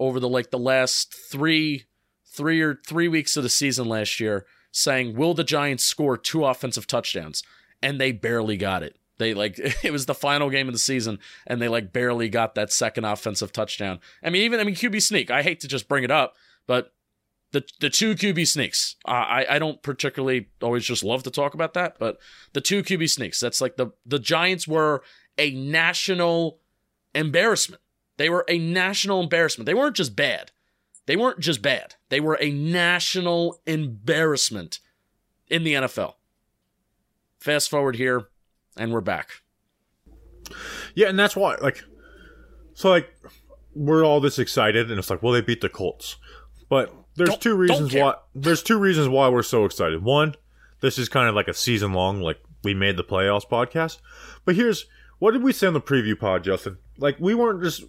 over 0.00 0.18
the 0.18 0.28
like 0.28 0.50
the 0.50 0.58
last 0.58 1.14
three 1.30 1.84
three 2.26 2.60
or 2.60 2.80
three 2.86 3.08
weeks 3.08 3.36
of 3.36 3.42
the 3.42 3.48
season 3.48 3.88
last 3.88 4.18
year 4.18 4.44
saying 4.72 5.14
will 5.14 5.34
the 5.34 5.44
giants 5.44 5.84
score 5.84 6.16
two 6.16 6.44
offensive 6.44 6.86
touchdowns 6.86 7.44
and 7.82 8.00
they 8.00 8.12
barely 8.12 8.56
got 8.56 8.82
it. 8.82 8.96
They 9.18 9.34
like 9.34 9.58
it 9.82 9.92
was 9.92 10.06
the 10.06 10.14
final 10.14 10.50
game 10.50 10.68
of 10.68 10.74
the 10.74 10.78
season, 10.78 11.18
and 11.46 11.60
they 11.60 11.68
like 11.68 11.92
barely 11.92 12.28
got 12.28 12.54
that 12.54 12.72
second 12.72 13.04
offensive 13.04 13.52
touchdown. 13.52 14.00
I 14.22 14.30
mean, 14.30 14.42
even 14.42 14.60
I 14.60 14.64
mean 14.64 14.74
QB 14.74 15.02
sneak. 15.02 15.30
I 15.30 15.42
hate 15.42 15.60
to 15.60 15.68
just 15.68 15.88
bring 15.88 16.04
it 16.04 16.10
up, 16.10 16.34
but 16.66 16.92
the 17.52 17.64
the 17.80 17.90
two 17.90 18.14
QB 18.14 18.46
sneaks. 18.48 18.96
Uh, 19.06 19.10
I 19.10 19.46
I 19.50 19.58
don't 19.58 19.82
particularly 19.82 20.48
always 20.60 20.84
just 20.84 21.04
love 21.04 21.22
to 21.24 21.30
talk 21.30 21.54
about 21.54 21.74
that, 21.74 21.98
but 21.98 22.18
the 22.52 22.60
two 22.60 22.82
QB 22.82 23.08
sneaks. 23.10 23.40
That's 23.40 23.60
like 23.60 23.76
the 23.76 23.92
the 24.04 24.18
Giants 24.18 24.66
were 24.66 25.02
a 25.38 25.52
national 25.52 26.58
embarrassment. 27.14 27.82
They 28.16 28.28
were 28.28 28.44
a 28.48 28.58
national 28.58 29.20
embarrassment. 29.20 29.66
They 29.66 29.74
weren't 29.74 29.96
just 29.96 30.16
bad. 30.16 30.52
They 31.06 31.16
weren't 31.16 31.40
just 31.40 31.62
bad. 31.62 31.96
They 32.08 32.20
were 32.20 32.38
a 32.40 32.50
national 32.50 33.60
embarrassment 33.66 34.78
in 35.48 35.64
the 35.64 35.74
NFL. 35.74 36.14
Fast 37.42 37.70
forward 37.70 37.96
here, 37.96 38.28
and 38.76 38.92
we're 38.92 39.00
back. 39.00 39.42
Yeah, 40.94 41.08
and 41.08 41.18
that's 41.18 41.34
why, 41.34 41.56
like, 41.56 41.82
so 42.74 42.88
like 42.88 43.12
we're 43.74 44.04
all 44.04 44.20
this 44.20 44.38
excited, 44.38 44.90
and 44.90 44.98
it's 44.98 45.10
like, 45.10 45.24
well, 45.24 45.32
they 45.32 45.40
beat 45.40 45.60
the 45.60 45.68
Colts, 45.68 46.18
but 46.68 46.94
there's 47.16 47.30
Don't- 47.30 47.40
two 47.42 47.56
reasons 47.56 47.92
why. 47.92 48.14
There's 48.32 48.62
two 48.62 48.78
reasons 48.78 49.08
why 49.08 49.28
we're 49.28 49.42
so 49.42 49.64
excited. 49.64 50.04
One, 50.04 50.36
this 50.82 50.98
is 50.98 51.08
kind 51.08 51.28
of 51.28 51.34
like 51.34 51.48
a 51.48 51.54
season 51.54 51.92
long, 51.94 52.20
like 52.20 52.40
we 52.62 52.74
made 52.74 52.96
the 52.96 53.02
playoffs 53.02 53.48
podcast. 53.48 53.98
But 54.44 54.54
here's 54.54 54.86
what 55.18 55.32
did 55.32 55.42
we 55.42 55.52
say 55.52 55.66
on 55.66 55.74
the 55.74 55.80
preview 55.80 56.16
pod, 56.16 56.44
Justin? 56.44 56.78
Like 56.96 57.16
we 57.18 57.34
weren't 57.34 57.60
just 57.64 57.82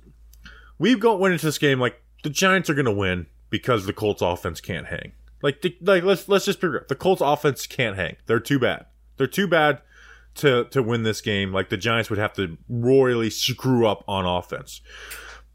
we 0.79 0.95
go 0.95 1.15
went 1.15 1.33
into 1.33 1.45
this 1.45 1.59
game 1.59 1.79
like 1.79 2.01
the 2.23 2.31
Giants 2.31 2.71
are 2.71 2.75
going 2.75 2.85
to 2.85 2.91
win 2.91 3.27
because 3.51 3.85
the 3.85 3.93
Colts 3.93 4.23
offense 4.23 4.61
can't 4.61 4.87
hang. 4.87 5.11
Like 5.43 5.61
the, 5.61 5.77
like 5.81 6.03
let's 6.03 6.27
let's 6.27 6.45
just 6.45 6.59
be 6.59 6.69
real. 6.69 6.81
The 6.87 6.95
Colts 6.95 7.21
offense 7.21 7.67
can't 7.67 7.97
hang. 7.97 8.15
They're 8.25 8.39
too 8.39 8.57
bad. 8.57 8.87
They're 9.17 9.27
too 9.27 9.47
bad 9.47 9.81
to 10.35 10.65
to 10.65 10.81
win 10.81 11.03
this 11.03 11.21
game. 11.21 11.51
Like 11.51 11.69
the 11.69 11.77
Giants 11.77 12.09
would 12.09 12.19
have 12.19 12.33
to 12.33 12.57
royally 12.67 13.29
screw 13.29 13.87
up 13.87 14.03
on 14.07 14.25
offense. 14.25 14.81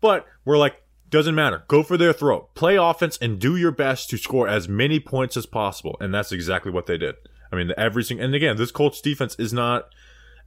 But 0.01 0.27
we're 0.45 0.59
like, 0.59 0.83
doesn't 1.11 1.35
matter. 1.35 1.65
Go 1.69 1.83
for 1.83 1.97
their 1.97 2.13
throat. 2.13 2.55
Play 2.55 2.77
offense 2.77 3.19
and 3.21 3.39
do 3.39 3.57
your 3.57 3.73
best 3.73 4.11
to 4.11 4.17
score 4.17 4.47
as 4.49 4.69
many 4.69 5.01
points 5.01 5.37
as 5.37 5.47
possible. 5.47 5.97
And 6.01 6.15
that's 6.15 6.33
exactly 6.33 6.71
what 6.71 6.87
they 6.87 6.99
did. 6.99 7.17
I 7.51 7.57
mean, 7.57 7.73
every 7.77 8.05
single 8.05 8.27
and 8.27 8.35
again, 8.35 8.57
this 8.57 8.71
Colts 8.71 9.01
defense 9.01 9.35
is 9.39 9.53
not 9.53 9.89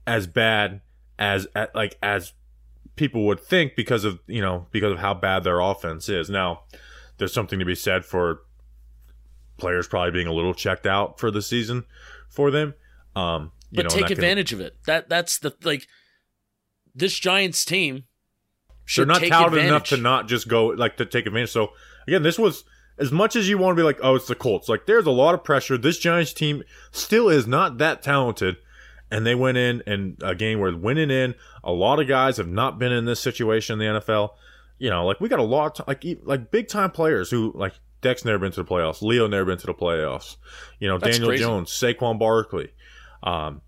as 0.07 0.27
bad 0.27 0.81
as 1.19 1.47
like 1.73 1.97
as 2.01 2.33
people 2.95 3.25
would 3.25 3.39
think 3.39 3.75
because 3.75 4.03
of 4.03 4.19
you 4.27 4.41
know 4.41 4.67
because 4.71 4.91
of 4.91 4.99
how 4.99 5.13
bad 5.13 5.43
their 5.43 5.59
offense 5.59 6.09
is. 6.09 6.29
Now, 6.29 6.61
there's 7.17 7.33
something 7.33 7.59
to 7.59 7.65
be 7.65 7.75
said 7.75 8.05
for 8.05 8.41
players 9.57 9.87
probably 9.87 10.11
being 10.11 10.27
a 10.27 10.33
little 10.33 10.53
checked 10.53 10.87
out 10.87 11.19
for 11.19 11.31
the 11.31 11.41
season 11.41 11.85
for 12.29 12.51
them. 12.51 12.73
Um, 13.15 13.51
you 13.69 13.77
but 13.77 13.83
know, 13.83 13.89
take 13.89 14.09
advantage 14.09 14.53
of 14.53 14.59
it. 14.59 14.75
That 14.85 15.09
that's 15.09 15.39
the 15.39 15.53
like 15.63 15.87
this 16.93 17.17
Giants 17.17 17.65
team 17.65 18.05
they're 18.95 19.05
not 19.05 19.21
talented 19.21 19.65
enough 19.65 19.85
to 19.85 19.97
not 19.97 20.27
just 20.27 20.47
go 20.47 20.67
like 20.67 20.97
to 20.97 21.05
take 21.05 21.25
advantage. 21.25 21.51
So 21.51 21.71
again, 22.07 22.23
this 22.23 22.37
was 22.37 22.63
as 22.97 23.11
much 23.11 23.35
as 23.35 23.47
you 23.47 23.57
want 23.57 23.75
to 23.75 23.79
be 23.79 23.85
like, 23.85 23.99
oh, 24.03 24.15
it's 24.15 24.27
the 24.27 24.35
Colts. 24.35 24.67
Like 24.69 24.85
there's 24.85 25.05
a 25.05 25.11
lot 25.11 25.33
of 25.33 25.43
pressure. 25.43 25.77
This 25.77 25.97
Giants 25.97 26.33
team 26.33 26.63
still 26.91 27.29
is 27.29 27.47
not 27.47 27.77
that 27.77 28.01
talented, 28.01 28.57
and 29.09 29.25
they 29.25 29.35
went 29.35 29.57
in 29.57 29.81
and 29.85 30.17
a 30.21 30.35
game 30.35 30.59
where 30.59 30.75
winning 30.75 31.11
in. 31.11 31.35
A 31.63 31.71
lot 31.71 31.99
of 31.99 32.07
guys 32.07 32.37
have 32.37 32.47
not 32.47 32.79
been 32.79 32.91
in 32.91 33.05
this 33.05 33.19
situation 33.19 33.79
in 33.79 33.93
the 33.93 33.99
NFL. 33.99 34.31
You 34.77 34.89
know, 34.89 35.05
like 35.05 35.21
we 35.21 35.29
got 35.29 35.39
a 35.39 35.43
lot 35.43 35.79
of, 35.79 35.87
like 35.87 36.03
like 36.23 36.51
big 36.51 36.67
time 36.67 36.91
players 36.91 37.29
who 37.29 37.51
like 37.55 37.73
Dex 38.01 38.25
never 38.25 38.39
been 38.39 38.51
to 38.51 38.63
the 38.63 38.69
playoffs. 38.69 39.01
Leo 39.01 39.27
never 39.27 39.45
been 39.45 39.59
to 39.59 39.67
the 39.67 39.73
playoffs. 39.73 40.37
You 40.79 40.87
know, 40.87 40.97
That's 40.97 41.17
Daniel 41.17 41.29
crazy. 41.29 41.43
Jones, 41.43 41.69
Saquon 41.69 42.19
Barkley. 42.19 42.71
Um, 43.23 43.61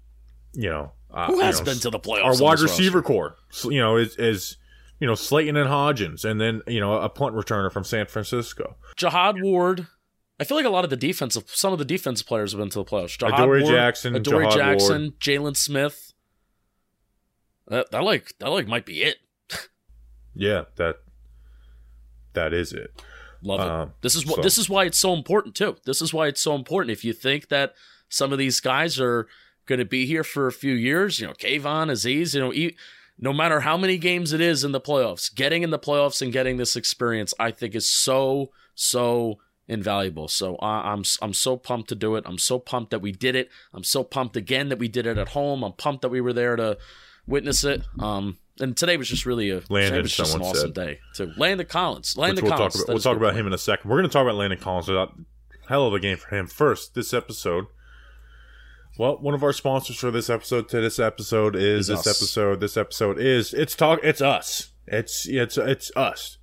you 0.53 0.69
know, 0.69 0.91
uh, 1.11 1.27
Who 1.27 1.39
has 1.41 1.59
know, 1.59 1.65
been 1.65 1.77
to 1.79 1.89
the 1.89 1.99
playoffs? 1.99 2.25
our 2.25 2.41
wide 2.41 2.59
receiver 2.59 2.99
roster? 2.99 3.13
core, 3.13 3.35
you 3.71 3.79
know, 3.79 3.97
is 3.97 4.15
is 4.17 4.57
you 4.99 5.07
know 5.07 5.15
Slayton 5.15 5.55
and 5.57 5.69
Hodgins, 5.69 6.25
and 6.25 6.39
then 6.39 6.61
you 6.67 6.79
know 6.79 6.93
a 6.93 7.09
punt 7.09 7.35
returner 7.35 7.71
from 7.71 7.83
San 7.83 8.05
Francisco. 8.07 8.75
Jihad 8.95 9.41
Ward. 9.41 9.87
I 10.39 10.45
feel 10.45 10.57
like 10.57 10.65
a 10.65 10.69
lot 10.69 10.83
of 10.83 10.89
the 10.89 10.97
defensive, 10.97 11.43
some 11.47 11.71
of 11.73 11.79
the 11.79 11.85
defensive 11.85 12.27
players 12.27 12.51
have 12.51 12.59
been 12.59 12.69
to 12.71 12.79
the 12.79 12.85
playoffs. 12.85 13.17
Jihad 13.17 13.39
Adoree 13.39 13.61
Ward, 13.61 13.73
Jackson, 13.73 14.15
Adoree 14.15 14.45
Jihad 14.51 14.79
Jackson, 14.79 15.13
Jaylon 15.19 15.55
Smith. 15.55 16.13
That, 17.67 17.91
that 17.91 18.03
like 18.03 18.33
that 18.39 18.49
like 18.49 18.67
might 18.67 18.85
be 18.85 19.03
it. 19.03 19.17
Yeah, 20.35 20.63
that 20.77 20.97
that 22.33 22.53
is 22.53 22.73
it. 22.73 22.89
Love 23.43 23.59
it. 23.59 23.67
Um, 23.67 23.93
this 24.01 24.15
is 24.15 24.25
what 24.25 24.37
so- 24.37 24.41
this 24.41 24.57
is 24.57 24.69
why 24.69 24.85
it's 24.85 24.97
so 24.97 25.13
important 25.13 25.55
too. 25.55 25.77
This 25.85 26.01
is 26.01 26.13
why 26.13 26.27
it's 26.27 26.41
so 26.41 26.55
important. 26.55 26.91
If 26.91 27.03
you 27.05 27.13
think 27.13 27.49
that 27.49 27.73
some 28.09 28.31
of 28.31 28.39
these 28.39 28.59
guys 28.59 28.99
are 28.99 29.27
going 29.65 29.79
to 29.79 29.85
be 29.85 30.05
here 30.05 30.23
for 30.23 30.47
a 30.47 30.51
few 30.51 30.73
years, 30.73 31.19
you 31.19 31.27
know, 31.27 31.33
Kayvon, 31.33 31.89
Azeez, 31.91 32.33
you 32.33 32.41
know, 32.41 32.53
e- 32.53 32.75
no 33.19 33.31
matter 33.31 33.61
how 33.61 33.77
many 33.77 33.97
games 33.97 34.33
it 34.33 34.41
is 34.41 34.63
in 34.63 34.71
the 34.71 34.81
playoffs, 34.81 35.33
getting 35.33 35.63
in 35.63 35.69
the 35.69 35.79
playoffs 35.79 36.21
and 36.21 36.33
getting 36.33 36.57
this 36.57 36.75
experience, 36.75 37.33
I 37.39 37.51
think 37.51 37.75
is 37.75 37.89
so 37.89 38.51
so 38.75 39.37
invaluable. 39.67 40.27
So 40.27 40.55
I 40.57 40.91
I'm 40.91 41.03
I'm 41.21 41.33
so 41.33 41.55
pumped 41.55 41.89
to 41.89 41.95
do 41.95 42.15
it. 42.15 42.23
I'm 42.27 42.37
so 42.39 42.59
pumped 42.59 42.91
that 42.91 42.99
we 42.99 43.11
did 43.11 43.35
it. 43.35 43.49
I'm 43.73 43.83
so 43.83 44.03
pumped 44.03 44.35
again 44.35 44.69
that 44.69 44.79
we 44.79 44.87
did 44.87 45.05
it 45.05 45.17
at 45.17 45.29
home. 45.29 45.63
I'm 45.63 45.73
pumped 45.73 46.01
that 46.01 46.09
we 46.09 46.21
were 46.21 46.33
there 46.33 46.55
to 46.55 46.77
witness 47.27 47.63
it. 47.63 47.83
Um, 47.99 48.37
and 48.59 48.75
today 48.75 48.97
was 48.97 49.07
just 49.09 49.25
really 49.25 49.49
a 49.51 49.61
Landon, 49.69 50.01
was 50.01 50.11
just 50.13 50.19
an 50.35 50.39
someone 50.41 50.49
awesome 50.51 50.73
said. 50.73 50.73
day. 50.73 50.99
So 51.13 51.31
Landon 51.37 51.67
Collins, 51.67 52.17
Landon 52.17 52.43
we'll 52.43 52.53
Collins. 52.53 52.73
talk 52.73 52.83
about. 52.83 52.93
We'll 52.93 53.01
talk 53.03 53.17
about 53.17 53.35
him 53.35 53.47
in 53.47 53.53
a 53.53 53.57
second. 53.57 53.89
We're 53.89 53.97
going 53.97 54.09
to 54.09 54.13
talk 54.13 54.23
about 54.23 54.35
Landon 54.35 54.59
Collins. 54.59 54.87
Without 54.87 55.13
hell 55.69 55.87
of 55.87 55.93
a 55.93 55.99
game 55.99 56.17
for 56.17 56.35
him. 56.35 56.47
First, 56.47 56.93
this 56.95 57.13
episode. 57.13 57.65
Well, 58.97 59.17
one 59.17 59.33
of 59.33 59.43
our 59.43 59.53
sponsors 59.53 59.97
for 59.97 60.11
this 60.11 60.29
episode 60.29 60.69
to 60.69 60.79
this 60.81 60.99
episode 60.99 61.55
is, 61.55 61.81
Is 61.81 61.87
this 61.87 62.07
us. 62.07 62.21
episode. 62.21 62.59
This 62.59 62.77
episode 62.77 63.19
is 63.19 63.53
it's 63.53 63.75
talk. 63.75 63.99
It's 64.03 64.21
us. 64.21 64.69
It's 64.85 65.27
it's 65.27 65.57
it's 65.57 65.91
us. 65.95 66.37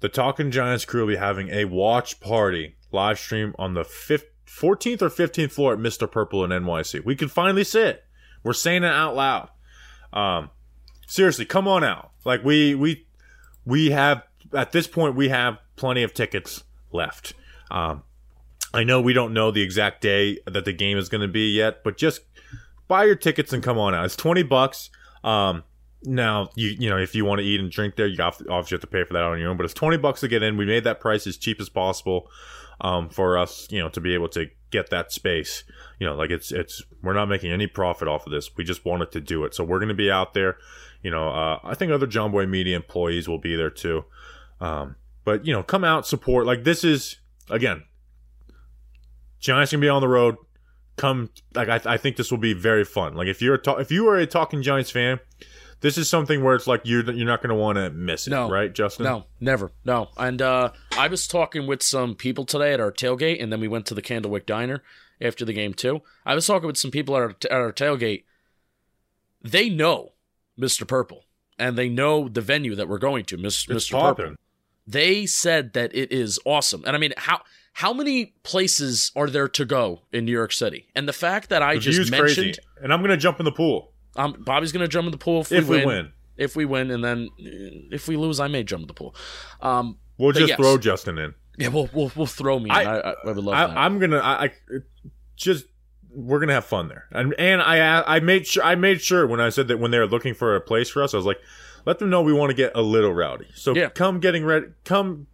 The 0.00 0.08
Talking 0.08 0.50
Giants 0.50 0.84
crew 0.84 1.02
will 1.02 1.08
be 1.08 1.16
having 1.16 1.48
a 1.50 1.64
watch 1.66 2.20
party 2.20 2.76
live 2.92 3.18
stream 3.18 3.54
on 3.58 3.74
the 3.74 3.84
fifth, 3.84 4.26
14th 4.46 5.02
or 5.02 5.10
15th 5.10 5.50
floor 5.52 5.72
at 5.74 5.78
Mr. 5.80 6.10
Purple 6.10 6.44
in 6.44 6.50
NYC. 6.50 7.04
We 7.04 7.16
can 7.16 7.28
finally 7.28 7.64
say 7.64 7.88
it. 7.90 8.04
We're 8.44 8.52
saying 8.52 8.84
it 8.84 8.92
out 8.92 9.16
loud. 9.16 9.50
Um, 10.12 10.50
seriously, 11.08 11.44
come 11.44 11.68
on 11.68 11.84
out. 11.84 12.12
Like 12.24 12.42
we 12.44 12.74
we 12.74 13.06
we 13.66 13.90
have 13.90 14.22
at 14.54 14.72
this 14.72 14.86
point 14.86 15.14
we 15.14 15.28
have 15.28 15.58
plenty 15.76 16.02
of 16.02 16.14
tickets 16.14 16.64
left. 16.90 17.34
Um, 17.70 18.04
I 18.74 18.84
know 18.84 19.00
we 19.00 19.12
don't 19.12 19.32
know 19.32 19.50
the 19.50 19.62
exact 19.62 20.02
day 20.02 20.38
that 20.46 20.64
the 20.64 20.72
game 20.72 20.98
is 20.98 21.08
going 21.08 21.22
to 21.22 21.28
be 21.28 21.52
yet, 21.54 21.82
but 21.84 21.96
just 21.96 22.20
buy 22.86 23.04
your 23.04 23.16
tickets 23.16 23.52
and 23.52 23.62
come 23.62 23.78
on 23.78 23.94
out. 23.94 24.04
It's 24.04 24.16
twenty 24.16 24.42
bucks. 24.42 24.90
Um, 25.24 25.64
Now 26.04 26.50
you 26.54 26.68
you 26.78 26.90
know 26.90 26.98
if 26.98 27.14
you 27.14 27.24
want 27.24 27.40
to 27.40 27.44
eat 27.46 27.60
and 27.60 27.70
drink 27.70 27.96
there, 27.96 28.06
you 28.06 28.22
obviously 28.22 28.46
have 28.50 28.80
to 28.80 28.86
pay 28.86 29.04
for 29.04 29.14
that 29.14 29.22
on 29.22 29.38
your 29.38 29.50
own. 29.50 29.56
But 29.56 29.64
it's 29.64 29.74
twenty 29.74 29.96
bucks 29.96 30.20
to 30.20 30.28
get 30.28 30.42
in. 30.42 30.56
We 30.56 30.66
made 30.66 30.84
that 30.84 31.00
price 31.00 31.26
as 31.26 31.36
cheap 31.36 31.60
as 31.60 31.68
possible 31.68 32.28
um, 32.80 33.08
for 33.08 33.36
us, 33.38 33.66
you 33.70 33.80
know, 33.80 33.88
to 33.88 34.00
be 34.00 34.14
able 34.14 34.28
to 34.30 34.46
get 34.70 34.90
that 34.90 35.12
space. 35.12 35.64
You 35.98 36.06
know, 36.06 36.14
like 36.14 36.30
it's 36.30 36.52
it's 36.52 36.82
we're 37.02 37.14
not 37.14 37.26
making 37.28 37.50
any 37.50 37.66
profit 37.66 38.06
off 38.06 38.26
of 38.26 38.32
this. 38.32 38.56
We 38.56 38.64
just 38.64 38.84
wanted 38.84 39.10
to 39.12 39.20
do 39.20 39.44
it. 39.44 39.54
So 39.54 39.64
we're 39.64 39.80
going 39.80 39.88
to 39.88 39.94
be 39.94 40.10
out 40.10 40.34
there. 40.34 40.58
You 41.02 41.10
know, 41.10 41.28
uh, 41.30 41.58
I 41.64 41.74
think 41.74 41.90
other 41.90 42.06
Jomboy 42.06 42.48
Media 42.48 42.76
employees 42.76 43.28
will 43.28 43.38
be 43.38 43.56
there 43.56 43.70
too. 43.70 44.04
Um, 44.60 44.96
but 45.24 45.46
you 45.46 45.52
know, 45.52 45.62
come 45.62 45.84
out 45.84 46.06
support. 46.06 46.46
Like 46.46 46.64
this 46.64 46.84
is 46.84 47.16
again, 47.50 47.84
Giants 49.40 49.72
gonna 49.72 49.80
be 49.80 49.88
on 49.88 50.00
the 50.00 50.08
road. 50.08 50.36
Come, 50.96 51.30
like 51.54 51.68
I, 51.68 51.94
I 51.94 51.96
think 51.96 52.16
this 52.16 52.30
will 52.30 52.38
be 52.38 52.54
very 52.54 52.84
fun. 52.84 53.14
Like 53.14 53.28
if 53.28 53.40
you're 53.40 53.54
a 53.54 53.58
ta- 53.58 53.76
if 53.76 53.92
you 53.92 54.08
are 54.08 54.16
a 54.16 54.26
talking 54.26 54.62
Giants 54.62 54.90
fan, 54.90 55.20
this 55.80 55.96
is 55.96 56.08
something 56.08 56.42
where 56.42 56.56
it's 56.56 56.66
like 56.66 56.80
you're 56.84 57.08
you're 57.12 57.26
not 57.26 57.40
gonna 57.40 57.54
want 57.54 57.76
to 57.76 57.90
miss 57.90 58.26
it, 58.26 58.30
No. 58.30 58.50
right, 58.50 58.72
Justin? 58.72 59.04
No, 59.04 59.26
never. 59.40 59.70
No. 59.84 60.08
And 60.16 60.42
uh, 60.42 60.72
I 60.96 61.06
was 61.06 61.28
talking 61.28 61.68
with 61.68 61.82
some 61.84 62.16
people 62.16 62.44
today 62.44 62.72
at 62.72 62.80
our 62.80 62.90
tailgate, 62.90 63.40
and 63.40 63.52
then 63.52 63.60
we 63.60 63.68
went 63.68 63.86
to 63.86 63.94
the 63.94 64.02
Candlewick 64.02 64.44
Diner 64.44 64.82
after 65.20 65.44
the 65.44 65.52
game, 65.52 65.72
too. 65.72 66.02
I 66.26 66.34
was 66.34 66.46
talking 66.46 66.66
with 66.66 66.76
some 66.76 66.90
people 66.90 67.16
at 67.16 67.22
our, 67.22 67.30
at 67.30 67.52
our 67.52 67.72
tailgate. 67.72 68.24
They 69.42 69.68
know 69.68 70.14
Mr. 70.58 70.86
Purple, 70.86 71.24
and 71.58 71.78
they 71.78 71.88
know 71.88 72.28
the 72.28 72.40
venue 72.40 72.74
that 72.74 72.88
we're 72.88 72.98
going 72.98 73.24
to, 73.26 73.36
Miss, 73.36 73.66
Mr. 73.66 74.00
Purple. 74.00 74.34
They 74.86 75.26
said 75.26 75.74
that 75.74 75.94
it 75.94 76.10
is 76.10 76.40
awesome. 76.44 76.82
And 76.86 76.96
I 76.96 76.98
mean, 76.98 77.12
how. 77.16 77.40
How 77.78 77.92
many 77.92 78.34
places 78.42 79.12
are 79.14 79.28
there 79.30 79.48
to 79.48 79.64
go 79.64 80.02
in 80.12 80.24
New 80.24 80.32
York 80.32 80.52
City? 80.52 80.88
And 80.96 81.08
the 81.08 81.12
fact 81.12 81.48
that 81.50 81.62
I 81.62 81.74
The 81.74 81.80
just 81.80 82.10
mentioned, 82.10 82.36
crazy, 82.36 82.54
and 82.82 82.92
I'm 82.92 83.00
gonna 83.02 83.16
jump 83.16 83.38
in 83.38 83.44
the 83.44 83.52
pool 83.52 83.92
um, 84.18 84.34
Bobby's 84.38 84.72
going 84.72 84.82
to 84.82 84.88
jump 84.88 85.06
in 85.06 85.12
the 85.12 85.18
pool 85.18 85.42
if, 85.42 85.52
if 85.52 85.68
we, 85.68 85.78
win. 85.78 85.86
win. 85.86 86.12
If 86.36 86.56
we 86.56 86.64
win, 86.64 86.90
and 86.90 87.02
then 87.04 87.28
uh, 87.40 87.94
if 87.94 88.08
we 88.08 88.16
lose, 88.16 88.40
I 88.40 88.48
may 88.48 88.64
jump 88.64 88.82
in 88.82 88.88
the 88.88 88.94
pool. 88.94 89.14
Um, 89.62 89.98
We'll 90.18 90.32
just 90.32 90.48
yes. 90.48 90.56
throw 90.56 90.76
Justin 90.78 91.16
in. 91.16 91.34
yeah, 91.58 91.68
we'll 91.68 91.88
we'll, 91.92 92.10
we'll 92.16 92.26
throw 92.26 92.58
me. 92.58 92.70
I, 92.70 92.82
I, 92.82 93.10
I 93.10 93.14
would 93.24 93.36
love 93.36 93.54
I, 93.54 93.66
that. 93.68 93.78
I'm 93.78 94.00
gonna 94.00 94.18
I, 94.18 94.46
I 94.46 94.52
just 95.36 95.66
we're 96.10 96.40
gonna 96.40 96.54
have 96.54 96.64
fun 96.64 96.88
there, 96.88 97.04
and 97.12 97.36
and 97.38 97.62
I 97.62 98.02
I 98.02 98.18
made 98.18 98.44
sure 98.44 98.64
I 98.64 98.74
made 98.74 99.00
sure 99.00 99.28
when 99.28 99.40
I 99.40 99.50
said 99.50 99.68
that 99.68 99.78
when 99.78 99.92
they 99.92 99.98
were 100.00 100.08
looking 100.08 100.34
for 100.34 100.56
a 100.56 100.60
place 100.60 100.90
for 100.90 101.04
us, 101.04 101.14
I 101.14 101.18
was 101.18 101.24
like, 101.26 101.38
let 101.86 102.00
them 102.00 102.10
know 102.10 102.20
we 102.22 102.32
want 102.32 102.50
to 102.50 102.54
get 102.56 102.72
a 102.74 102.82
little 102.82 103.14
rowdy. 103.14 103.46
So 103.54 103.76
Yeah. 103.76 103.90
come 103.90 104.18
getting 104.18 104.44
ready, 104.44 104.66
come 104.84 105.28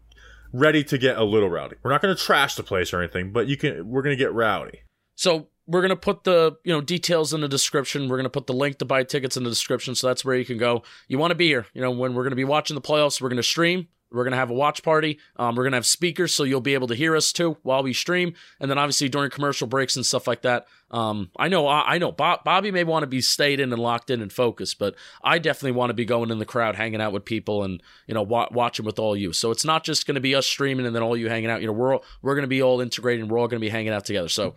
ready 0.55 0.85
to 0.85 0.97
get 0.97 1.19
a 1.19 1.25
little 1.25 1.51
rowdy. 1.51 1.77
We're 1.83 1.91
not 1.91 2.01
gonna 2.01 2.15
trash 2.15 2.55
the 2.55 2.63
place 2.63 2.95
or 2.95 3.01
anything, 3.03 3.33
but 3.33 3.49
you 3.49 3.57
can. 3.57 3.87
We're 3.89 4.03
gonna 4.03 4.17
get 4.17 4.33
rowdy. 4.33 4.83
so 5.17 5.49
we're 5.67 5.83
gonna 5.83 5.97
put 5.97 6.25
the 6.25 6.57
you 6.65 6.73
know 6.73 6.81
details 6.81 7.33
in 7.35 7.41
the 7.41 7.49
description. 7.49 8.09
We're 8.09 8.17
gonna 8.17 8.31
put 8.31 8.47
the 8.47 8.53
link 8.53 8.79
to 8.79 8.85
buy 8.85 9.03
tickets 9.03 9.37
in 9.37 9.45
the 9.45 9.51
description, 9.51 9.95
so 9.95 10.07
that's 10.07 10.25
where 10.25 10.37
you 10.37 10.45
can 10.45 10.59
go. 10.59 10.83
You 11.09 11.19
want 11.19 11.33
to 11.33 11.35
be 11.35 11.49
here. 11.49 11.67
You 11.75 11.83
know 11.83 11.91
when 11.91 12.15
we're 12.15 12.23
gonna 12.23 12.37
be 12.37 12.45
watching 12.45 12.75
the 12.75 12.81
playoffs, 12.83 13.21
we're 13.21 13.31
gonna 13.31 13.43
stream. 13.43 13.89
We're 14.11 14.25
gonna 14.25 14.37
have 14.37 14.51
a 14.51 14.55
watch 14.55 14.83
party. 14.83 15.19
Um, 15.37 15.57
we're 15.57 15.65
gonna 15.65 15.77
have 15.77 15.87
speakers, 15.87 16.33
so 16.33 16.45
you'll 16.45 16.61
be 16.61 16.75
able 16.75 16.87
to 16.89 16.95
hear 16.95 17.17
us 17.17 17.33
too 17.33 17.57
while 17.63 17.83
we 17.83 17.93
stream. 17.93 18.35
And 18.61 18.71
then 18.71 18.79
obviously 18.79 19.09
during 19.09 19.31
commercial 19.31 19.67
breaks 19.67 19.97
and 19.97 20.07
stuff 20.07 20.27
like 20.27 20.43
that. 20.43 20.67
Um, 20.91 21.31
I 21.37 21.49
know 21.49 21.67
I, 21.67 21.95
I 21.95 21.99
know 21.99 22.13
Bob, 22.13 22.45
Bobby 22.45 22.71
may 22.71 22.85
want 22.85 23.03
to 23.03 23.09
be 23.09 23.21
stayed 23.21 23.59
in 23.59 23.73
and 23.73 23.83
locked 23.83 24.11
in 24.11 24.21
and 24.23 24.33
focused, 24.33 24.79
but 24.79 24.95
I 25.25 25.39
definitely 25.39 25.73
want 25.73 25.91
to 25.91 25.95
be 25.95 26.05
going 26.05 26.31
in 26.31 26.39
the 26.39 26.45
crowd, 26.45 26.77
hanging 26.77 27.01
out 27.01 27.13
with 27.13 27.25
people, 27.25 27.65
and 27.65 27.83
you 28.07 28.15
know 28.15 28.23
wa- 28.23 28.49
watching 28.53 28.85
with 28.87 28.99
all 29.01 29.17
you. 29.17 29.33
So 29.33 29.51
it's 29.51 29.65
not 29.65 29.83
just 29.83 30.07
gonna 30.07 30.21
be 30.21 30.35
us 30.37 30.47
streaming 30.47 30.87
and 30.87 30.95
then 30.95 31.03
all 31.03 31.17
you 31.17 31.29
hanging 31.29 31.51
out. 31.51 31.61
You 31.61 31.67
know 31.67 31.73
we're 31.73 31.95
all, 31.95 32.05
we're 32.23 32.37
gonna 32.37 32.47
be 32.47 32.63
all 32.63 32.81
integrated. 32.81 33.23
and 33.23 33.31
We're 33.31 33.39
all 33.39 33.49
gonna 33.49 33.61
be 33.61 33.69
hanging 33.69 33.93
out 33.93 34.05
together. 34.05 34.29
So 34.29 34.55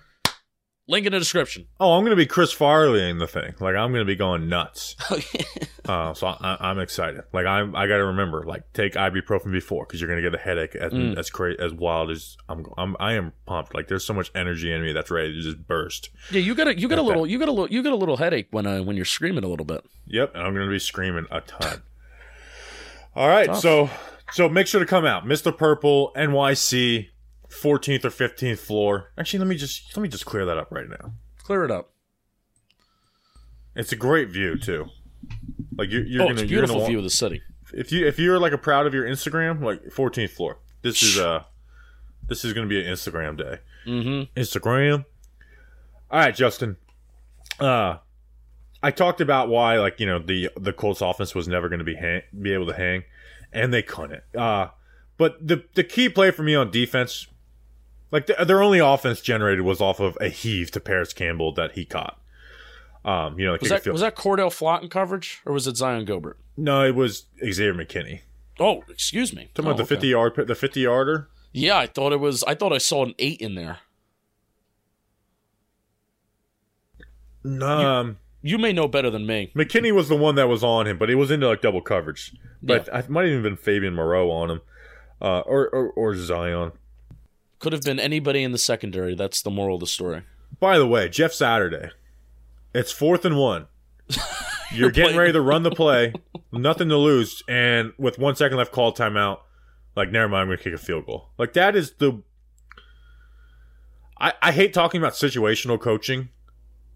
link 0.87 1.05
in 1.05 1.11
the 1.11 1.19
description. 1.19 1.67
Oh, 1.79 1.93
I'm 1.93 2.03
gonna 2.03 2.15
be 2.15 2.25
Chris 2.25 2.51
Farley 2.51 3.09
in 3.09 3.17
the 3.19 3.27
thing. 3.27 3.53
Like 3.59 3.75
I'm 3.75 3.91
gonna 3.91 4.05
be 4.05 4.15
going 4.15 4.49
nuts. 4.49 4.95
Uh, 5.87 6.13
so 6.13 6.27
I, 6.27 6.57
I'm 6.59 6.79
excited. 6.79 7.21
Like 7.31 7.45
I'm, 7.45 7.73
I 7.73 7.87
gotta 7.87 8.03
remember, 8.07 8.43
like 8.45 8.73
take 8.73 8.95
ibuprofen 8.95 9.53
before 9.53 9.85
because 9.85 10.01
you're 10.01 10.09
gonna 10.09 10.21
get 10.21 10.35
a 10.35 10.37
headache 10.37 10.75
as 10.75 10.91
Mm. 10.91 11.17
as 11.17 11.29
crazy 11.29 11.57
as 11.61 11.71
wild 11.73 12.11
as 12.11 12.35
I'm, 12.49 12.65
I'm. 12.77 12.97
I 12.99 13.13
am 13.13 13.31
pumped. 13.45 13.73
Like 13.73 13.87
there's 13.87 14.03
so 14.03 14.13
much 14.13 14.29
energy 14.35 14.69
in 14.69 14.81
me 14.81 14.91
that's 14.91 15.09
ready 15.09 15.31
to 15.33 15.41
just 15.41 15.65
burst. 15.65 16.09
Yeah, 16.29 16.41
you 16.41 16.55
got 16.55 16.67
a 16.67 16.77
you 16.77 16.89
got 16.89 16.97
a 16.97 17.01
Okay. 17.03 17.07
little 17.07 17.25
you 17.25 17.39
got 17.39 17.47
a 17.47 17.53
little 17.53 17.71
you 17.71 17.81
got 17.83 17.93
a 17.93 17.95
little 17.95 18.17
headache 18.17 18.47
when 18.51 18.67
uh, 18.67 18.83
when 18.83 18.97
you're 18.97 19.05
screaming 19.05 19.45
a 19.45 19.47
little 19.47 19.65
bit. 19.65 19.85
Yep, 20.07 20.35
and 20.35 20.43
I'm 20.43 20.53
gonna 20.53 20.69
be 20.69 20.77
screaming 20.77 21.25
a 21.31 21.39
ton. 21.39 21.83
All 23.15 23.29
right, 23.29 23.45
Tough. 23.47 23.59
so 23.61 23.89
so 24.33 24.49
make 24.49 24.67
sure 24.67 24.81
to 24.81 24.85
come 24.85 25.05
out, 25.05 25.23
Mr. 25.23 25.55
Purple, 25.57 26.11
NYC, 26.17 27.07
14th 27.49 28.05
or 28.05 28.09
15th 28.09 28.59
floor. 28.59 29.11
Actually, 29.17 29.39
let 29.39 29.47
me 29.47 29.55
just 29.55 29.95
let 29.95 30.03
me 30.03 30.09
just 30.09 30.25
clear 30.25 30.45
that 30.45 30.57
up 30.57 30.71
right 30.71 30.89
now. 30.89 31.13
Clear 31.43 31.63
it 31.63 31.71
up. 31.71 31.91
It's 33.75 33.91
a 33.91 33.95
great 33.95 34.29
view 34.29 34.57
too. 34.57 34.87
Like 35.77 35.91
you're, 35.91 36.05
you're 36.05 36.23
oh, 36.23 36.25
gonna 36.25 36.41
it's 36.41 36.43
a 36.43 36.47
you're 36.47 36.61
beautiful 36.61 36.85
view 36.87 36.97
of 36.97 37.03
the 37.03 37.09
city. 37.09 37.41
if 37.73 37.91
you 37.91 38.07
if 38.07 38.17
you're 38.19 38.39
like 38.39 38.53
a 38.53 38.57
proud 38.57 38.87
of 38.87 38.93
your 38.93 39.05
Instagram, 39.05 39.61
like 39.61 39.83
14th 39.85 40.31
floor. 40.31 40.59
This 40.81 41.03
is 41.03 41.19
uh 41.19 41.43
this 42.27 42.43
is 42.43 42.53
gonna 42.53 42.67
be 42.67 42.79
an 42.79 42.91
Instagram 42.91 43.37
day. 43.37 43.59
Mm-hmm. 43.85 44.39
Instagram. 44.39 45.05
All 46.09 46.19
right, 46.19 46.35
Justin. 46.35 46.77
Uh, 47.59 47.97
I 48.81 48.91
talked 48.91 49.21
about 49.21 49.49
why 49.49 49.79
like 49.79 49.99
you 49.99 50.05
know 50.05 50.19
the 50.19 50.49
the 50.55 50.73
Colts 50.73 51.01
offense 51.01 51.33
was 51.33 51.47
never 51.47 51.69
going 51.69 51.79
to 51.79 51.85
be 51.85 51.95
hang, 51.95 52.21
be 52.39 52.53
able 52.53 52.67
to 52.67 52.73
hang, 52.73 53.03
and 53.51 53.73
they 53.73 53.81
couldn't. 53.81 54.23
Uh, 54.35 54.69
but 55.17 55.45
the 55.45 55.63
the 55.73 55.83
key 55.83 56.09
play 56.09 56.31
for 56.31 56.43
me 56.43 56.55
on 56.55 56.69
defense, 56.71 57.27
like 58.11 58.27
the, 58.27 58.45
their 58.45 58.61
only 58.61 58.79
offense 58.79 59.21
generated 59.21 59.61
was 59.65 59.81
off 59.81 59.99
of 59.99 60.17
a 60.21 60.29
heave 60.29 60.71
to 60.71 60.79
Parris 60.79 61.13
Campbell 61.13 61.53
that 61.53 61.73
he 61.73 61.85
caught. 61.85 62.19
Um, 63.05 63.39
you 63.39 63.45
know, 63.45 63.53
like 63.53 63.61
Was 63.61 63.69
that 63.69 63.85
was 63.87 64.01
that 64.01 64.15
Cordell 64.15 64.49
Flott 64.49 64.81
in 64.83 64.89
coverage 64.89 65.41
or 65.45 65.53
was 65.53 65.65
it 65.67 65.75
Zyon 65.75 66.05
Gilbert? 66.05 66.37
no, 66.57 66.83
it 66.83 66.95
was 66.95 67.25
Xavier 67.39 67.73
McKinney. 67.73 68.21
Oh, 68.59 68.83
excuse 68.89 69.33
me. 69.33 69.49
Talking 69.53 69.67
Oh, 69.69 69.71
about 69.71 69.77
the 69.77 69.83
okay. 69.83 69.95
fifty 69.95 70.07
yard 70.07 70.33
the 70.47 70.55
fifty 70.55 70.81
yarder. 70.81 71.29
Yeah, 71.53 71.77
I 71.77 71.85
thought 71.87 72.11
it 72.11 72.19
was. 72.19 72.43
I 72.43 72.53
thought 72.55 72.73
I 72.73 72.77
saw 72.79 73.05
an 73.05 73.13
eight 73.19 73.39
in 73.39 73.55
there. 73.55 73.79
Um, 77.45 78.17
You 78.41 78.57
may 78.57 78.73
know 78.73 78.87
better 78.87 79.09
than 79.09 79.25
me. 79.25 79.51
McKinney 79.55 79.91
was 79.93 80.09
the 80.09 80.15
one 80.17 80.35
that 80.35 80.47
was 80.49 80.63
on 80.63 80.87
him, 80.87 80.97
but 80.97 81.09
he 81.09 81.15
was 81.15 81.31
into 81.31 81.47
like 81.47 81.61
double 81.61 81.81
coverage. 81.81 82.35
But 82.61 82.93
I 82.93 83.03
might 83.07 83.23
have 83.23 83.31
even 83.31 83.43
been 83.43 83.55
Fabian 83.57 83.93
Moreau 83.95 84.29
on 84.31 84.51
him, 84.51 84.61
uh, 85.21 85.39
or, 85.41 85.69
or 85.69 85.89
or 85.91 86.13
Zyon. 86.15 86.73
Could 87.59 87.73
have 87.73 87.81
been 87.81 87.99
anybody 87.99 88.43
in 88.43 88.51
the 88.51 88.57
secondary. 88.57 89.15
That's 89.15 89.41
the 89.41 89.49
moral 89.49 89.75
of 89.75 89.79
the 89.79 89.87
story. 89.87 90.23
By 90.59 90.77
the 90.77 90.87
way, 90.87 91.09
Jeff 91.09 91.33
Saturday, 91.33 91.89
it's 92.73 92.91
fourth 92.91 93.25
and 93.25 93.37
one. 93.37 93.67
You're 94.71 94.91
getting 94.91 95.17
ready 95.17 95.33
to 95.33 95.41
run 95.41 95.63
the 95.63 95.71
play, 95.71 96.13
nothing 96.51 96.89
to 96.89 96.97
lose, 96.97 97.43
and 97.47 97.93
with 97.97 98.19
one 98.19 98.35
second 98.35 98.57
left, 98.57 98.71
call 98.71 98.93
timeout. 98.93 99.39
Like, 99.95 100.11
never 100.11 100.27
mind, 100.27 100.41
I'm 100.41 100.47
gonna 100.47 100.57
kick 100.57 100.73
a 100.73 100.77
field 100.77 101.05
goal. 101.05 101.29
Like 101.37 101.53
that 101.53 101.75
is 101.75 101.93
the. 101.93 102.21
I 104.19 104.33
I 104.41 104.51
hate 104.51 104.73
talking 104.73 105.01
about 105.01 105.13
situational 105.13 105.79
coaching 105.79 106.29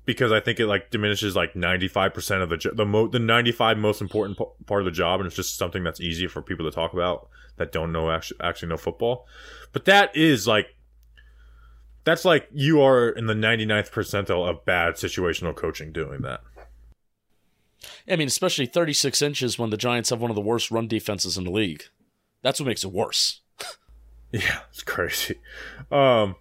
because 0.05 0.31
I 0.31 0.39
think 0.39 0.59
it 0.59 0.67
like 0.67 0.89
diminishes 0.91 1.35
like 1.35 1.55
95 1.55 2.13
percent 2.13 2.41
of 2.41 2.49
the 2.49 2.57
jo- 2.57 2.73
the 2.73 2.85
mo- 2.85 3.07
the 3.07 3.19
95 3.19 3.77
most 3.77 4.01
important 4.01 4.37
p- 4.37 4.45
part 4.65 4.81
of 4.81 4.85
the 4.85 4.91
job, 4.91 5.19
and 5.19 5.27
it's 5.27 5.35
just 5.35 5.57
something 5.57 5.83
that's 5.83 5.99
easy 6.01 6.27
for 6.27 6.41
people 6.41 6.65
to 6.65 6.71
talk 6.71 6.93
about 6.93 7.27
that 7.57 7.71
don't 7.71 7.91
know 7.91 8.11
actually 8.11 8.39
actually 8.41 8.69
know 8.69 8.77
football. 8.77 9.27
But 9.73 9.85
that 9.85 10.15
is 10.15 10.47
like 10.47 10.75
that's 12.03 12.25
like 12.25 12.47
you 12.51 12.81
are 12.81 13.09
in 13.09 13.27
the 13.27 13.33
99th 13.33 13.91
percentile 13.91 14.49
of 14.49 14.65
bad 14.65 14.95
situational 14.95 15.55
coaching 15.55 15.91
doing 15.91 16.21
that. 16.21 16.41
I 18.09 18.15
mean, 18.15 18.27
especially 18.27 18.65
36 18.65 19.21
inches 19.21 19.59
when 19.59 19.69
the 19.69 19.77
Giants 19.77 20.09
have 20.09 20.21
one 20.21 20.31
of 20.31 20.35
the 20.35 20.41
worst 20.41 20.71
run 20.71 20.87
defenses 20.87 21.37
in 21.37 21.43
the 21.45 21.51
league. 21.51 21.83
That's 22.41 22.59
what 22.59 22.67
makes 22.67 22.83
it 22.83 22.91
worse. 22.91 23.41
Yeah, 24.33 24.59
it's 24.69 24.81
crazy. 24.81 25.41
Um, 25.91 26.37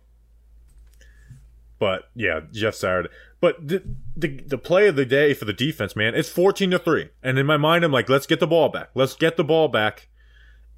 but 1.80 2.04
yeah, 2.14 2.38
Jeff 2.52 2.76
Saturday. 2.76 3.08
But 3.40 3.66
the, 3.66 3.82
the 4.16 4.38
the 4.46 4.58
play 4.58 4.86
of 4.88 4.96
the 4.96 5.06
day 5.06 5.32
for 5.34 5.46
the 5.46 5.52
defense, 5.52 5.96
man, 5.96 6.14
it's 6.14 6.28
fourteen 6.28 6.70
to 6.72 6.78
three. 6.78 7.08
And 7.22 7.38
in 7.38 7.46
my 7.46 7.56
mind, 7.56 7.84
I'm 7.84 7.92
like, 7.92 8.08
let's 8.08 8.26
get 8.26 8.38
the 8.40 8.46
ball 8.46 8.68
back. 8.68 8.90
Let's 8.94 9.14
get 9.14 9.36
the 9.36 9.44
ball 9.44 9.68
back. 9.68 10.08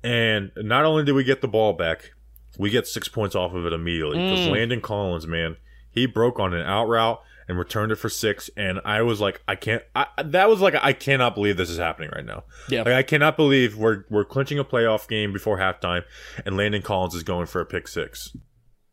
And 0.05 0.51
not 0.57 0.85
only 0.85 1.05
did 1.05 1.13
we 1.13 1.25
get 1.25 1.41
the 1.41 1.49
ball 1.49 1.73
back, 1.73 2.13
we 2.59 2.71
get 2.71 2.87
six 2.87 3.09
points 3.09 3.35
off 3.35 3.53
of 3.55 3.67
it 3.67 3.73
immediately 3.73 4.19
because 4.19 4.47
Mm. 4.47 4.53
Landon 4.53 4.81
Collins, 4.81 5.27
man, 5.27 5.57
he 5.91 6.07
broke 6.07 6.39
on 6.39 6.55
an 6.55 6.65
out 6.67 6.87
route 6.87 7.21
and 7.49 7.59
returned 7.59 7.91
it 7.93 7.97
for 7.97 8.09
six. 8.09 8.49
And 8.57 8.81
I 8.85 9.03
was 9.03 9.21
like, 9.21 9.43
I 9.49 9.57
can't. 9.57 9.83
I, 9.97 10.07
that 10.25 10.49
was 10.49 10.61
like, 10.61 10.75
I 10.81 10.93
cannot 10.93 11.35
believe 11.35 11.57
this 11.57 11.71
is 11.71 11.79
happening 11.79 12.11
right 12.15 12.25
now. 12.25 12.45
Yeah. 12.69 12.83
Like, 12.83 12.95
I 12.95 13.03
cannot 13.03 13.37
believe 13.37 13.77
we're 13.77 14.05
we're 14.11 14.25
clinching 14.25 14.59
a 14.61 14.65
playoff 14.65 15.09
game 15.09 15.33
before 15.33 15.59
halftime, 15.59 16.03
and 16.47 16.57
Landon 16.57 16.83
Collins 16.83 17.15
is 17.15 17.23
going 17.25 17.47
for 17.47 17.61
a 17.61 17.67
pick 17.67 17.89
six. 17.89 18.37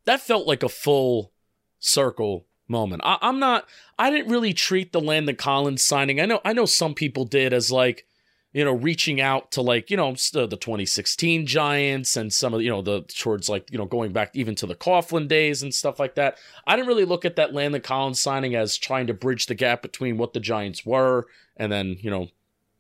that 0.06 0.22
felt 0.22 0.48
like 0.48 0.64
a 0.64 0.70
full 0.70 1.34
circle 1.80 2.48
moment. 2.70 3.02
I, 3.06 3.18
I'm 3.22 3.40
not. 3.40 3.68
I 3.98 4.10
didn't 4.10 4.32
really 4.32 4.54
treat 4.54 4.92
the 4.92 5.02
Landon 5.02 5.36
Collins 5.36 5.84
signing. 5.84 6.20
I 6.20 6.26
know. 6.26 6.42
I 6.46 6.54
know 6.54 6.66
some 6.66 6.94
people 6.94 7.26
did 7.26 7.54
as 7.54 7.72
like, 7.72 8.06
you 8.54 8.64
know, 8.64 8.74
reaching 8.74 9.20
out 9.20 9.52
to 9.52 9.62
like 9.62 9.90
you 9.90 9.98
know 9.98 10.14
the, 10.34 10.48
the 10.48 10.58
2016 10.58 11.46
Giants 11.46 12.16
and 12.16 12.32
some 12.32 12.54
of 12.54 12.62
you 12.62 12.70
know 12.70 12.82
the 12.82 13.02
towards 13.02 13.50
like 13.50 13.72
you 13.72 13.78
know 13.78 13.86
going 13.86 14.12
back 14.12 14.32
even 14.34 14.56
to 14.56 14.66
the 14.66 14.76
Coughlin 14.76 15.28
days 15.28 15.64
and 15.64 15.74
stuff 15.74 16.00
like 16.00 16.16
that. 16.16 16.38
I 16.68 16.76
didn't 16.76 16.88
really 16.88 17.06
look 17.06 17.26
at 17.26 17.36
that 17.36 17.54
Landon 17.54 17.82
Collins 17.82 18.22
signing 18.22 18.56
as 18.56 18.78
trying 18.78 19.08
to 19.08 19.14
bridge 19.14 19.48
the 19.48 19.56
gap 19.56 19.82
between 19.82 20.18
what 20.18 20.34
the 20.34 20.40
Giants 20.40 20.86
were 20.86 21.28
and 21.58 21.72
then 21.72 21.98
you 22.00 22.10
know 22.10 22.30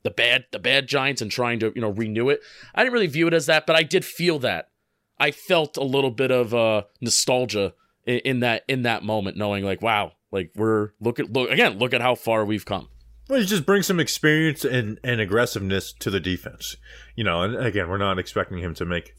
the 0.03 0.09
bad 0.11 0.45
the 0.51 0.59
bad 0.59 0.87
Giants 0.87 1.21
and 1.21 1.29
trying 1.29 1.59
to 1.59 1.71
you 1.75 1.81
know 1.81 1.91
renew 1.91 2.29
it. 2.29 2.41
I 2.73 2.83
didn't 2.83 2.93
really 2.93 3.07
view 3.07 3.27
it 3.27 3.33
as 3.33 3.45
that, 3.47 3.67
but 3.67 3.75
I 3.75 3.83
did 3.83 4.05
feel 4.05 4.39
that. 4.39 4.69
I 5.19 5.31
felt 5.31 5.75
a 5.75 5.83
little 5.83 6.11
bit 6.11 6.31
of 6.31 6.53
uh, 6.53 6.83
nostalgia 7.01 7.73
in, 8.05 8.19
in 8.19 8.39
that 8.41 8.63
in 8.67 8.83
that 8.83 9.03
moment, 9.03 9.37
knowing 9.37 9.63
like, 9.63 9.81
wow, 9.81 10.13
like 10.31 10.51
we're 10.55 10.91
look 10.99 11.19
at 11.19 11.31
look 11.31 11.49
again, 11.49 11.77
look 11.79 11.93
at 11.93 12.01
how 12.01 12.15
far 12.15 12.45
we've 12.45 12.65
come. 12.65 12.89
Well, 13.27 13.39
he 13.39 13.45
just 13.45 13.65
brings 13.65 13.85
some 13.85 13.99
experience 13.99 14.65
and, 14.65 14.99
and 15.03 15.21
aggressiveness 15.21 15.93
to 15.93 16.09
the 16.09 16.19
defense. 16.19 16.77
You 17.15 17.23
know, 17.23 17.43
and 17.43 17.55
again, 17.55 17.87
we're 17.87 17.97
not 17.97 18.17
expecting 18.17 18.57
him 18.57 18.73
to 18.75 18.85
make, 18.85 19.15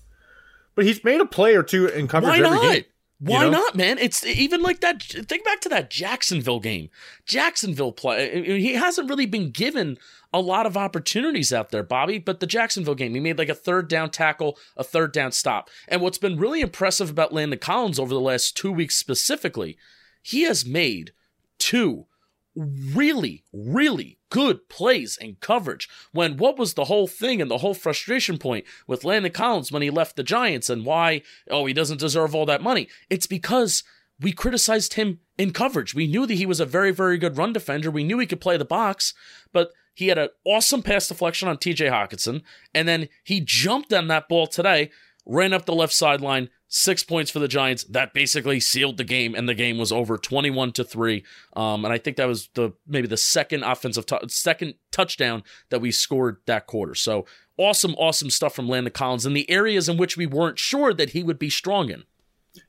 but 0.74 0.84
he's 0.84 1.04
made 1.04 1.20
a 1.20 1.26
play 1.26 1.54
or 1.54 1.62
two 1.62 1.86
in 1.86 2.08
coverage 2.08 2.40
Why 2.40 2.46
every 2.46 2.56
not? 2.56 2.72
game. 2.72 2.84
Why 3.20 3.44
know? 3.44 3.50
not, 3.50 3.76
man? 3.76 3.98
It's 3.98 4.24
even 4.24 4.62
like 4.62 4.80
that. 4.80 5.02
Think 5.02 5.44
back 5.44 5.60
to 5.60 5.68
that 5.68 5.90
Jacksonville 5.90 6.58
game. 6.58 6.88
Jacksonville 7.26 7.92
play. 7.92 8.58
He 8.58 8.72
hasn't 8.72 9.10
really 9.10 9.26
been 9.26 9.50
given 9.50 9.98
a 10.32 10.40
lot 10.40 10.66
of 10.66 10.76
opportunities 10.76 11.52
out 11.52 11.70
there, 11.70 11.82
Bobby. 11.82 12.18
But 12.18 12.40
the 12.40 12.46
Jacksonville 12.46 12.94
game, 12.94 13.14
he 13.14 13.20
made 13.20 13.38
like 13.38 13.48
a 13.48 13.54
third 13.54 13.88
down 13.88 14.10
tackle, 14.10 14.58
a 14.76 14.84
third 14.84 15.12
down 15.12 15.32
stop. 15.32 15.70
And 15.88 16.00
what's 16.00 16.18
been 16.18 16.38
really 16.38 16.60
impressive 16.60 17.10
about 17.10 17.32
Landon 17.32 17.58
Collins 17.58 17.98
over 17.98 18.14
the 18.14 18.20
last 18.20 18.56
two 18.56 18.72
weeks 18.72 18.96
specifically, 18.96 19.76
he 20.22 20.42
has 20.42 20.64
made 20.64 21.12
two 21.58 22.06
really, 22.54 23.44
really 23.52 24.18
good 24.28 24.68
plays 24.68 25.18
and 25.20 25.40
coverage. 25.40 25.88
When 26.12 26.36
what 26.36 26.58
was 26.58 26.74
the 26.74 26.84
whole 26.84 27.06
thing 27.06 27.40
and 27.40 27.50
the 27.50 27.58
whole 27.58 27.74
frustration 27.74 28.38
point 28.38 28.64
with 28.86 29.04
Landon 29.04 29.32
Collins 29.32 29.72
when 29.72 29.82
he 29.82 29.90
left 29.90 30.16
the 30.16 30.22
Giants 30.22 30.68
and 30.70 30.84
why, 30.84 31.22
oh, 31.50 31.66
he 31.66 31.72
doesn't 31.72 32.00
deserve 32.00 32.34
all 32.34 32.46
that 32.46 32.62
money? 32.62 32.88
It's 33.08 33.26
because 33.26 33.82
we 34.20 34.32
criticized 34.32 34.94
him 34.94 35.20
in 35.38 35.52
coverage. 35.52 35.94
We 35.94 36.06
knew 36.06 36.26
that 36.26 36.34
he 36.34 36.46
was 36.46 36.60
a 36.60 36.66
very, 36.66 36.90
very 36.90 37.18
good 37.18 37.38
run 37.38 37.52
defender. 37.52 37.90
We 37.90 38.04
knew 38.04 38.18
he 38.18 38.26
could 38.26 38.40
play 38.40 38.56
the 38.56 38.64
box, 38.64 39.14
but 39.52 39.70
he 39.95 40.09
had 40.09 40.18
an 40.18 40.28
awesome 40.45 40.82
pass 40.82 41.09
deflection 41.09 41.49
on 41.49 41.57
TJ 41.57 41.91
Hockenson, 41.91 42.43
and 42.74 42.86
then 42.88 43.09
he 43.24 43.41
jumped 43.41 43.93
on 43.93 44.09
that 44.09 44.28
ball 44.28 44.47
today, 44.47 44.91
ran 45.26 45.53
up 45.53 45.66
the 45.66 45.74
left 45.74 45.93
sideline, 45.93 46.49
six 46.68 47.03
points 47.03 47.30
for 47.30 47.38
the 47.38 47.49
Giants. 47.49 47.84
That 47.84 48.14
basically 48.14 48.61
sealed 48.61 48.97
the 48.97 49.05
game, 49.05 49.34
and 49.34 49.49
the 49.49 49.55
game 49.55 49.78
was 49.78 49.93
over, 49.93 50.16
twenty-one 50.16 50.72
to 50.72 50.84
three. 50.84 51.24
Um, 51.55 51.84
and 51.84 51.93
I 51.93 51.99
think 51.99 52.16
that 52.16 52.28
was 52.28 52.49
the 52.55 52.72
maybe 52.86 53.09
the 53.09 53.16
second 53.16 53.62
offensive 53.62 54.07
tou- 54.07 54.28
second 54.28 54.74
touchdown 54.91 55.43
that 55.70 55.80
we 55.80 55.91
scored 55.91 56.38
that 56.47 56.66
quarter. 56.66 56.95
So 56.95 57.26
awesome, 57.59 57.95
awesome 57.97 58.30
stuff 58.30 58.55
from 58.55 58.68
Landon 58.68 58.93
Collins 58.93 59.26
in 59.26 59.34
the 59.34 59.51
areas 59.51 59.88
in 59.88 59.97
which 59.97 60.16
we 60.16 60.26
weren't 60.26 60.59
sure 60.59 60.95
that 60.95 61.11
he 61.11 61.22
would 61.22 61.38
be 61.38 61.51
strong 61.51 61.91
in. 61.91 62.05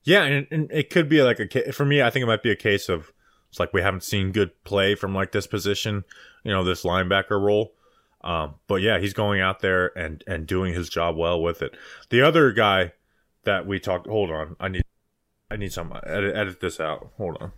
Yeah, 0.04 0.24
and, 0.24 0.48
and 0.52 0.72
it 0.72 0.90
could 0.90 1.10
be 1.10 1.22
like 1.22 1.40
a 1.40 1.72
for 1.72 1.86
me. 1.86 2.02
I 2.02 2.10
think 2.10 2.24
it 2.24 2.28
might 2.28 2.44
be 2.44 2.52
a 2.52 2.56
case 2.56 2.90
of 2.90 3.12
it's 3.52 3.60
like 3.60 3.74
we 3.74 3.82
haven't 3.82 4.04
seen 4.04 4.32
good 4.32 4.64
play 4.64 4.96
from 4.96 5.14
like 5.14 5.34
this 5.34 5.46
position, 5.46 6.06
you 6.44 6.52
know, 6.52 6.64
this 6.64 6.84
linebacker 6.84 7.40
role. 7.40 7.74
Um, 8.24 8.56
but 8.68 8.76
yeah, 8.76 8.98
he's 8.98 9.14
going 9.14 9.42
out 9.42 9.60
there 9.60 9.88
and 9.98 10.24
and 10.26 10.48
doing 10.48 10.74
his 10.74 10.88
job 10.88 11.18
well 11.18 11.42
with 11.42 11.62
it. 11.62 11.76
The 12.10 12.22
other 12.22 12.54
guy 12.54 12.94
that 13.44 13.68
we 13.68 13.80
talked. 13.80 14.08
Hold 14.08 14.32
on, 14.32 14.56
I 14.60 14.70
need 14.70 14.84
I 15.50 15.58
need 15.58 15.74
some 15.74 15.92
edit, 16.06 16.34
edit 16.34 16.62
this 16.62 16.80
out. 16.80 17.12
Hold 17.18 17.38
on. 17.42 17.52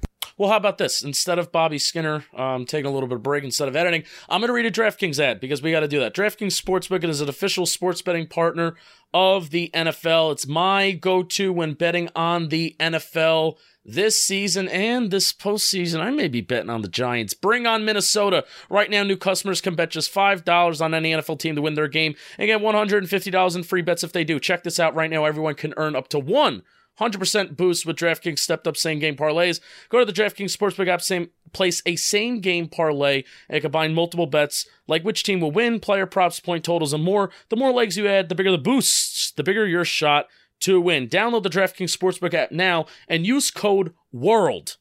Well, 0.43 0.51
how 0.51 0.57
about 0.57 0.77
this? 0.77 1.01
Instead 1.01 1.39
of 1.39 1.53
Bobby 1.53 1.77
Skinner 1.77 2.25
um, 2.35 2.65
taking 2.65 2.85
a 2.85 2.93
little 2.93 3.07
bit 3.07 3.15
of 3.15 3.23
break 3.23 3.45
instead 3.45 3.69
of 3.69 3.77
editing, 3.77 4.03
I'm 4.27 4.41
going 4.41 4.49
to 4.49 4.53
read 4.53 4.65
a 4.65 4.71
DraftKings 4.71 5.17
ad 5.17 5.39
because 5.39 5.61
we 5.61 5.71
got 5.71 5.79
to 5.79 5.87
do 5.87 6.01
that. 6.01 6.13
DraftKings 6.13 6.61
Sportsbook 6.61 7.01
is 7.05 7.21
an 7.21 7.29
official 7.29 7.65
sports 7.65 8.01
betting 8.01 8.27
partner 8.27 8.75
of 9.13 9.51
the 9.51 9.71
NFL. 9.73 10.33
It's 10.33 10.45
my 10.45 10.91
go 10.91 11.23
to 11.23 11.53
when 11.53 11.75
betting 11.75 12.09
on 12.13 12.49
the 12.49 12.75
NFL 12.77 13.55
this 13.85 14.21
season 14.21 14.67
and 14.67 15.11
this 15.11 15.31
postseason. 15.31 16.01
I 16.01 16.09
may 16.09 16.27
be 16.27 16.41
betting 16.41 16.69
on 16.69 16.81
the 16.81 16.89
Giants. 16.89 17.33
Bring 17.33 17.65
on 17.65 17.85
Minnesota. 17.85 18.43
Right 18.69 18.89
now, 18.89 19.03
new 19.03 19.15
customers 19.15 19.61
can 19.61 19.75
bet 19.75 19.91
just 19.91 20.13
$5 20.13 20.81
on 20.81 20.93
any 20.93 21.13
NFL 21.13 21.39
team 21.39 21.55
to 21.55 21.61
win 21.61 21.75
their 21.75 21.87
game 21.87 22.15
and 22.37 22.47
get 22.47 22.59
$150 22.59 23.55
in 23.55 23.63
free 23.63 23.81
bets 23.81 24.03
if 24.03 24.11
they 24.11 24.25
do. 24.25 24.41
Check 24.41 24.63
this 24.63 24.77
out 24.77 24.93
right 24.93 25.09
now. 25.09 25.23
Everyone 25.23 25.55
can 25.55 25.73
earn 25.77 25.95
up 25.95 26.09
to 26.09 26.19
one 26.19 26.63
100% 26.99 27.57
boost 27.57 27.85
with 27.85 27.97
DraftKings 27.97 28.39
stepped 28.39 28.67
up 28.67 28.77
same 28.77 28.99
game 28.99 29.15
parlays. 29.15 29.59
Go 29.89 29.99
to 29.99 30.05
the 30.05 30.13
DraftKings 30.13 30.55
Sportsbook 30.55 30.87
app, 30.87 31.01
same 31.01 31.29
place 31.51 31.81
a 31.85 31.95
same 31.95 32.39
game 32.39 32.67
parlay 32.67 33.23
and 33.49 33.61
combine 33.61 33.93
multiple 33.93 34.27
bets 34.27 34.67
like 34.87 35.03
which 35.03 35.23
team 35.23 35.39
will 35.39 35.51
win, 35.51 35.79
player 35.79 36.05
props, 36.05 36.39
point 36.39 36.63
totals, 36.63 36.93
and 36.93 37.03
more. 37.03 37.31
The 37.49 37.55
more 37.55 37.71
legs 37.71 37.97
you 37.97 38.07
add, 38.07 38.29
the 38.29 38.35
bigger 38.35 38.51
the 38.51 38.57
boosts, 38.57 39.31
the 39.31 39.43
bigger 39.43 39.65
your 39.65 39.85
shot 39.85 40.27
to 40.61 40.79
win. 40.79 41.07
Download 41.07 41.43
the 41.43 41.49
DraftKings 41.49 41.95
Sportsbook 41.95 42.33
app 42.33 42.51
now 42.51 42.85
and 43.07 43.25
use 43.25 43.49
code 43.49 43.93
WORLD. 44.11 44.77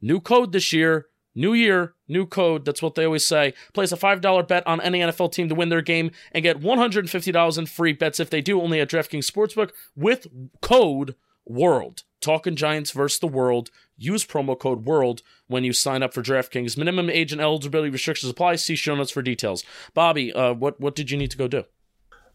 New 0.00 0.20
code 0.20 0.52
this 0.52 0.72
year. 0.72 1.06
New 1.34 1.54
year, 1.54 1.94
new 2.08 2.26
code. 2.26 2.66
That's 2.66 2.82
what 2.82 2.94
they 2.94 3.06
always 3.06 3.26
say. 3.26 3.54
Place 3.72 3.90
a 3.90 3.96
$5 3.96 4.46
bet 4.46 4.66
on 4.66 4.82
any 4.82 5.00
NFL 5.00 5.32
team 5.32 5.48
to 5.48 5.54
win 5.54 5.70
their 5.70 5.80
game 5.80 6.10
and 6.32 6.42
get 6.42 6.60
$150 6.60 7.58
in 7.58 7.66
free 7.66 7.94
bets 7.94 8.20
if 8.20 8.28
they 8.28 8.42
do 8.42 8.60
only 8.60 8.80
at 8.80 8.90
DraftKings 8.90 9.30
Sportsbook 9.30 9.70
with 9.96 10.26
code 10.60 11.14
WORLD. 11.46 12.02
Talking 12.20 12.54
Giants 12.54 12.92
versus 12.92 13.18
the 13.18 13.26
world. 13.26 13.70
Use 13.96 14.24
promo 14.24 14.58
code 14.58 14.84
WORLD 14.84 15.22
when 15.48 15.64
you 15.64 15.72
sign 15.72 16.02
up 16.02 16.14
for 16.14 16.22
DraftKings. 16.22 16.76
Minimum 16.78 17.10
age 17.10 17.32
and 17.32 17.40
eligibility 17.40 17.90
restrictions 17.90 18.30
apply. 18.30 18.56
See 18.56 18.76
show 18.76 18.94
notes 18.94 19.10
for 19.10 19.22
details. 19.22 19.64
Bobby, 19.94 20.32
uh, 20.32 20.52
what 20.54 20.80
what 20.80 20.94
did 20.94 21.10
you 21.10 21.18
need 21.18 21.30
to 21.32 21.36
go 21.38 21.48
do? 21.48 21.64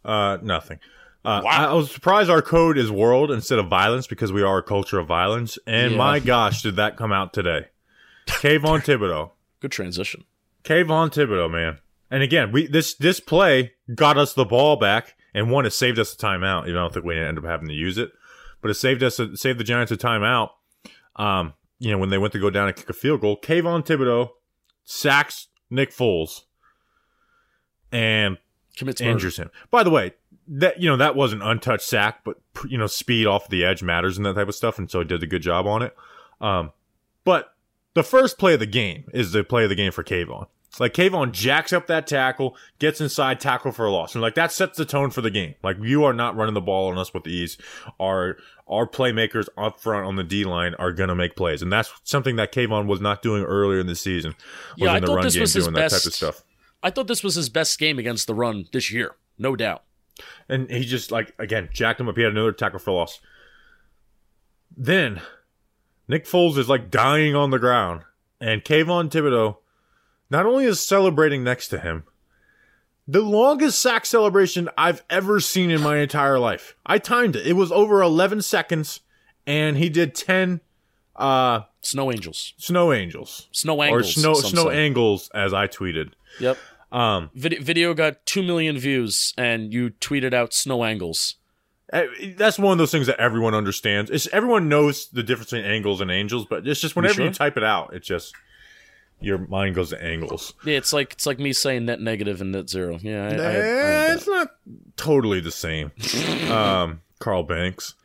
Uh, 0.03 0.38
nothing. 0.41 0.80
Uh, 1.26 1.41
Wow. 1.43 1.72
I, 1.72 1.74
was 1.74 1.91
surprised 1.91 2.30
our 2.30 2.41
code 2.41 2.78
is 2.78 2.89
world 2.91 3.32
instead 3.32 3.60
of 3.60 3.68
violence 3.68 4.08
because 4.08 4.32
we 4.32 4.43
are 4.43 4.60
a 4.60 4.64
culture 4.64 4.99
of 4.99 5.08
violence. 5.08 5.58
And 5.68 5.91
Yeah. 5.93 5.97
my 5.97 6.20
gosh, 6.20 6.62
did 6.62 6.76
that 6.78 6.95
come 6.95 7.12
out 7.12 7.34
today? 7.34 7.68
Kayvon 8.28 8.80
Thibodeaux. 8.86 9.32
Good 9.60 9.72
transition. 9.72 10.24
Kayvon 10.64 11.10
Thibodeaux, 11.12 11.51
man. 11.51 11.80
And 12.12 12.24
again, 12.24 12.51
we 12.51 12.68
this 12.68 12.93
this 12.93 13.20
play 13.20 13.74
got 13.93 14.18
us 14.18 14.34
the 14.34 14.45
ball 14.45 14.76
back, 14.78 15.16
and 15.34 15.49
one, 15.51 15.66
it 15.66 15.72
saved 15.72 15.99
us 15.99 16.14
a 16.14 16.18
timeout. 16.18 16.68
You 16.68 16.74
don't 16.74 16.93
think 16.93 17.05
we 17.05 17.18
ended 17.18 17.43
up 17.43 17.49
having 17.49 17.68
to 17.68 17.74
use 17.74 17.97
it, 17.97 18.12
but 18.62 18.72
it 18.72 18.76
saved 18.76 19.03
us, 19.03 19.20
a, 19.20 19.36
saved 19.38 19.60
the 19.60 19.64
Giants 19.64 19.91
a 19.91 19.97
timeout. 19.97 20.49
Um, 21.16 21.53
you 21.80 21.91
know, 21.91 21.97
when 21.97 22.10
they 22.10 22.18
went 22.18 22.34
to 22.34 22.39
go 22.39 22.49
down 22.49 22.68
and 22.68 22.76
kick 22.76 22.89
a 22.89 22.93
field 22.93 23.22
goal, 23.22 23.38
Kayvon 23.39 23.86
Thibodeaux 23.86 24.30
sacks 24.84 25.47
Nick 25.70 25.91
Foles 25.91 26.41
and 27.91 28.38
Commits 28.78 29.01
injures 29.01 29.38
him. 29.38 29.49
By 29.72 29.84
the 29.84 29.89
way, 29.89 30.14
that 30.47 30.80
you 30.82 30.89
know 30.89 30.97
that 30.97 31.16
was 31.16 31.34
an 31.34 31.41
untouched 31.41 31.86
sack, 31.86 32.24
but 32.24 32.38
you 32.68 32.78
know 32.78 32.88
speed 32.88 33.28
off 33.28 33.49
the 33.49 33.66
edge 33.66 33.84
matters 33.84 34.18
and 34.18 34.26
that 34.26 34.36
type 34.36 34.47
of 34.47 34.55
stuff, 34.55 34.78
and 34.78 34.89
so 34.89 34.99
he 34.99 35.05
did 35.05 35.24
a 35.24 35.28
good 35.28 35.41
job 35.41 35.68
on 35.68 35.82
it. 35.82 35.95
Um, 36.39 36.72
but 37.24 37.53
the 37.93 38.03
first 38.03 38.38
play 38.38 38.53
of 38.53 38.60
the 38.60 38.66
game 38.66 39.05
is 39.14 39.32
the 39.32 39.43
play 39.43 39.64
of 39.64 39.70
the 39.70 39.76
game 39.76 39.91
for 39.91 40.03
Kayvon. 40.03 40.47
Like 40.80 40.93
Kayvon 40.93 41.32
jacks 41.32 41.73
up 41.73 41.88
that 41.88 42.07
tackle, 42.07 42.55
gets 42.80 43.01
inside, 43.01 43.39
tackle 43.39 43.71
for 43.71 43.86
a 43.86 43.91
loss, 43.91 44.13
and 44.13 44.21
like 44.21 44.36
that 44.36 44.51
sets 44.51 44.78
the 44.78 44.86
tone 44.86 45.09
for 45.09 45.21
the 45.21 45.32
game. 45.32 45.55
Like 45.63 45.78
you 45.82 46.03
are 46.03 46.13
not 46.13 46.36
running 46.36 46.53
the 46.53 46.61
ball 46.61 46.91
on 46.91 46.97
us 46.97 47.13
with 47.13 47.28
ease. 47.28 47.57
Our 47.99 48.38
our 48.67 48.88
playmakers 48.88 49.47
up 49.57 49.80
front 49.80 50.05
on 50.05 50.15
the 50.15 50.23
D 50.23 50.43
line 50.43 50.75
are 50.75 50.91
gonna 50.91 51.15
make 51.15 51.36
plays, 51.36 51.61
and 51.61 51.71
that's 51.71 51.91
something 52.03 52.36
that 52.36 52.53
Kayvon 52.53 52.88
was 52.88 53.01
not 53.01 53.21
doing 53.21 53.43
earlier 53.43 53.80
in 53.80 53.88
the 53.88 53.95
season. 53.95 54.36
Was 54.78 54.86
Yeah, 54.86 54.93
I 54.93 54.97
in 54.97 55.01
the 55.01 55.07
thought 55.07 55.15
run 55.15 55.23
this 55.25 55.36
game 55.36 55.63
doing 55.63 55.73
that 55.73 55.91
type 55.91 56.05
of 56.05 56.13
stuff. 56.13 56.43
I 56.84 56.89
thought 56.91 57.07
this 57.07 57.23
was 57.23 57.36
his 57.36 57.49
best 57.49 57.80
game 57.80 57.97
against 57.97 58.28
the 58.28 58.36
run 58.36 58.65
this 58.71 58.91
year, 58.91 59.15
no 59.38 59.55
doubt. 59.55 59.84
And 60.47 60.69
he 60.69 60.86
just 60.86 61.11
like 61.11 61.34
again 61.39 61.69
jacked 61.71 61.99
him 61.99 62.09
up. 62.09 62.15
He 62.15 62.23
had 62.23 62.32
another 62.32 62.51
tackle 62.51 62.80
for 62.80 62.91
a 62.91 62.93
loss. 62.93 63.19
Then 64.75 65.21
Nick 66.07 66.25
Foles 66.25 66.57
is 66.57 66.69
like 66.69 66.91
dying 66.91 67.36
on 67.36 67.49
the 67.49 67.59
ground, 67.59 68.03
and 68.39 68.63
Kayvon 68.63 69.09
Thibodeaux 69.09 69.57
not 70.30 70.45
only 70.45 70.65
is 70.65 70.80
celebrating 70.80 71.43
next 71.43 71.69
to 71.69 71.80
him, 71.80 72.03
the 73.07 73.21
longest 73.21 73.82
sack 73.82 74.05
celebration 74.05 74.69
I've 74.78 75.03
ever 75.09 75.39
seen 75.39 75.71
in 75.71 75.82
my 75.82 75.97
entire 75.97 76.39
life. 76.39 76.75
I 76.86 76.97
timed 76.97 77.36
it; 77.36 77.47
it 77.47 77.53
was 77.53 77.71
over 77.71 78.01
eleven 78.01 78.41
seconds, 78.41 78.99
and 79.45 79.78
he 79.78 79.89
did 79.89 80.13
ten 80.15 80.61
uh 81.15 81.61
Snow 81.82 82.11
Angels, 82.11 82.53
snow 82.57 82.91
angels 82.91 83.47
snow 83.53 83.80
or 83.80 84.03
snow 84.03 84.34
snow 84.34 84.69
say. 84.69 84.86
angles, 84.86 85.30
as 85.34 85.53
I 85.53 85.67
tweeted. 85.67 86.11
Yep. 86.41 86.57
Um, 86.91 87.30
Vid- 87.34 87.63
video 87.63 87.93
got 87.93 88.25
two 88.25 88.43
million 88.43 88.78
views, 88.78 89.34
and 89.38 89.71
you 89.73 89.91
tweeted 89.91 90.34
out 90.34 90.53
snow 90.53 90.84
angles. 90.84 91.36
Uh, 91.93 92.03
That's 92.36 92.59
one 92.59 92.73
of 92.73 92.78
those 92.78 92.91
things 92.91 93.07
that 93.07 93.21
everyone 93.21 93.53
understands. 93.53 94.11
It's 94.11 94.28
everyone 94.34 94.67
knows 94.67 95.07
the 95.07 95.23
difference 95.23 95.51
between 95.51 95.69
angles 95.71 96.01
and 96.01 96.11
angels, 96.11 96.45
but 96.45 96.67
it's 96.67 96.82
just 96.82 96.97
whenever 96.97 97.21
you 97.21 97.28
sure? 97.28 97.34
type 97.34 97.55
it 97.55 97.63
out, 97.63 97.93
it 97.93 98.03
just 98.03 98.36
your 99.20 99.39
mind 99.39 99.76
goes 99.76 99.89
to 99.89 100.03
angles. 100.03 100.53
Yeah, 100.63 100.78
it's 100.78 100.93
like 100.93 101.13
it's 101.13 101.26
like 101.26 101.39
me 101.39 101.53
saying 101.53 101.86
net 101.86 101.99
negative 101.99 102.41
and 102.41 102.51
net 102.51 102.70
zero. 102.70 102.99
Yeah, 103.01 103.26
I, 103.26 103.30
I, 103.30 103.32
I, 103.32 103.55
Eh, 103.55 104.13
it's 104.13 104.28
not 104.28 104.55
totally 104.95 105.39
the 105.39 105.51
same. 105.51 105.91
um, 106.51 107.01
Carl 107.20 107.43
Banks, 107.43 107.95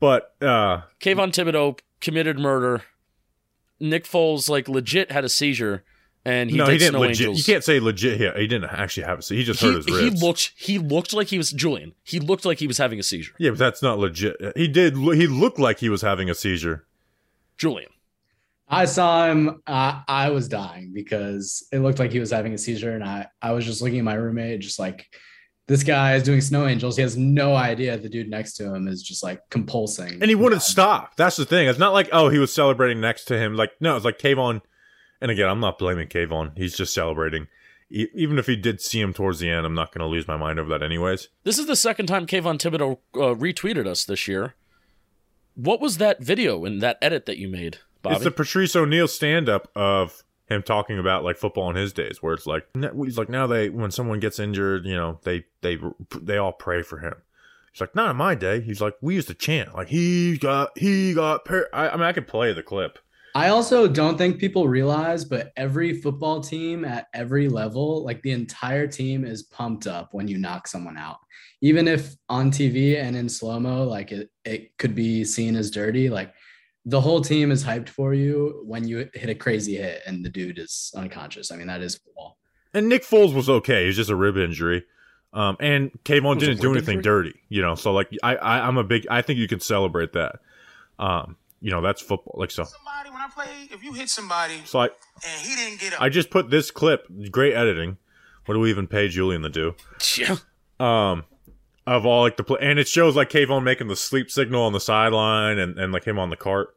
but 0.00 0.34
uh, 0.40 0.82
Kayvon 1.00 1.32
Thibodeaux 1.32 1.78
committed 2.00 2.38
murder. 2.38 2.82
Nick 3.80 4.04
Foles 4.04 4.48
like 4.48 4.68
legit 4.68 5.10
had 5.10 5.24
a 5.24 5.28
seizure, 5.28 5.84
and 6.24 6.50
he 6.50 6.56
no, 6.56 6.66
he 6.66 6.78
didn't 6.78 6.98
legit. 6.98 7.26
angels. 7.26 7.38
You 7.38 7.52
can't 7.52 7.64
say 7.64 7.80
legit 7.80 8.18
here. 8.18 8.32
He 8.34 8.46
didn't 8.46 8.70
actually 8.70 9.02
have 9.02 9.18
a 9.18 9.22
seizure. 9.22 9.38
He 9.38 9.44
just 9.44 9.60
he, 9.60 9.66
hurt 9.66 9.76
his 9.76 9.86
ribs. 9.86 10.20
he 10.20 10.26
looked 10.26 10.52
he 10.56 10.78
looked 10.78 11.12
like 11.12 11.28
he 11.28 11.36
was 11.36 11.50
Julian. 11.50 11.92
He 12.02 12.18
looked 12.18 12.46
like 12.46 12.60
he 12.60 12.66
was 12.66 12.78
having 12.78 12.98
a 12.98 13.02
seizure. 13.02 13.34
yeah, 13.38 13.50
but 13.50 13.58
that's 13.58 13.82
not 13.82 13.98
legit. 13.98 14.36
He 14.56 14.68
did. 14.68 14.96
He 14.96 15.26
looked 15.26 15.58
like 15.58 15.80
he 15.80 15.88
was 15.88 16.00
having 16.02 16.30
a 16.30 16.34
seizure. 16.34 16.86
Julian. 17.58 17.90
I 18.68 18.86
saw 18.86 19.28
him. 19.28 19.62
Uh, 19.66 20.02
I 20.08 20.30
was 20.30 20.48
dying 20.48 20.92
because 20.94 21.66
it 21.72 21.80
looked 21.80 21.98
like 21.98 22.12
he 22.12 22.20
was 22.20 22.30
having 22.30 22.54
a 22.54 22.58
seizure, 22.58 22.94
and 22.94 23.04
I 23.04 23.26
I 23.42 23.52
was 23.52 23.64
just 23.64 23.82
looking 23.82 23.98
at 23.98 24.04
my 24.04 24.14
roommate, 24.14 24.60
just 24.60 24.78
like 24.78 25.06
this 25.66 25.82
guy 25.82 26.14
is 26.14 26.22
doing 26.22 26.40
snow 26.40 26.66
angels. 26.66 26.96
He 26.96 27.02
has 27.02 27.16
no 27.16 27.54
idea 27.54 27.96
the 27.96 28.08
dude 28.08 28.28
next 28.28 28.54
to 28.54 28.74
him 28.74 28.86
is 28.86 29.02
just 29.02 29.22
like 29.22 29.40
compulsing, 29.50 30.20
And 30.20 30.24
he 30.24 30.34
wouldn't 30.34 30.62
stop. 30.62 31.16
That's 31.16 31.36
the 31.36 31.46
thing. 31.46 31.68
It's 31.68 31.78
not 31.78 31.94
like, 31.94 32.08
oh, 32.12 32.28
he 32.28 32.38
was 32.38 32.52
celebrating 32.52 33.00
next 33.00 33.24
to 33.26 33.38
him. 33.38 33.54
Like, 33.56 33.72
no, 33.80 33.96
it's 33.96 34.04
like 34.04 34.18
Kayvon. 34.18 34.60
And 35.22 35.30
again, 35.30 35.48
I'm 35.48 35.60
not 35.60 35.78
blaming 35.78 36.08
Kayvon. 36.08 36.56
He's 36.58 36.76
just 36.76 36.92
celebrating. 36.92 37.46
E- 37.90 38.08
even 38.14 38.38
if 38.38 38.46
he 38.46 38.56
did 38.56 38.82
see 38.82 39.00
him 39.00 39.14
towards 39.14 39.38
the 39.38 39.48
end, 39.48 39.64
I'm 39.64 39.74
not 39.74 39.90
going 39.92 40.00
to 40.00 40.06
lose 40.06 40.28
my 40.28 40.36
mind 40.36 40.58
over 40.58 40.68
that, 40.68 40.82
anyways. 40.82 41.28
This 41.44 41.58
is 41.58 41.66
the 41.66 41.76
second 41.76 42.06
time 42.06 42.26
Kayvon 42.26 42.58
Thibodeaux 42.58 42.98
uh, 43.14 43.34
retweeted 43.34 43.86
us 43.86 44.04
this 44.04 44.28
year. 44.28 44.54
What 45.54 45.80
was 45.80 45.96
that 45.96 46.20
video 46.22 46.66
and 46.66 46.82
that 46.82 46.98
edit 47.00 47.24
that 47.24 47.38
you 47.38 47.48
made, 47.48 47.78
Bobby? 48.04 48.16
It's 48.16 48.24
the 48.24 48.30
Patrice 48.30 48.76
O'Neal 48.76 49.08
stand 49.08 49.48
up 49.48 49.68
of 49.74 50.22
him 50.46 50.62
talking 50.62 50.98
about 50.98 51.24
like 51.24 51.36
football 51.36 51.70
in 51.70 51.76
his 51.76 51.92
days, 51.92 52.22
where 52.22 52.34
it's 52.34 52.46
like 52.46 52.66
he's 53.02 53.18
like 53.18 53.28
now 53.28 53.46
they 53.46 53.70
when 53.70 53.90
someone 53.90 54.20
gets 54.20 54.38
injured, 54.38 54.84
you 54.86 54.94
know 54.94 55.18
they 55.24 55.44
they 55.62 55.78
they 56.20 56.36
all 56.36 56.52
pray 56.52 56.82
for 56.82 56.98
him. 56.98 57.14
He's 57.72 57.80
like 57.80 57.94
not 57.96 58.10
in 58.10 58.16
my 58.16 58.34
day. 58.36 58.60
He's 58.60 58.80
like 58.80 58.94
we 59.00 59.16
used 59.16 59.28
to 59.28 59.34
chant 59.34 59.74
like 59.74 59.88
he 59.88 60.38
got 60.38 60.78
he 60.78 61.14
got. 61.14 61.44
Par-. 61.44 61.70
I, 61.72 61.88
I 61.88 61.96
mean 61.96 62.04
I 62.04 62.12
could 62.12 62.28
play 62.28 62.52
the 62.52 62.62
clip. 62.62 62.98
I 63.36 63.48
also 63.48 63.88
don't 63.88 64.16
think 64.16 64.38
people 64.38 64.68
realize, 64.68 65.24
but 65.24 65.52
every 65.56 66.00
football 66.00 66.40
team 66.40 66.84
at 66.84 67.08
every 67.14 67.48
level, 67.48 68.04
like 68.04 68.22
the 68.22 68.30
entire 68.30 68.86
team 68.86 69.24
is 69.24 69.42
pumped 69.42 69.88
up 69.88 70.10
when 70.12 70.28
you 70.28 70.38
knock 70.38 70.68
someone 70.68 70.96
out. 70.96 71.18
Even 71.60 71.88
if 71.88 72.14
on 72.28 72.52
TV 72.52 72.96
and 72.96 73.16
in 73.16 73.28
slow 73.28 73.58
mo, 73.58 73.82
like 73.82 74.12
it, 74.12 74.30
it 74.44 74.78
could 74.78 74.94
be 74.94 75.24
seen 75.24 75.56
as 75.56 75.68
dirty, 75.68 76.08
like 76.08 76.32
the 76.86 77.00
whole 77.00 77.20
team 77.20 77.50
is 77.50 77.64
hyped 77.64 77.88
for 77.88 78.12
you 78.14 78.62
when 78.66 78.86
you 78.86 79.08
hit 79.14 79.30
a 79.30 79.34
crazy 79.34 79.76
hit 79.76 80.02
and 80.06 80.24
the 80.24 80.28
dude 80.28 80.58
is 80.58 80.92
unconscious. 80.96 81.50
I 81.50 81.56
mean, 81.56 81.66
that 81.68 81.82
is 81.82 81.96
football. 81.96 82.38
And 82.74 82.88
Nick 82.88 83.04
Foles 83.04 83.34
was 83.34 83.48
okay. 83.48 83.86
He's 83.86 83.96
just 83.96 84.10
a 84.10 84.16
rib 84.16 84.36
injury. 84.36 84.84
Um, 85.32 85.56
and 85.60 85.90
Kayvon 86.04 86.38
didn't 86.38 86.60
do 86.60 86.72
anything 86.72 86.98
injury? 86.98 87.30
dirty, 87.30 87.40
you 87.48 87.62
know. 87.62 87.74
So 87.74 87.92
like, 87.92 88.08
I, 88.22 88.36
I, 88.36 88.66
I'm 88.66 88.76
a 88.76 88.84
big. 88.84 89.06
I 89.10 89.22
think 89.22 89.38
you 89.38 89.48
can 89.48 89.60
celebrate 89.60 90.12
that. 90.12 90.36
Um, 90.98 91.36
you 91.60 91.70
know, 91.70 91.80
that's 91.80 92.00
football. 92.00 92.36
Like 92.38 92.50
so. 92.50 92.64
somebody 92.64 93.10
when 93.10 93.20
I 93.20 93.28
play, 93.28 93.68
if 93.70 93.82
you 93.82 93.94
hit 93.94 94.08
somebody 94.08 94.60
So 94.64 94.80
I, 94.80 94.84
and 94.86 95.40
he 95.42 95.56
didn't 95.56 95.80
get 95.80 95.94
up, 95.94 96.02
I 96.02 96.08
just 96.08 96.30
put 96.30 96.50
this 96.50 96.70
clip. 96.70 97.06
Great 97.30 97.54
editing. 97.54 97.96
What 98.46 98.54
do 98.54 98.60
we 98.60 98.70
even 98.70 98.86
pay 98.86 99.08
Julian 99.08 99.42
to 99.42 99.48
do? 99.48 99.74
yeah. 100.18 100.36
Um, 100.78 101.24
of 101.86 102.06
all 102.06 102.22
like 102.22 102.36
the 102.36 102.44
play, 102.44 102.58
and 102.60 102.78
it 102.78 102.88
shows 102.88 103.16
like 103.16 103.30
Kayvon 103.30 103.62
making 103.62 103.88
the 103.88 103.96
sleep 103.96 104.30
signal 104.30 104.62
on 104.62 104.72
the 104.72 104.80
sideline, 104.80 105.58
and 105.58 105.78
and 105.78 105.92
like 105.92 106.04
him 106.04 106.18
on 106.18 106.30
the 106.30 106.36
cart. 106.36 106.74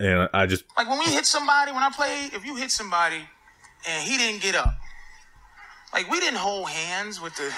And 0.00 0.28
I 0.32 0.46
just 0.46 0.64
like 0.76 0.88
when 0.88 0.98
we 0.98 1.06
hit 1.06 1.26
somebody 1.26 1.72
when 1.72 1.82
I 1.82 1.90
play, 1.90 2.30
if 2.32 2.44
you 2.44 2.56
hit 2.56 2.70
somebody 2.70 3.20
and 3.88 4.08
he 4.08 4.16
didn't 4.16 4.42
get 4.42 4.54
up, 4.54 4.78
like 5.92 6.10
we 6.10 6.20
didn't 6.20 6.38
hold 6.38 6.68
hands 6.68 7.20
with 7.20 7.34
the 7.36 7.52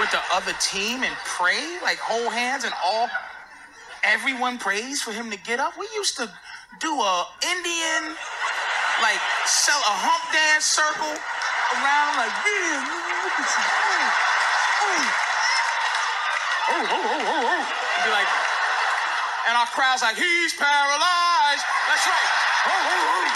with 0.00 0.10
the 0.10 0.20
other 0.34 0.52
team 0.60 1.02
and 1.04 1.14
pray, 1.24 1.78
like 1.82 1.98
hold 1.98 2.32
hands 2.32 2.64
and 2.64 2.74
all 2.84 3.08
everyone 4.04 4.58
prays 4.58 5.00
for 5.02 5.12
him 5.12 5.30
to 5.30 5.38
get 5.38 5.60
up. 5.60 5.78
We 5.78 5.88
used 5.94 6.16
to 6.18 6.28
do 6.80 6.92
a 6.92 7.26
Indian 7.42 8.16
like 9.00 9.20
sell 9.44 9.78
a 9.78 9.96
hump 9.96 10.24
dance 10.32 10.64
circle 10.64 11.14
around 11.78 12.16
like 12.16 12.32
yeah, 12.44 12.80
look 13.22 13.38
at 13.38 13.48
you. 13.48 14.35
Oh, 16.66 16.76
oh, 16.76 16.86
oh, 16.86 16.94
oh, 16.94 17.20
oh, 17.20 17.26
oh, 17.26 17.52
oh. 17.52 17.62
Be 18.06 18.10
like, 18.14 18.30
and 19.50 19.54
our 19.58 19.70
crowd's 19.70 20.02
like, 20.02 20.18
he's 20.18 20.54
paralyzed. 20.54 21.64
That's 21.90 22.06
right. 22.06 22.30
Oh, 22.66 22.74
oh, 22.74 23.14
oh. 23.18 23.26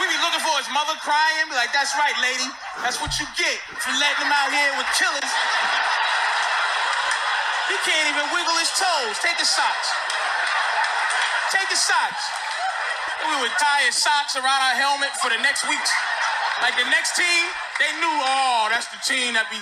We 0.00 0.08
be 0.08 0.18
looking 0.24 0.42
for 0.42 0.54
his 0.58 0.70
mother 0.74 0.96
crying. 1.04 1.46
Be 1.46 1.54
like, 1.54 1.70
that's 1.70 1.94
right, 1.94 2.14
lady. 2.24 2.48
That's 2.82 2.98
what 2.98 3.14
you 3.20 3.26
get 3.38 3.58
for 3.78 3.92
letting 3.98 4.26
him 4.26 4.32
out 4.32 4.50
here 4.50 4.72
with 4.78 4.88
killers. 4.96 5.32
He 7.70 7.76
can't 7.86 8.06
even 8.10 8.26
wiggle 8.34 8.56
his 8.58 8.72
toes. 8.74 9.14
Take 9.22 9.38
his 9.38 9.50
socks. 9.50 9.88
Take 11.54 11.70
his 11.70 11.82
socks. 11.82 12.24
We 13.28 13.34
would 13.44 13.54
tie 13.60 13.86
his 13.86 13.94
socks 13.94 14.34
around 14.34 14.60
our 14.64 14.74
helmet 14.74 15.14
for 15.22 15.30
the 15.30 15.38
next 15.38 15.68
week. 15.68 15.86
Like 16.62 16.74
the 16.74 16.88
next 16.90 17.14
team, 17.14 17.44
they 17.78 17.92
knew, 18.00 18.16
oh, 18.26 18.68
that's 18.72 18.88
the 18.90 19.00
team 19.06 19.34
that 19.38 19.46
be 19.52 19.60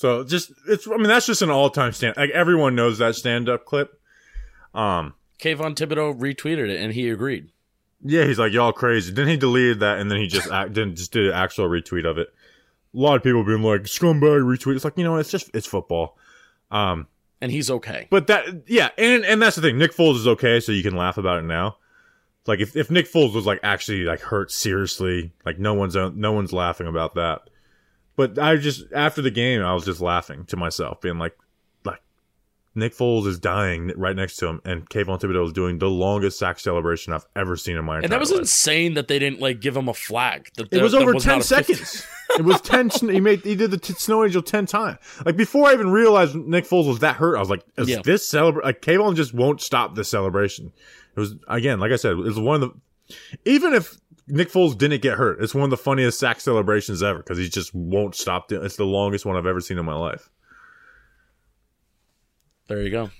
so 0.00 0.24
just 0.24 0.50
it's. 0.66 0.88
I 0.88 0.96
mean, 0.96 1.08
that's 1.08 1.26
just 1.26 1.42
an 1.42 1.50
all 1.50 1.68
time 1.68 1.92
stand. 1.92 2.16
Like 2.16 2.30
everyone 2.30 2.74
knows 2.74 2.96
that 2.98 3.14
stand 3.16 3.50
up 3.50 3.66
clip. 3.66 4.00
Um, 4.74 5.12
Kayvon 5.38 5.74
Thibodeaux 5.74 6.18
retweeted 6.18 6.70
it 6.70 6.80
and 6.80 6.94
he 6.94 7.10
agreed. 7.10 7.50
yeah, 8.02 8.24
he's 8.24 8.38
like 8.38 8.52
y'all 8.52 8.72
crazy. 8.72 9.12
Then 9.12 9.28
he 9.28 9.36
deleted 9.36 9.80
that, 9.80 9.98
and 9.98 10.10
then 10.10 10.18
he 10.18 10.26
just 10.26 10.50
act, 10.50 10.72
didn't 10.72 10.96
just 10.96 11.12
did 11.12 11.26
an 11.26 11.34
actual 11.34 11.68
retweet 11.68 12.08
of 12.08 12.16
it. 12.16 12.28
A 12.94 12.98
lot 12.98 13.16
of 13.16 13.22
people 13.22 13.44
being 13.44 13.62
like 13.62 13.82
scumbag 13.82 14.40
retweet. 14.42 14.74
It's 14.74 14.84
like 14.84 14.96
you 14.96 15.04
know, 15.04 15.16
it's 15.16 15.30
just 15.30 15.50
it's 15.52 15.66
football. 15.66 16.16
Um, 16.70 17.06
And 17.42 17.52
he's 17.52 17.70
okay. 17.70 18.06
But 18.10 18.26
that, 18.28 18.62
yeah, 18.68 18.88
and 18.96 19.22
and 19.24 19.42
that's 19.42 19.56
the 19.56 19.62
thing. 19.62 19.76
Nick 19.76 19.94
Foles 19.94 20.16
is 20.16 20.26
okay, 20.26 20.60
so 20.60 20.72
you 20.72 20.82
can 20.82 20.96
laugh 20.96 21.18
about 21.18 21.38
it 21.40 21.46
now. 21.46 21.76
Like 22.46 22.60
if, 22.60 22.74
if 22.74 22.90
Nick 22.90 23.06
Foles 23.06 23.34
was 23.34 23.44
like 23.44 23.60
actually 23.62 24.04
like 24.04 24.20
hurt 24.20 24.50
seriously, 24.50 25.32
like 25.44 25.58
no 25.58 25.74
one's 25.74 25.94
no 25.94 26.32
one's 26.32 26.52
laughing 26.54 26.86
about 26.86 27.14
that. 27.16 27.42
But 28.16 28.38
I 28.38 28.56
just 28.56 28.84
after 28.92 29.22
the 29.22 29.30
game, 29.30 29.62
I 29.62 29.72
was 29.74 29.84
just 29.84 30.00
laughing 30.00 30.44
to 30.46 30.56
myself, 30.56 31.00
being 31.00 31.18
like, 31.18 31.36
like 31.84 32.02
Nick 32.74 32.94
Foles 32.94 33.26
is 33.26 33.38
dying 33.38 33.92
right 33.96 34.14
next 34.14 34.36
to 34.36 34.46
him, 34.48 34.60
and 34.64 34.88
Kayvon 34.90 35.20
Thibodeaux 35.20 35.46
is 35.46 35.52
doing 35.52 35.78
the 35.78 35.88
longest 35.88 36.38
sack 36.38 36.58
celebration 36.60 37.12
I've 37.12 37.26
ever 37.34 37.56
seen 37.56 37.76
in 37.76 37.84
my 37.84 37.96
entire 37.96 38.04
And 38.04 38.12
that 38.12 38.20
was 38.20 38.30
life. 38.30 38.40
insane 38.40 38.94
that 38.94 39.08
they 39.08 39.18
didn't 39.18 39.40
like 39.40 39.60
give 39.60 39.76
him 39.76 39.88
a 39.88 39.94
flag. 39.94 40.50
That 40.56 40.72
It 40.72 40.82
was 40.82 40.92
that 40.92 41.00
over 41.02 41.14
not 41.14 41.22
ten 41.22 41.42
seconds. 41.42 42.06
it 42.38 42.42
was 42.44 42.60
ten. 42.60 42.90
He 42.90 43.20
made 43.20 43.40
he 43.42 43.54
did 43.56 43.70
the 43.70 43.78
t- 43.78 43.94
snow 43.94 44.22
angel 44.24 44.42
ten 44.42 44.66
times. 44.66 44.98
Like 45.24 45.36
before 45.36 45.68
I 45.68 45.72
even 45.72 45.90
realized 45.90 46.34
Nick 46.34 46.64
Foles 46.66 46.86
was 46.88 46.98
that 46.98 47.16
hurt, 47.16 47.36
I 47.36 47.40
was 47.40 47.48
like, 47.50 47.64
"Is 47.78 47.88
Yeah. 47.88 48.02
this 48.04 48.28
celebration?" 48.28 48.66
Like 48.66 48.82
Kayvon 48.82 49.16
just 49.16 49.32
won't 49.32 49.60
stop 49.62 49.94
this 49.94 50.10
celebration. 50.10 50.72
It 51.16 51.20
was 51.20 51.36
again, 51.48 51.80
like 51.80 51.90
I 51.92 51.96
said, 51.96 52.12
it 52.12 52.16
was 52.16 52.38
one 52.38 52.62
of 52.62 52.70
the. 53.08 53.16
Even 53.44 53.72
if 53.74 53.96
Nick 54.30 54.50
Foles 54.50 54.76
didn't 54.76 55.02
get 55.02 55.18
hurt, 55.18 55.42
it's 55.42 55.54
one 55.54 55.64
of 55.64 55.70
the 55.70 55.76
funniest 55.76 56.18
sack 56.18 56.40
celebrations 56.40 57.02
ever 57.02 57.18
because 57.18 57.38
he 57.38 57.48
just 57.48 57.74
won't 57.74 58.14
stop. 58.14 58.48
Doing, 58.48 58.64
it's 58.64 58.76
the 58.76 58.84
longest 58.84 59.24
one 59.26 59.36
I've 59.36 59.46
ever 59.46 59.60
seen 59.60 59.78
in 59.78 59.84
my 59.84 59.94
life. 59.94 60.30
There 62.68 62.80
you 62.82 62.90
go. 62.90 63.10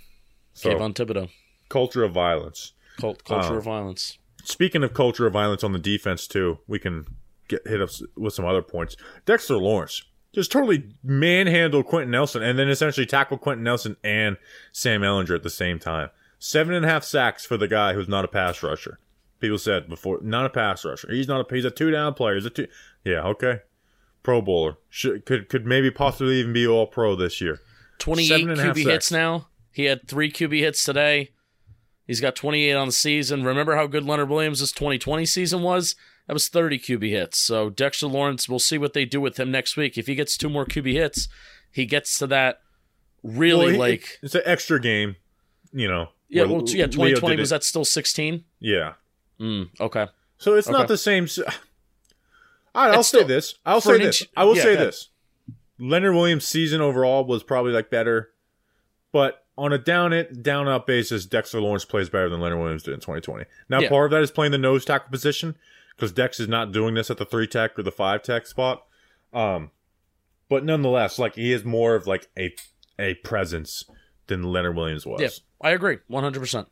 So 0.55 0.71
Kayvon 0.71 0.95
Thibodeaux. 0.95 1.31
culture 1.69 2.05
of 2.05 2.13
violence. 2.13 2.73
Cult, 2.99 3.25
culture 3.25 3.55
Oh. 3.55 3.59
of 3.59 3.67
uh, 3.67 3.71
violence. 3.71 4.19
Speaking 4.45 4.83
of 4.83 4.95
culture 4.95 5.27
of 5.27 5.33
violence 5.33 5.65
on 5.65 5.73
the 5.73 5.79
defense 5.79 6.27
too, 6.27 6.59
we 6.67 6.79
can 6.79 7.07
get 7.49 7.67
hit 7.67 7.81
up 7.81 7.91
with 8.17 8.35
some 8.35 8.45
other 8.45 8.63
points. 8.63 8.97
Dexter 9.27 9.57
Lawrence 9.57 10.03
just 10.33 10.53
totally 10.53 10.95
manhandled 11.03 11.87
Quenton 11.87 12.11
Nelson 12.13 12.43
and 12.43 12.59
then 12.59 12.69
essentially 12.69 13.07
tackled 13.07 13.41
Quenton 13.41 13.65
Nelson 13.65 13.97
and 14.05 14.37
Sam 14.73 15.01
Ehlinger 15.03 15.35
at 15.35 15.43
the 15.43 15.51
same 15.51 15.79
time. 15.79 16.11
Seven 16.39 16.75
and 16.75 16.85
a 16.85 16.89
half 16.89 17.05
sacks 17.05 17.45
for 17.45 17.57
the 17.57 17.69
guy 17.69 17.93
who's 17.95 18.09
not 18.09 18.25
a 18.25 18.29
pass 18.29 18.63
rusher. 18.63 18.99
People 19.41 19.59
said 19.59 19.88
before, 19.88 20.18
not 20.22 20.45
a 20.47 20.51
pass 20.51 20.84
rusher. 20.84 21.11
He's 21.11 21.26
not 21.28 21.51
a. 21.51 21.55
He's 21.55 21.64
a 21.64 21.70
two 21.70 21.91
down 21.91 22.14
player. 22.14 22.34
He's 22.34 22.45
a 22.47 22.51
two. 22.51 22.66
Yeah, 23.05 23.22
okay. 23.28 23.61
Pro 24.22 24.43
bowler 24.43 24.76
should 24.91 25.24
could 25.24 25.49
could 25.49 25.64
maybe 25.66 25.91
possibly 25.91 26.36
even 26.41 26.53
be 26.53 26.66
all 26.66 26.86
pro 26.86 27.16
this 27.16 27.41
year. 27.41 27.61
28 28.01 28.28
Seven 28.28 28.51
and 28.51 28.61
a 28.61 28.62
half 28.62 28.76
QB 28.76 28.82
sacks. 28.82 28.91
hits 28.93 29.11
now. 29.12 29.49
He 29.72 29.84
had 29.84 30.07
three 30.09 30.30
QB 30.30 30.59
hits 30.61 30.84
today. 30.84 31.30
He's 32.07 32.20
got 32.20 32.34
28 32.36 32.72
on 32.74 32.88
the 32.88 32.93
season. 32.93 33.45
Remember 33.45 33.76
how 33.76 33.86
good 33.86 34.05
Leonard 34.05 34.28
Williams' 34.28 34.61
2020 34.72 35.24
season 35.26 35.62
was? 35.62 35.95
That 36.26 36.34
was 36.34 36.49
30 36.49 36.78
QB 36.78 37.09
hits. 37.11 37.38
So 37.38 37.70
Dexter 37.70 38.09
Lawrence, 38.09 38.49
we'll 38.49 38.59
see 38.59 38.78
what 38.78 38.93
they 38.95 39.05
do 39.05 39.20
with 39.20 39.38
him 39.38 39.51
next 39.51 39.76
week. 39.76 39.97
If 39.97 40.07
he 40.07 40.14
gets 40.14 40.36
two 40.36 40.49
more 40.51 40.66
QB 40.66 40.93
hits, 40.93 41.28
he 41.72 41.86
gets 41.86 42.18
to 42.18 42.26
that 42.28 42.61
really 43.22 43.64
Well, 43.66 43.68
he- 43.72 43.78
like 43.78 44.18
it's 44.22 44.34
an 44.34 44.43
extra 44.45 44.80
game, 44.80 45.16
you 45.72 45.88
know. 45.88 46.09
yeah, 46.28 46.45
well, 46.45 46.62
yeah, 46.66 46.86
2020 46.86 47.36
was 47.36 47.51
that 47.51 47.62
still 47.64 47.84
16? 47.84 48.45
Yeah. 48.59 48.95
Mm, 49.41 49.68
okay. 49.80 50.07
So 50.38 50.55
it's 50.55 50.68
Okay. 50.68 50.76
not 50.76 50.88
the 50.88 50.97
same. 50.99 51.24
s- 51.24 51.38
All 52.74 52.86
right, 52.86 52.95
I'll 52.95 53.03
say 53.03 53.24
this. 53.24 53.55
I'll 53.66 53.80
say 53.80 53.99
this. 53.99 54.24
I 54.36 54.45
will 54.45 54.57
yeah, 54.57 54.62
say 54.62 54.76
this. 54.76 55.09
Leonard 55.78 56.14
Williams' 56.14 56.45
season 56.47 56.80
overall 56.80 57.24
was 57.24 57.43
probably 57.43 57.72
like 57.72 57.91
better, 57.91 58.30
but 59.12 59.45
on 59.59 59.72
a 59.72 59.78
down 59.78 60.12
it 60.12 60.43
down 60.43 60.68
out 60.68 60.86
basis, 60.86 61.26
Dexter 61.26 61.61
Lawrence 61.61 61.84
plays 61.84 62.09
better 62.09 62.28
than 62.28 62.41
Leonard 62.41 62.59
Williams 62.61 62.82
did 62.82 62.95
in 62.95 63.01
2020. 63.01 63.45
Now, 63.68 63.80
Yeah. 63.80 63.88
part 63.88 64.07
of 64.07 64.11
that 64.12 64.22
is 64.22 64.30
playing 64.30 64.53
the 64.53 64.59
nose 64.59 64.84
tackle 64.84 65.11
position 65.11 65.57
because 65.97 66.12
Dex 66.12 66.38
is 66.38 66.49
not 66.49 66.70
doing 66.72 66.95
this 66.95 67.11
at 67.11 67.16
the 67.18 67.24
three 67.26 67.47
tech 67.47 67.78
or 67.78 67.82
the 67.82 67.91
five 67.93 68.22
tech 68.22 68.47
spot. 68.47 68.84
Um, 69.32 69.70
but 70.49 70.64
nonetheless, 70.64 71.18
like 71.18 71.34
he 71.34 71.53
is 71.53 71.64
more 71.64 71.95
of 71.95 72.07
like 72.07 72.28
a 72.38 72.55
a 72.99 73.14
presence 73.14 73.84
than 74.26 74.43
Leonard 74.45 74.76
Williams 74.76 75.07
was. 75.07 75.20
Yeah, 75.20 75.28
I 75.61 75.70
agree 75.72 75.99
100%. 76.11 76.66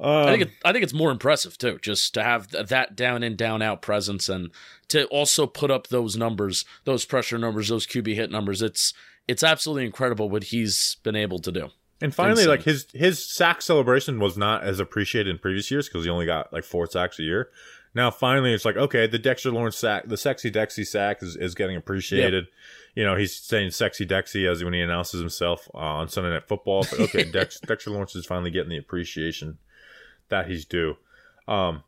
Um, 0.00 0.26
I 0.26 0.30
think 0.32 0.42
it, 0.42 0.50
I 0.64 0.72
think 0.72 0.82
it's 0.82 0.92
more 0.92 1.10
impressive 1.10 1.56
too, 1.56 1.78
just 1.80 2.14
to 2.14 2.22
have 2.22 2.48
th- 2.48 2.66
that 2.68 2.96
down 2.96 3.22
in 3.22 3.36
down 3.36 3.62
out 3.62 3.80
presence 3.80 4.28
and 4.28 4.50
to 4.88 5.06
also 5.06 5.46
put 5.46 5.70
up 5.70 5.86
those 5.86 6.16
numbers, 6.16 6.64
those 6.84 7.04
pressure 7.04 7.38
numbers, 7.38 7.68
those 7.68 7.86
QB 7.86 8.14
hit 8.14 8.30
numbers. 8.30 8.60
It's 8.60 8.92
it's 9.28 9.42
absolutely 9.42 9.86
incredible 9.86 10.28
what 10.28 10.44
he's 10.44 10.96
been 11.02 11.16
able 11.16 11.38
to 11.38 11.52
do. 11.52 11.68
And 12.00 12.14
finally, 12.14 12.42
Insane. 12.42 12.48
like 12.48 12.62
his 12.64 12.86
his 12.92 13.24
sack 13.24 13.62
celebration 13.62 14.18
was 14.18 14.36
not 14.36 14.64
as 14.64 14.80
appreciated 14.80 15.30
in 15.30 15.38
previous 15.38 15.70
years 15.70 15.88
because 15.88 16.04
he 16.04 16.10
only 16.10 16.26
got 16.26 16.52
like 16.52 16.64
four 16.64 16.86
sacks 16.86 17.20
a 17.20 17.22
year. 17.22 17.50
Now 17.94 18.10
finally, 18.10 18.52
it's 18.52 18.64
like 18.64 18.76
okay, 18.76 19.06
the 19.06 19.18
Dexter 19.18 19.52
Lawrence 19.52 19.78
sack, 19.78 20.08
the 20.08 20.16
sexy 20.16 20.50
Dexy 20.50 20.84
sack 20.84 21.22
is, 21.22 21.36
is 21.36 21.54
getting 21.54 21.76
appreciated. 21.76 22.48
You 22.96 23.04
know, 23.04 23.14
he's 23.16 23.36
saying 23.36 23.70
sexy 23.70 24.04
Dexy 24.04 24.50
as 24.50 24.62
when 24.64 24.72
he 24.72 24.80
announces 24.80 25.20
himself 25.20 25.68
uh, 25.72 25.78
on 25.78 26.08
Sunday 26.08 26.30
Night 26.30 26.48
Football. 26.48 26.84
But 26.90 27.00
okay, 27.00 27.24
Dex, 27.30 27.60
Dexter 27.60 27.90
Lawrence 27.90 28.16
is 28.16 28.26
finally 28.26 28.50
getting 28.50 28.70
the 28.70 28.76
appreciation 28.78 29.58
that 30.28 30.48
he's 30.48 30.64
due. 30.64 30.96
Um, 31.46 31.82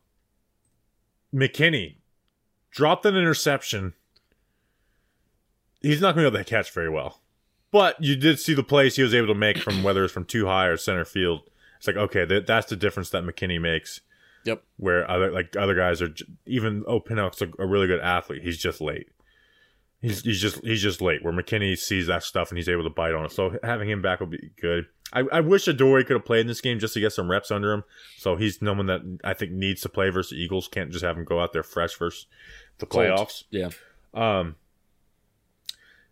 McKinney 1.33 1.95
dropped 2.71 3.05
an 3.05 3.15
interception. 3.15 3.93
He's 5.81 6.01
not 6.01 6.15
going 6.15 6.25
to 6.25 6.31
be 6.31 6.37
able 6.37 6.45
to 6.45 6.49
catch 6.49 6.71
very 6.71 6.89
well. 6.89 7.21
But 7.71 8.01
you 8.01 8.15
did 8.15 8.39
see 8.39 8.53
the 8.53 8.63
plays 8.63 8.95
he 8.95 9.03
was 9.03 9.13
able 9.13 9.27
to 9.27 9.35
make 9.35 9.57
from 9.57 9.83
whether 9.83 10.03
it's 10.03 10.13
from 10.13 10.25
too 10.25 10.45
high 10.45 10.67
or 10.67 10.77
center 10.77 11.05
field. 11.05 11.41
It's 11.77 11.87
like 11.87 11.97
okay, 11.97 12.25
that, 12.25 12.47
that's 12.47 12.67
the 12.67 12.75
difference 12.75 13.09
that 13.11 13.23
McKinney 13.23 13.59
makes. 13.59 14.01
Yep. 14.45 14.63
Where 14.77 15.09
other 15.09 15.31
like 15.31 15.55
other 15.57 15.75
guys 15.75 16.01
are 16.01 16.07
j- 16.07 16.25
even 16.45 16.83
oh 16.87 16.99
Pinnock's 16.99 17.41
a, 17.41 17.49
a 17.59 17.67
really 17.67 17.87
good 17.87 17.99
athlete. 17.99 18.43
He's 18.43 18.57
just 18.57 18.79
late. 18.79 19.09
He's 20.01 20.21
he's 20.21 20.39
just 20.39 20.63
he's 20.63 20.81
just 20.81 21.01
late. 21.01 21.23
Where 21.23 21.33
McKinney 21.33 21.77
sees 21.77 22.07
that 22.07 22.23
stuff 22.23 22.49
and 22.49 22.57
he's 22.57 22.69
able 22.69 22.83
to 22.83 22.89
bite 22.89 23.13
on 23.15 23.25
it. 23.25 23.31
So 23.31 23.57
having 23.63 23.89
him 23.89 24.01
back 24.01 24.19
will 24.19 24.27
be 24.27 24.51
good. 24.61 24.85
I, 25.13 25.21
I 25.31 25.39
wish 25.39 25.67
Adoree 25.67 26.03
could 26.05 26.17
have 26.17 26.25
played 26.25 26.41
in 26.41 26.47
this 26.47 26.61
game 26.61 26.79
just 26.79 26.93
to 26.95 26.99
get 26.99 27.13
some 27.13 27.31
reps 27.31 27.49
under 27.49 27.71
him. 27.73 27.83
So 28.17 28.35
he's 28.35 28.61
no 28.61 28.73
one 28.73 28.85
that 28.87 29.01
I 29.23 29.33
think 29.33 29.53
needs 29.53 29.81
to 29.81 29.89
play 29.89 30.09
versus 30.09 30.31
the 30.31 30.35
Eagles. 30.43 30.67
Can't 30.67 30.91
just 30.91 31.03
have 31.05 31.17
him 31.17 31.23
go 31.23 31.39
out 31.39 31.53
there 31.53 31.63
fresh 31.63 31.95
versus 31.97 32.27
the 32.79 32.85
Cold. 32.85 33.05
playoffs. 33.05 33.43
Yeah. 33.49 33.69
Um, 34.13 34.55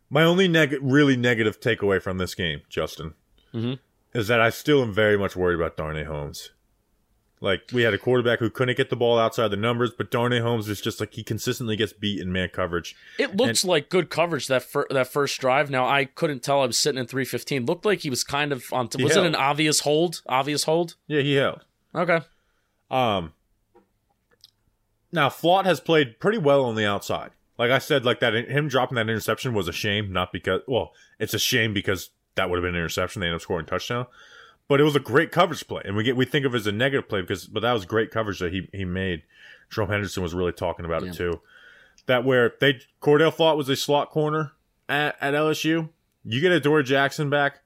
my 0.10 0.24
only 0.24 0.48
neg- 0.48 0.78
really 0.82 1.18
negative 1.18 1.60
takeaway 1.60 2.02
from 2.02 2.18
this 2.18 2.36
game, 2.36 2.62
Justin, 2.70 3.14
Mhm. 3.54 3.80
is 4.14 4.28
that 4.30 4.40
I 4.40 4.50
still 4.50 4.82
am 4.82 4.94
very 4.94 5.18
much 5.18 5.36
worried 5.36 5.56
about 5.56 5.78
Darnay 5.78 6.04
Holmes. 6.06 6.52
Like 7.46 7.70
we 7.72 7.84
had 7.84 7.94
a 7.94 8.00
quarterback 8.00 8.40
who 8.40 8.50
couldn't 8.50 8.76
get 8.76 8.90
the 8.90 8.96
ball 8.96 9.20
outside 9.20 9.50
the 9.50 9.56
numbers, 9.56 9.92
but 9.96 10.10
Darnay 10.10 10.40
Holmes 10.40 10.68
is 10.68 10.82
just 10.82 11.00
like 11.00 11.14
he 11.14 11.24
consistently 11.24 11.76
gets 11.76 11.94
beat 11.94 12.20
in 12.20 12.32
man 12.32 12.50
coverage. 12.50 12.96
It 13.20 13.38
looks 13.38 13.64
like 13.64 13.88
good 13.88 14.10
coverage 14.10 14.48
that 14.48 14.64
fir- 14.64 14.88
that 14.90 15.10
first 15.10 15.40
drive. 15.40 15.70
Now 15.70 15.86
I 15.86 16.06
couldn't 16.06 16.42
tell. 16.42 16.64
I 16.64 16.66
was 16.66 16.76
sitting 16.76 17.00
in 17.00 17.06
three 17.06 17.24
fifteen. 17.24 17.68
Looked 17.68 17.86
like 17.86 18.00
he 18.00 18.10
was 18.10 18.24
kind 18.24 18.52
of 18.52 18.66
on. 18.74 18.88
T- 18.88 19.04
was 19.04 19.16
it 19.16 19.24
an 19.24 19.36
obvious 19.36 19.82
hold? 19.82 20.24
Obvious 20.26 20.64
hold. 20.64 20.96
Yeah, 21.06 21.22
he 21.22 21.36
held. 21.36 21.64
Okay. 21.94 22.22
Um, 22.90 23.34
now 25.12 25.30
Flott 25.30 25.66
has 25.66 25.80
played 25.80 26.20
pretty 26.20 26.40
well 26.40 26.66
on 26.66 26.76
the 26.76 26.88
outside. 26.88 27.30
Like 27.60 27.70
I 27.70 27.78
said, 27.78 28.06
like 28.06 28.22
that 28.22 28.34
him 28.34 28.70
dropping 28.70 28.96
that 28.96 29.08
interception 29.08 29.54
was 29.54 29.68
a 29.68 29.72
shame, 29.72 30.12
not 30.12 30.34
because 30.34 30.62
well, 30.68 30.94
it's 31.20 31.36
a 31.36 31.40
shame 31.40 31.76
because 31.76 32.10
that 32.34 32.50
would 32.50 32.58
have 32.58 32.64
been 32.64 32.74
an 32.74 32.82
interception. 32.82 33.20
They 33.20 33.28
ended 33.28 33.36
up 33.36 33.42
scoring 33.44 33.68
a 33.68 33.70
touchdown, 33.70 34.08
but 34.68 34.80
it 34.80 34.84
was 34.84 34.96
a 34.96 35.00
great 35.00 35.32
coverage 35.32 35.68
play, 35.68 35.82
and 35.86 35.96
we 35.96 36.04
get 36.04 36.16
we 36.16 36.26
think 36.26 36.46
of 36.46 36.54
it 36.54 36.58
as 36.58 36.68
a 36.68 36.72
negative 36.72 37.08
play 37.10 37.22
because 37.22 37.48
but 37.48 37.62
that 37.62 37.74
was 37.74 37.86
great 37.86 38.12
coverage 38.12 38.40
that 38.40 38.52
he 38.54 38.70
he 38.74 38.86
made. 38.86 39.24
Jerome 39.70 39.90
Henderson 39.90 40.22
was 40.24 40.34
really 40.34 40.52
talking 40.52 40.86
about 40.86 41.04
Yeah. 41.04 41.10
it 41.10 41.16
too. 41.16 41.42
That 42.08 42.24
where 42.24 42.54
they 42.60 42.80
Cordell 43.02 43.34
Flott 43.36 43.58
was 43.58 43.68
a 43.70 43.76
slot 43.76 44.12
corner 44.12 44.52
at, 44.88 45.16
at 45.22 45.34
LSU. 45.34 45.90
You 46.24 46.42
get 46.42 46.52
Adoree 46.52 46.84
Jackson 46.84 47.30
back. 47.30 47.62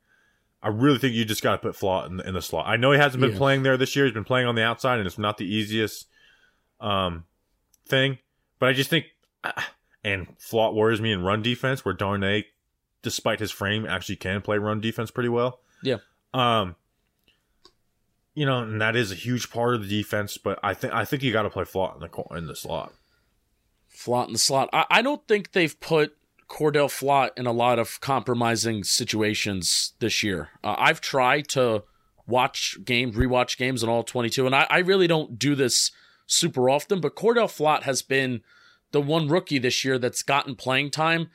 I 0.62 0.68
really 0.70 0.98
think 0.98 1.14
you 1.14 1.24
just 1.24 1.42
got 1.42 1.54
to 1.54 1.58
put 1.58 1.74
Flott 1.76 2.08
in 2.08 2.18
the, 2.18 2.28
in 2.28 2.34
the 2.34 2.42
slot. 2.42 2.68
I 2.68 2.76
know 2.76 2.92
he 2.92 2.98
hasn't 2.98 3.22
been 3.22 3.32
Yeah. 3.32 3.38
playing 3.38 3.64
there 3.64 3.78
this 3.78 3.96
year. 3.96 4.04
He's 4.06 4.14
been 4.14 4.26
playing 4.26 4.46
on 4.48 4.56
the 4.56 4.64
outside, 4.64 4.98
and 4.98 5.08
it's 5.08 5.18
not 5.18 5.38
the 5.38 5.46
easiest 5.46 6.08
um, 6.82 7.24
thing. 7.88 8.18
But 8.60 8.68
I 8.70 8.74
just 8.74 8.90
think, 8.90 9.06
and 10.04 10.28
Flott 10.38 10.74
worries 10.76 11.00
me 11.00 11.12
in 11.14 11.24
run 11.24 11.42
defense, 11.42 11.86
where 11.86 11.94
Darnay, 11.94 12.46
despite 13.02 13.40
his 13.40 13.52
frame, 13.52 13.86
actually 13.86 14.18
can 14.18 14.42
play 14.42 14.58
run 14.58 14.82
defense 14.82 15.12
pretty 15.12 15.30
well. 15.30 15.62
Yeah. 15.82 15.98
Um. 16.34 16.76
You 18.36 18.46
know, 18.46 18.60
and 18.60 18.80
that 18.82 18.96
is 18.96 19.12
a 19.12 19.16
huge 19.16 19.50
part 19.50 19.76
of 19.76 19.82
the 19.82 19.90
defense. 19.90 20.38
But 20.38 20.60
I 20.64 20.74
think 20.74 20.94
I 20.94 21.06
think 21.06 21.24
you 21.24 21.32
got 21.32 21.44
to 21.44 21.50
play 21.50 21.64
Flott 21.64 21.96
in 21.96 22.02
the 22.02 22.38
in 22.38 22.48
the 22.48 22.56
slot. 22.56 22.94
Flott 23.92 24.28
in 24.28 24.34
the 24.34 24.40
slot. 24.40 24.70
I, 24.72 24.86
I 24.90 25.02
don't 25.02 25.28
think 25.28 25.52
they've 25.52 25.78
put 25.80 26.16
Cordell 26.50 26.90
Flott 26.90 27.32
in 27.38 27.46
a 27.46 27.52
lot 27.52 27.80
of 27.80 28.00
compromising 28.02 28.84
situations 28.84 29.94
this 30.00 30.24
year. 30.24 30.50
Uh, 30.64 30.76
I've 30.78 31.02
tried 31.02 31.48
to 31.50 31.84
watch 32.26 32.78
games, 32.84 33.16
rewatch 33.16 33.58
games 33.58 33.84
in 33.84 33.90
all 33.90 34.04
22, 34.04 34.46
and 34.46 34.56
I, 34.56 34.68
I 34.70 34.80
really 34.80 35.08
don't 35.08 35.38
do 35.38 35.56
this 35.56 35.92
super 36.28 36.70
often, 36.70 37.02
but 37.02 37.16
Cordell 37.16 37.48
Flott 37.48 37.84
has 37.84 38.02
been 38.02 38.42
the 38.92 39.02
one 39.02 39.28
rookie 39.28 39.60
this 39.60 39.84
year 39.84 39.98
that's 40.00 40.24
gotten 40.24 40.56
playing 40.56 40.92
time 40.92 41.30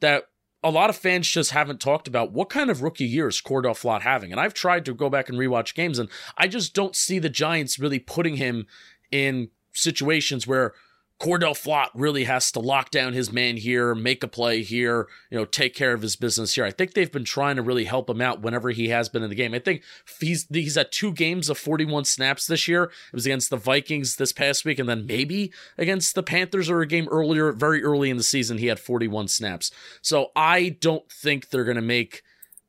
that 0.00 0.24
a 0.62 0.70
lot 0.70 0.90
of 0.90 0.96
fans 0.96 1.28
just 1.28 1.52
haven't 1.52 1.80
talked 1.80 2.06
about 2.06 2.32
what 2.32 2.50
kind 2.50 2.70
of 2.70 2.82
rookie 2.82 3.06
year 3.06 3.28
is 3.28 3.40
Cordell 3.40 3.78
Flott 3.78 4.02
having. 4.02 4.30
And 4.30 4.40
I've 4.40 4.54
tried 4.54 4.84
to 4.84 4.94
go 4.94 5.08
back 5.08 5.28
and 5.28 5.38
rewatch 5.38 5.74
games, 5.74 5.98
and 5.98 6.08
I 6.36 6.48
just 6.48 6.74
don't 6.74 6.94
see 6.94 7.18
the 7.18 7.30
Giants 7.30 7.78
really 7.78 7.98
putting 7.98 8.36
him 8.36 8.66
in 9.10 9.48
situations 9.72 10.46
where 10.46 10.74
Cordell 11.20 11.52
Flott 11.52 11.90
really 11.94 12.24
has 12.24 12.50
to 12.52 12.60
lock 12.60 12.90
down 12.90 13.12
his 13.12 13.30
man 13.30 13.58
here, 13.58 13.94
make 13.94 14.24
a 14.24 14.28
play 14.28 14.62
here, 14.62 15.06
you 15.30 15.36
know, 15.36 15.44
take 15.44 15.74
care 15.74 15.92
of 15.92 16.00
his 16.00 16.16
business 16.16 16.54
here. 16.54 16.64
I 16.64 16.70
think 16.70 16.94
they've 16.94 17.12
been 17.12 17.24
trying 17.24 17.56
to 17.56 17.62
really 17.62 17.84
help 17.84 18.08
him 18.08 18.22
out 18.22 18.40
whenever 18.40 18.70
he 18.70 18.88
has 18.88 19.10
been 19.10 19.22
in 19.22 19.28
the 19.28 19.36
game. 19.36 19.52
I 19.52 19.58
think 19.58 19.82
he's 20.18 20.46
he's 20.48 20.78
at 20.78 20.92
two 20.92 21.12
games 21.12 21.50
of 21.50 21.58
41 21.58 22.06
snaps 22.06 22.46
this 22.46 22.66
year. 22.66 22.84
It 22.84 23.14
was 23.14 23.26
against 23.26 23.50
the 23.50 23.58
Vikings 23.58 24.16
this 24.16 24.32
past 24.32 24.64
week, 24.64 24.78
and 24.78 24.88
then 24.88 25.04
maybe 25.04 25.52
against 25.76 26.14
the 26.14 26.22
Panthers 26.22 26.70
or 26.70 26.80
a 26.80 26.86
game 26.86 27.06
earlier, 27.10 27.52
very 27.52 27.84
early 27.84 28.08
in 28.08 28.16
the 28.16 28.22
season, 28.22 28.56
he 28.56 28.66
had 28.66 28.80
41 28.80 29.28
snaps. 29.28 29.70
So 30.00 30.30
I 30.34 30.70
don't 30.80 31.10
think 31.12 31.50
they're 31.50 31.64
gonna 31.64 31.82
make 31.82 32.22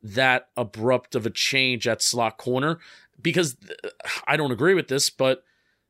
that 0.04 0.50
abrupt 0.58 1.16
of 1.16 1.26
a 1.26 1.30
change 1.30 1.88
at 1.88 2.02
slot 2.02 2.38
corner 2.38 2.80
because 3.22 3.56
uh, 3.86 3.90
I 4.28 4.36
don't 4.36 4.52
agree 4.52 4.74
with 4.74 4.90
this, 4.90 5.10
but 5.10 5.46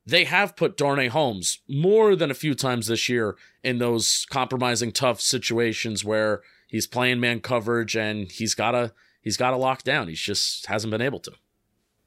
they 0.06 0.24
have 0.26 0.56
put 0.56 0.78
Darnay 0.78 1.08
Holmes 1.10 1.60
more 1.68 2.16
than 2.16 2.32
a 2.32 2.36
few 2.36 2.56
times 2.56 2.88
this 2.88 3.08
year 3.08 3.36
in 3.64 3.78
those 3.78 4.26
compromising 4.30 4.92
tough 4.92 5.22
situations 5.22 6.04
where 6.04 6.42
he's 6.68 6.88
playing 6.88 7.20
man 7.20 7.40
coverage 7.40 7.96
and 7.96 8.32
he's 8.32 8.56
gotta 8.56 8.94
he's 9.22 9.38
gotta 9.38 9.58
lock 9.58 9.84
down. 9.84 10.08
He's 10.08 10.20
just 10.20 10.66
hasn't 10.66 10.92
been 10.92 11.02
able 11.02 11.20
to. 11.20 11.32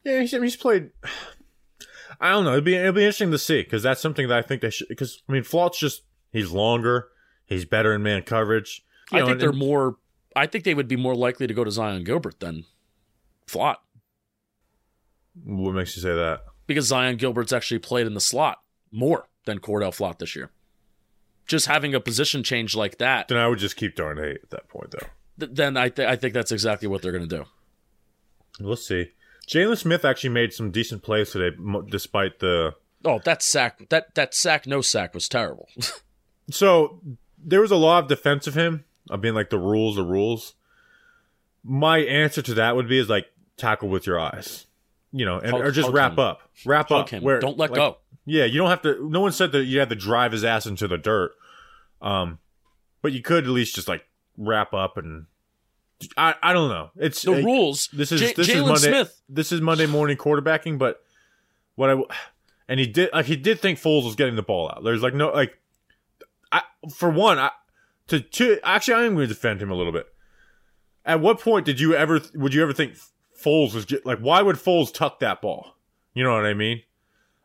Yeah, 0.04 0.20
he's, 0.20 0.32
he's 0.32 0.56
played. 0.56 0.90
I 2.20 2.30
don't 2.30 2.44
know. 2.44 2.52
It'd 2.52 2.64
be 2.64 2.74
it'd 2.76 2.94
be 2.94 3.02
interesting 3.02 3.30
to 3.30 3.38
see 3.38 3.62
because 3.62 3.82
that's 3.82 4.00
something 4.00 4.28
that 4.28 4.38
I 4.38 4.42
think 4.42 4.62
they 4.62 4.70
should. 4.70 4.88
Because 4.88 5.22
I 5.28 5.32
mean, 5.32 5.42
Flott's 5.44 5.78
just 5.78 6.02
he's 6.30 6.50
longer, 6.50 7.08
he's 7.46 7.64
better 7.64 7.94
in 7.94 8.02
man 8.02 8.22
coverage. 8.22 8.84
You 9.12 9.18
I 9.18 9.20
know, 9.20 9.26
think 9.26 9.32
and- 9.34 9.40
they're 9.42 9.52
more 9.52 9.96
I 10.36 10.46
think 10.46 10.64
they 10.64 10.74
would 10.74 10.88
be 10.88 10.96
more 10.96 11.14
likely 11.14 11.46
to 11.46 11.54
go 11.54 11.62
to 11.62 11.70
Zyon 11.70 12.04
Gilbert 12.04 12.40
than 12.40 12.64
Flott. 13.46 13.76
What 15.44 15.74
makes 15.74 15.96
you 15.96 16.02
say 16.02 16.14
that? 16.14 16.40
Because 16.66 16.90
Zyon 16.90 17.18
Gilbert's 17.18 17.52
actually 17.52 17.78
played 17.80 18.06
in 18.06 18.14
the 18.14 18.20
slot 18.20 18.58
more 18.90 19.28
than 19.44 19.58
Cordell 19.58 19.94
Flott 19.94 20.18
this 20.18 20.34
year. 20.34 20.50
Just 21.46 21.66
having 21.66 21.94
a 21.94 22.00
position 22.00 22.42
change 22.42 22.74
like 22.74 22.98
that, 22.98 23.28
Then 23.28 23.36
I 23.38 23.48
would 23.48 23.58
just 23.58 23.76
keep 23.76 23.94
Darnay 23.96 24.34
at 24.42 24.50
that 24.50 24.68
point, 24.68 24.92
though. 24.92 25.06
th- 25.38 25.52
then 25.54 25.76
I, 25.76 25.90
th- 25.90 26.08
I 26.08 26.16
think 26.16 26.32
that's 26.32 26.52
exactly 26.52 26.88
what 26.88 27.02
they're 27.02 27.12
going 27.12 27.28
to 27.28 27.36
do. 27.38 27.44
We'll 28.60 28.76
see. 28.76 29.10
Jaylon 29.46 29.76
Smith 29.76 30.04
actually 30.06 30.30
made 30.30 30.54
some 30.54 30.70
decent 30.70 31.02
plays 31.02 31.32
today, 31.32 31.54
despite 31.90 32.38
the. 32.38 32.74
Oh, 33.04 33.20
that 33.26 33.42
sack, 33.42 33.90
that 33.90 34.14
that 34.14 34.34
sack, 34.34 34.66
no 34.66 34.80
sack 34.80 35.12
was 35.14 35.28
terrible. 35.28 35.68
So 36.50 37.00
there 37.38 37.62
was 37.62 37.70
a 37.70 37.76
lot 37.76 38.02
of 38.02 38.08
defense 38.10 38.46
of 38.46 38.54
him, 38.54 38.84
of 39.08 39.22
being 39.22 39.34
like 39.34 39.48
the 39.48 39.58
rules, 39.58 39.96
the 39.96 40.04
rules. 40.04 40.52
My 41.62 41.98
answer 42.00 42.42
to 42.42 42.52
that 42.54 42.76
would 42.76 42.86
be 42.86 42.98
is 42.98 43.08
like 43.08 43.26
tackle 43.56 43.88
with 43.88 44.06
your 44.06 44.20
eyes, 44.20 44.66
you 45.16 45.24
know, 45.24 45.38
and 45.38 45.52
Hug- 45.52 45.60
or 45.60 45.70
just 45.70 45.86
hug 45.86 45.94
wrap 45.94 46.12
him. 46.14 46.18
up, 46.18 46.40
wrap 46.66 46.88
Hug 46.88 47.02
up. 47.02 47.08
him. 47.10 47.22
Where 47.22 47.38
Don't 47.38 47.56
let 47.56 47.70
like, 47.70 47.78
go. 47.78 47.98
Yeah, 48.26 48.46
you 48.46 48.58
don't 48.58 48.68
have 48.70 48.82
to. 48.82 49.08
No 49.08 49.20
one 49.20 49.32
said 49.32 49.52
that 49.52 49.64
you 49.64 49.78
had 49.78 49.88
to 49.90 49.94
drive 49.94 50.32
his 50.32 50.44
ass 50.44 50.66
into 50.66 50.88
the 50.88 50.98
dirt. 50.98 51.32
Um, 52.02 52.38
but 53.00 53.12
you 53.12 53.22
could 53.22 53.44
at 53.44 53.50
least 53.50 53.74
just 53.76 53.86
like 53.88 54.04
wrap 54.36 54.74
up 54.74 54.96
and. 54.96 55.26
I, 56.16 56.34
I 56.42 56.52
don't 56.52 56.68
know. 56.68 56.90
It's 56.96 57.22
The 57.22 57.34
uh, 57.34 57.42
rules. 57.42 57.88
This 57.92 58.10
is 58.12 58.20
J- 58.20 58.32
this 58.34 58.48
is 58.48 58.60
Monday. 58.62 58.78
Smith. 58.88 59.22
This 59.28 59.52
is 59.52 59.60
Monday 59.60 59.86
morning 59.86 60.16
quarterbacking, 60.16 60.76
but 60.78 61.00
what 61.76 61.90
I 61.90 62.02
and 62.68 62.80
he 62.80 62.86
did 62.86 63.10
like 63.12 63.26
he 63.26 63.36
did 63.36 63.60
think 63.60 63.78
Foles 63.78 64.04
was 64.04 64.16
getting 64.16 64.36
the 64.36 64.42
ball 64.42 64.68
out. 64.68 64.82
There's 64.82 65.02
like 65.02 65.14
no 65.14 65.30
like, 65.30 65.56
I 66.50 66.62
for 66.94 67.08
one 67.10 67.38
I 67.38 67.50
to 68.08 68.20
two 68.20 68.58
actually 68.64 68.94
I 68.94 69.04
am 69.04 69.14
going 69.14 69.28
to 69.28 69.34
defend 69.34 69.62
him 69.62 69.70
a 69.70 69.74
little 69.74 69.92
bit. 69.92 70.06
At 71.06 71.20
what 71.20 71.40
point 71.40 71.64
did 71.64 71.78
you 71.80 71.94
ever 71.94 72.20
would 72.34 72.52
you 72.52 72.62
ever 72.62 72.72
think 72.72 72.96
Foles 73.44 73.74
was 73.74 73.84
just, 73.84 74.06
like 74.06 74.18
why 74.18 74.42
would 74.42 74.56
Foles 74.56 74.92
tuck 74.92 75.20
that 75.20 75.42
ball? 75.42 75.76
You 76.14 76.24
know 76.24 76.32
what 76.32 76.46
I 76.46 76.54
mean? 76.54 76.82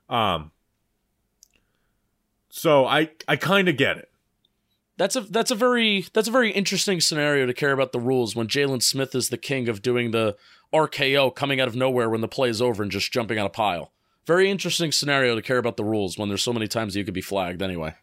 Um. 0.10 0.52
So 2.50 2.86
I 2.86 3.12
I 3.28 3.36
kind 3.36 3.68
of 3.68 3.78
get 3.78 3.97
it. 3.97 4.10
That's 4.97 5.16
a 5.16 5.22
that's 5.22 5.52
a 5.52 5.56
very 5.56 6.06
that's 6.14 6.28
a 6.28 6.32
very 6.32 6.52
interesting 6.52 7.00
scenario 7.00 7.45
to 7.45 7.54
care 7.54 7.72
about 7.72 7.91
the 7.91 8.00
rules 8.00 8.36
when 8.36 8.47
Jaylon 8.47 8.84
Smith 8.84 9.16
is 9.16 9.30
the 9.30 9.38
king 9.38 9.70
of 9.70 9.82
doing 9.82 10.12
the 10.12 10.36
RKO 10.74 11.34
coming 11.34 11.60
out 11.60 11.68
of 11.68 11.76
nowhere 11.76 12.10
when 12.10 12.22
the 12.22 12.28
play 12.28 12.50
is 12.50 12.62
over 12.62 12.84
and 12.84 12.91
just 12.91 13.12
jumping 13.12 13.39
on 13.39 13.45
a 13.45 13.50
pile. 13.50 13.91
Very 14.26 14.52
interesting 14.52 14.91
scenario 14.91 15.36
to 15.36 15.41
care 15.41 15.58
about 15.58 15.78
the 15.78 15.84
rules 15.84 16.18
when 16.18 16.28
there's 16.30 16.43
so 16.43 16.54
many 16.54 16.68
times 16.68 16.95
you 16.95 17.04
could 17.04 17.14
be 17.14 17.22
flagged 17.22 17.62
anyway. 17.62 17.95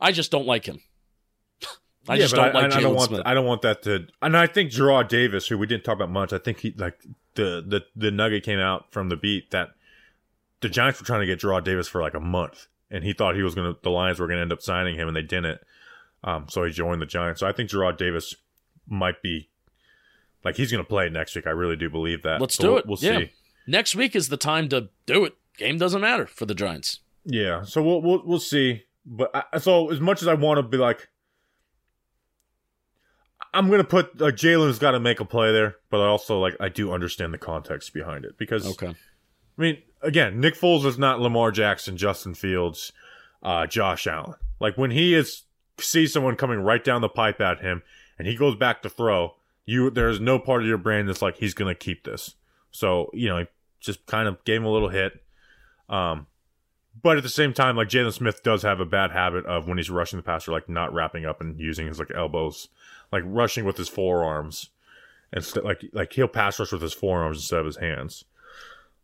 I 0.00 0.12
just 0.12 0.30
don't 0.30 0.46
like 0.46 0.66
him. 0.66 0.80
I 2.08 2.16
just 2.16 2.34
but 2.34 2.52
don't 2.52 2.54
like 2.54 2.64
I, 2.64 2.80
don't 2.80 2.92
Jaylon 2.92 2.96
want 2.96 3.08
Smith. 3.10 3.22
I 3.26 3.34
don't 3.34 3.46
want 3.46 3.62
that 3.62 3.82
to. 3.82 4.06
And 4.22 4.36
I 4.36 4.46
think 4.46 4.70
Jarrad 4.70 5.08
Davis, 5.08 5.46
who 5.48 5.58
we 5.58 5.66
didn't 5.66 5.84
talk 5.84 5.94
about 5.96 6.10
much, 6.10 6.32
I 6.32 6.38
think 6.38 6.60
he 6.60 6.74
like 6.76 6.98
the 7.34 7.62
the 7.66 7.82
the 7.96 8.10
nugget 8.10 8.42
came 8.44 8.58
out 8.58 8.92
from 8.92 9.08
the 9.08 9.16
beat 9.16 9.50
that 9.50 9.70
the 10.60 10.68
Giants 10.68 11.00
were 11.00 11.06
trying 11.06 11.20
to 11.20 11.26
get 11.26 11.40
Jarrad 11.40 11.64
Davis 11.64 11.86
for 11.88 12.00
like 12.02 12.14
a 12.14 12.20
month, 12.20 12.66
and 12.90 13.04
he 13.04 13.12
thought 13.12 13.34
he 13.36 13.42
was 13.42 13.54
gonna 13.54 13.74
the 13.82 13.90
Lions 13.90 14.18
were 14.20 14.26
gonna 14.28 14.40
end 14.42 14.52
up 14.52 14.62
signing 14.62 14.96
him, 14.96 15.08
and 15.08 15.16
they 15.16 15.22
didn't. 15.22 15.60
Um, 16.24 16.46
so 16.48 16.64
he 16.64 16.72
joined 16.72 17.00
the 17.00 17.06
Giants. 17.06 17.40
So 17.40 17.46
I 17.46 17.52
think 17.52 17.70
Jarrad 17.70 17.96
Davis 17.96 18.34
might 18.88 19.22
be 19.22 19.48
like 20.44 20.56
he's 20.56 20.70
gonna 20.72 20.84
play 20.84 21.08
next 21.08 21.34
week. 21.36 21.46
I 21.46 21.50
really 21.50 21.76
do 21.76 21.88
believe 21.90 22.22
that. 22.22 22.40
Let's 22.40 22.54
So 22.56 22.62
do 22.62 22.68
we'll- 22.70 22.78
it. 22.78 22.86
We'll 22.86 22.98
Yeah. 23.00 23.18
see. 23.20 23.30
Next 23.66 23.94
week 23.94 24.16
is 24.16 24.28
the 24.30 24.36
time 24.38 24.68
to 24.70 24.88
do 25.06 25.24
it. 25.26 25.34
Game 25.58 25.76
doesn't 25.78 26.00
matter 26.00 26.26
for 26.26 26.46
the 26.46 26.54
Giants. 26.54 27.00
Yeah, 27.24 27.62
so 27.64 27.82
we'll 27.82 28.00
we'll 28.00 28.22
we'll 28.24 28.38
see. 28.40 28.84
But 29.04 29.30
I, 29.52 29.58
so 29.58 29.90
as 29.90 30.00
much 30.00 30.22
as 30.22 30.28
I 30.28 30.34
want 30.34 30.58
to 30.58 30.62
be 30.62 30.76
like, 30.78 31.08
I'm 33.54 33.70
gonna 33.70 33.84
put 33.84 34.20
like 34.20 34.34
Jaylon's 34.34 34.78
got 34.78 34.92
to 34.92 35.00
make 35.00 35.20
a 35.20 35.24
play 35.24 35.52
there, 35.52 35.76
but 35.90 36.00
I 36.00 36.06
also 36.06 36.38
like 36.40 36.56
I 36.60 36.68
do 36.68 36.92
understand 36.92 37.32
the 37.32 37.38
context 37.38 37.92
behind 37.94 38.24
it 38.24 38.36
because 38.38 38.66
Okay. 38.66 38.88
I 38.88 39.60
mean 39.60 39.78
again, 40.02 40.40
Nick 40.40 40.54
Foles 40.54 40.84
is 40.84 40.98
not 40.98 41.20
Lamar 41.20 41.50
Jackson, 41.50 41.96
Justin 41.96 42.34
Fields, 42.34 42.92
uh, 43.42 43.66
Josh 43.66 44.06
Allen. 44.06 44.34
Like 44.60 44.76
when 44.76 44.90
he 44.90 45.14
is 45.14 45.42
sees 45.78 46.12
someone 46.12 46.36
coming 46.36 46.60
right 46.60 46.82
down 46.82 47.00
the 47.00 47.08
pipe 47.08 47.40
at 47.40 47.60
him 47.60 47.82
and 48.18 48.26
he 48.26 48.36
goes 48.36 48.54
back 48.56 48.82
to 48.82 48.88
throw, 48.88 49.34
you 49.64 49.90
there's 49.90 50.20
no 50.20 50.38
part 50.38 50.62
of 50.62 50.68
your 50.68 50.78
brain 50.78 51.06
that's 51.06 51.22
like 51.22 51.36
he's 51.38 51.54
gonna 51.54 51.74
keep 51.74 52.04
this. 52.04 52.34
So 52.70 53.10
you 53.14 53.28
know, 53.28 53.46
just 53.80 54.04
kind 54.06 54.28
of 54.28 54.42
gave 54.44 54.60
him 54.60 54.66
a 54.66 54.70
little 54.72 54.88
hit. 54.90 55.22
Um, 55.88 56.26
but 57.00 57.16
at 57.16 57.22
the 57.22 57.28
same 57.28 57.52
time, 57.52 57.76
like 57.76 57.88
Jaylon 57.88 58.12
Smith 58.12 58.42
does 58.42 58.62
have 58.62 58.80
a 58.80 58.84
bad 58.84 59.12
habit 59.12 59.46
of 59.46 59.68
when 59.68 59.78
he's 59.78 59.88
rushing 59.90 60.18
the 60.18 60.22
passer, 60.22 60.50
like 60.50 60.68
not 60.68 60.92
wrapping 60.92 61.24
up 61.24 61.40
and 61.40 61.58
using 61.60 61.86
his 61.86 61.98
like 61.98 62.10
elbows, 62.14 62.68
like 63.12 63.22
rushing 63.26 63.64
with 63.64 63.76
his 63.76 63.88
forearms, 63.88 64.70
and 65.32 65.44
like 65.64 65.84
like 65.92 66.12
he'll 66.12 66.28
pass 66.28 66.58
rush 66.58 66.72
with 66.72 66.82
his 66.82 66.92
forearms 66.92 67.38
instead 67.38 67.60
of 67.60 67.66
his 67.66 67.76
hands. 67.76 68.24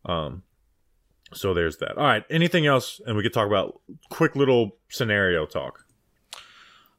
Um, 0.04 0.42
so 1.32 1.54
there's 1.54 1.78
that. 1.78 1.96
All 1.96 2.04
right, 2.04 2.24
anything 2.30 2.66
else? 2.66 3.00
And 3.06 3.16
we 3.16 3.22
could 3.22 3.32
talk 3.32 3.46
about 3.46 3.80
quick 4.10 4.36
little 4.36 4.76
scenario 4.88 5.46
talk. 5.46 5.84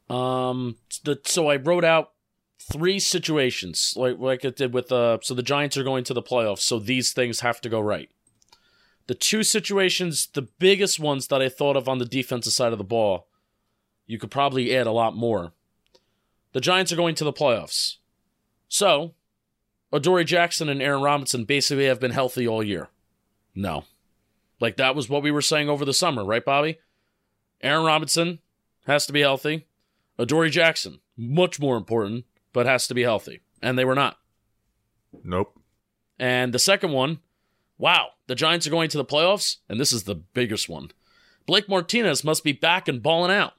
Um. 0.09 0.77
The, 1.03 1.19
so 1.25 1.49
I 1.49 1.55
wrote 1.57 1.83
out 1.83 2.11
three 2.59 2.99
situations, 2.99 3.93
like 3.95 4.17
like 4.19 4.45
it 4.45 4.55
did 4.55 4.73
with 4.73 4.91
uh. 4.91 5.19
So 5.21 5.33
the 5.33 5.43
Giants 5.43 5.77
are 5.77 5.83
going 5.83 6.03
to 6.05 6.13
the 6.13 6.21
playoffs, 6.21 6.59
so 6.59 6.79
these 6.79 7.13
things 7.13 7.39
have 7.41 7.61
to 7.61 7.69
go 7.69 7.79
right. 7.79 8.09
The 9.07 9.15
two 9.15 9.43
situations, 9.43 10.27
the 10.33 10.47
biggest 10.57 10.99
ones 10.99 11.27
that 11.27 11.41
I 11.41 11.49
thought 11.49 11.77
of 11.77 11.87
on 11.87 11.99
the 11.99 12.05
defensive 12.05 12.53
side 12.53 12.71
of 12.71 12.79
the 12.79 12.83
ball, 12.83 13.27
you 14.07 14.17
could 14.17 14.31
probably 14.31 14.75
add 14.75 14.87
a 14.87 14.91
lot 14.91 15.15
more. 15.15 15.53
The 16.55 16.61
Giants 16.61 16.93
are 16.93 16.95
going 16.95 17.15
to 17.15 17.25
the 17.25 17.33
playoffs, 17.33 17.97
so 18.69 19.13
Adoree 19.91 20.23
Jackson 20.23 20.69
and 20.69 20.81
Aaron 20.81 21.01
Robinson 21.01 21.43
basically 21.43 21.87
have 21.87 21.99
been 21.99 22.11
healthy 22.11 22.47
all 22.47 22.63
year. 22.63 22.87
No, 23.53 23.83
like 24.61 24.77
that 24.77 24.95
was 24.95 25.09
what 25.09 25.21
we 25.21 25.31
were 25.31 25.41
saying 25.41 25.67
over 25.67 25.83
the 25.83 25.93
summer, 25.93 26.23
right, 26.23 26.45
Bobby? 26.45 26.79
Aaron 27.61 27.83
Robinson 27.85 28.39
has 28.87 29.05
to 29.05 29.11
be 29.11 29.19
healthy. 29.19 29.67
Adoree 30.17 30.49
Jackson, 30.49 31.01
much 31.17 31.59
more 31.59 31.75
important, 31.75 32.23
but 32.53 32.65
has 32.65 32.87
to 32.87 32.93
be 32.93 33.03
healthy. 33.03 33.41
And 33.61 33.77
they 33.77 33.83
were 33.83 33.93
not. 33.93 34.15
Nope. 35.25 35.59
And 36.17 36.53
the 36.53 36.57
second 36.57 36.93
one, 36.93 37.19
wow, 37.77 38.11
the 38.27 38.35
Giants 38.35 38.65
are 38.65 38.71
going 38.71 38.87
to 38.91 38.97
the 38.97 39.03
playoffs, 39.03 39.57
and 39.67 39.77
this 39.77 39.91
is 39.91 40.03
the 40.03 40.15
biggest 40.15 40.69
one. 40.69 40.91
Blake 41.45 41.67
Martinez 41.67 42.23
must 42.23 42.45
be 42.45 42.53
back 42.53 42.87
and 42.87 43.03
balling 43.03 43.35
out. 43.35 43.55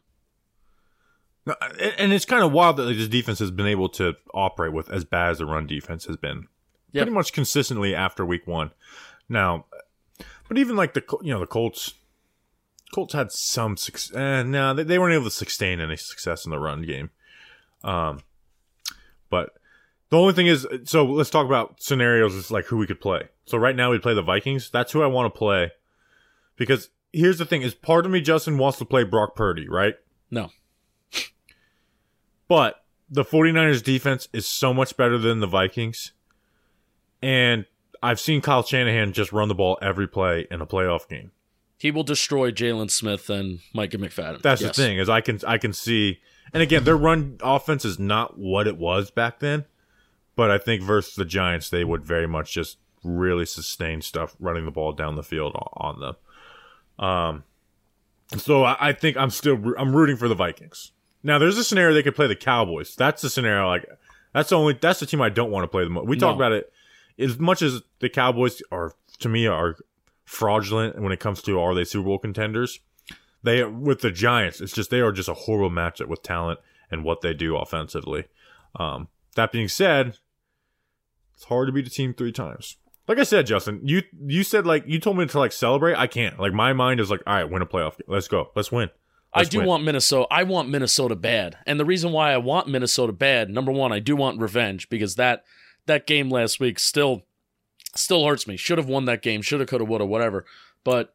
And 1.99 2.12
it's 2.12 2.24
kind 2.24 2.42
of 2.42 2.53
wild 2.53 2.76
that 2.76 2.84
like, 2.84 2.97
this 2.97 3.09
defense 3.09 3.38
has 3.38 3.51
been 3.51 3.66
able 3.66 3.88
to 3.90 4.14
operate 4.34 4.72
with 4.72 4.90
as 4.90 5.05
bad 5.05 5.30
as 5.30 5.38
the 5.38 5.47
run 5.47 5.66
defense 5.66 6.05
has 6.07 6.16
been, 6.16 6.49
Yep. 6.92 7.03
pretty 7.05 7.14
much 7.14 7.32
consistently 7.32 7.94
after 7.94 8.24
week 8.26 8.47
one. 8.47 8.72
Now, 9.28 9.66
but 10.49 10.59
even 10.59 10.76
like 10.76 10.94
the 10.94 11.05
you 11.22 11.32
know 11.32 11.40
the 11.40 11.47
Colts, 11.47 11.94
Colts 12.94 13.14
had 13.14 13.30
some 13.30 13.76
success. 13.76 14.16
Eh, 14.16 14.42
no, 14.42 14.74
they, 14.74 14.82
they 14.82 14.99
weren't 14.99 15.14
able 15.14 15.24
to 15.24 15.30
sustain 15.30 15.80
any 15.80 15.97
success 15.97 16.44
in 16.44 16.51
the 16.51 16.59
run 16.59 16.82
game. 16.82 17.11
Um, 17.84 18.22
but 19.30 19.51
the 20.11 20.18
only 20.18 20.32
thing 20.32 20.47
is, 20.47 20.66
so 20.84 21.05
let's 21.05 21.30
talk 21.30 21.47
about 21.47 21.80
scenarios. 21.82 22.34
Is 22.34 22.51
like 22.51 22.64
who 22.66 22.76
we 22.76 22.86
could 22.86 23.01
play. 23.01 23.22
So 23.44 23.59
right 23.59 23.76
now 23.76 23.90
we 23.90 23.99
play 23.99 24.14
the 24.14 24.22
Vikings. 24.22 24.70
That's 24.70 24.92
who 24.92 25.03
I 25.03 25.07
want 25.07 25.32
to 25.32 25.38
play 25.38 25.70
because 26.57 26.90
here's 27.12 27.38
the 27.38 27.44
thing: 27.47 27.62
is 27.62 27.74
part 27.74 28.05
of 28.05 28.11
me, 28.11 28.20
Justin, 28.20 28.59
wants 28.59 28.78
to 28.78 28.84
play 28.84 29.05
Brock 29.05 29.36
Purdy, 29.36 29.68
right? 29.68 29.94
No. 30.30 30.51
But 32.49 32.82
the 33.11 33.24
49ers 33.24 33.82
defense 33.82 34.28
is 34.32 34.47
so 34.47 34.72
much 34.74 34.97
better 34.97 35.18
than 35.18 35.40
the 35.40 35.47
Vikings. 35.47 36.12
And 37.22 37.66
I've 38.03 38.20
seen 38.20 38.40
Kyle 38.40 38.62
Shanahan 38.62 39.12
just 39.12 39.32
run 39.32 39.49
the 39.49 39.55
ball 39.55 39.78
every 39.82 40.07
play 40.07 40.47
in 40.51 40.61
a 40.61 40.66
playoff 40.66 41.09
game. 41.09 41.32
He 41.78 41.90
will 41.90 42.05
destroy 42.05 42.51
Jaylon 42.51 42.90
Smith 42.90 43.28
and 43.28 43.61
Micah 43.74 43.99
McFadden. 43.99 44.42
That's 44.42 44.62
Yes. 44.62 44.76
the 44.76 44.82
thing 44.82 44.99
is 44.99 45.09
I 45.09 45.20
can 45.20 45.40
I 45.47 45.59
can 45.59 45.72
see 45.72 46.20
and 46.55 46.62
again 46.62 46.84
their 46.84 46.97
run 46.97 47.36
offense 47.42 47.84
is 47.84 47.99
not 47.99 48.38
what 48.38 48.66
it 48.66 48.76
was 48.78 49.11
back 49.11 49.40
then, 49.40 49.66
but 50.36 50.51
I 50.51 50.57
think 50.59 50.82
versus 50.82 51.14
the 51.16 51.24
Giants 51.26 51.68
they 51.68 51.84
would 51.84 52.05
very 52.05 52.26
much 52.26 52.53
just 52.53 52.78
really 53.05 53.44
sustain 53.44 54.01
stuff 54.03 54.34
running 54.40 54.64
the 54.64 54.70
ball 54.70 54.92
down 54.92 55.16
the 55.16 55.22
field 55.22 55.53
on 55.74 56.01
them. 56.01 57.05
Um 57.07 57.44
so 58.38 58.64
I, 58.64 58.76
I 58.88 58.92
think 58.92 59.16
I'm 59.18 59.30
still 59.30 59.59
I'm 59.78 59.94
rooting 59.94 60.16
for 60.16 60.28
the 60.28 60.34
Vikings. 60.34 60.92
Now 61.26 61.38
there's 61.38 61.58
a 61.58 61.64
scenario 61.64 61.92
they 61.92 62.02
could 62.02 62.14
play 62.14 62.26
the 62.28 62.36
Cowboys. 62.36 62.94
That's 62.96 63.20
the 63.22 63.28
scenario 63.30 63.66
like 63.68 63.84
that's 64.32 64.50
the 64.50 64.56
only 64.56 64.74
that's 64.80 65.00
the 65.00 65.06
team 65.06 65.20
I 65.20 65.28
don't 65.28 65.50
want 65.50 65.64
to 65.64 65.68
play 65.68 65.84
the 65.84 65.90
most. 65.90 66.06
We 66.06 66.16
talk 66.16 66.32
No. 66.32 66.36
about 66.36 66.52
it 66.52 66.72
as 67.18 67.38
much 67.38 67.62
as 67.62 67.82
the 68.00 68.08
Cowboys 68.08 68.62
are 68.70 68.92
to 69.18 69.28
me 69.28 69.46
are 69.46 69.76
fraudulent 70.24 71.00
when 71.00 71.12
it 71.12 71.20
comes 71.20 71.42
to 71.42 71.58
are 71.60 71.74
they 71.74 71.84
Super 71.84 72.04
Bowl 72.06 72.18
contenders. 72.18 72.80
They 73.42 73.64
with 73.64 74.00
the 74.00 74.10
Giants, 74.10 74.60
it's 74.60 74.72
just 74.72 74.90
they 74.90 75.00
are 75.00 75.12
just 75.12 75.28
a 75.28 75.34
horrible 75.34 75.70
matchup 75.70 76.08
with 76.08 76.22
talent 76.22 76.60
and 76.90 77.04
what 77.04 77.20
they 77.20 77.34
do 77.34 77.56
offensively. 77.56 78.24
Um, 78.78 79.08
that 79.34 79.52
being 79.52 79.68
said, 79.68 80.18
it's 81.34 81.44
hard 81.44 81.68
to 81.68 81.72
beat 81.72 81.86
a 81.86 81.90
team 81.90 82.14
three 82.14 82.32
times. 82.32 82.76
Like 83.08 83.18
I 83.18 83.22
said, 83.24 83.46
Justin, 83.46 83.80
you 83.84 84.02
you 84.26 84.42
said 84.42 84.66
like 84.66 84.84
you 84.86 84.98
told 84.98 85.16
me 85.18 85.26
to 85.26 85.38
like 85.38 85.52
celebrate. 85.52 85.96
I 85.96 86.06
can't. 86.08 86.38
Like 86.40 86.52
my 86.52 86.72
mind 86.72 86.98
is 87.00 87.10
like, 87.10 87.22
all 87.26 87.34
right, 87.34 87.44
win 87.50 87.62
a 87.62 87.66
playoff. 87.66 87.92
game. 87.98 88.06
Let's 88.08 88.28
go. 88.28 88.50
Let's 88.56 88.72
win. 88.72 88.90
I 89.34 89.44
do 89.44 89.58
win. 89.58 89.66
want 89.66 89.84
Minnesota. 89.84 90.26
I 90.30 90.44
want 90.44 90.68
Minnesota 90.68 91.14
bad. 91.14 91.58
And 91.66 91.78
the 91.78 91.84
reason 91.84 92.12
why 92.12 92.32
I 92.32 92.38
want 92.38 92.68
Minnesota 92.68 93.12
bad, 93.12 93.50
number 93.50 93.72
one, 93.72 93.92
I 93.92 93.98
do 93.98 94.16
want 94.16 94.40
revenge 94.40 94.88
because 94.88 95.16
that 95.16 95.44
that 95.86 96.06
game 96.06 96.30
last 96.30 96.58
week 96.58 96.78
still 96.78 97.22
still 97.94 98.26
hurts 98.26 98.46
me. 98.46 98.56
Should 98.56 98.78
have 98.78 98.88
won 98.88 99.04
that 99.06 99.22
game. 99.22 99.42
Should 99.42 99.60
have, 99.60 99.68
could 99.68 99.80
have, 99.80 99.88
would 99.88 100.00
have, 100.00 100.08
whatever. 100.08 100.44
But 100.84 101.14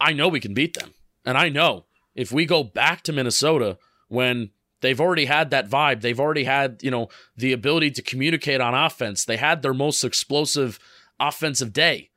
I 0.00 0.12
know 0.12 0.28
we 0.28 0.40
can 0.40 0.54
beat 0.54 0.78
them. 0.78 0.94
And 1.24 1.36
I 1.36 1.48
know 1.48 1.86
if 2.14 2.32
we 2.32 2.46
go 2.46 2.62
back 2.62 3.02
to 3.02 3.12
Minnesota 3.12 3.78
when 4.08 4.50
they've 4.80 5.00
already 5.00 5.24
had 5.24 5.50
that 5.50 5.68
vibe, 5.68 6.00
they've 6.00 6.20
already 6.20 6.44
had, 6.44 6.80
you 6.82 6.90
know, 6.90 7.08
the 7.36 7.52
ability 7.52 7.90
to 7.92 8.02
communicate 8.02 8.60
on 8.60 8.74
offense. 8.74 9.24
They 9.24 9.36
had 9.36 9.62
their 9.62 9.74
most 9.74 10.04
explosive 10.04 10.78
offensive 11.18 11.72
day 11.72 12.10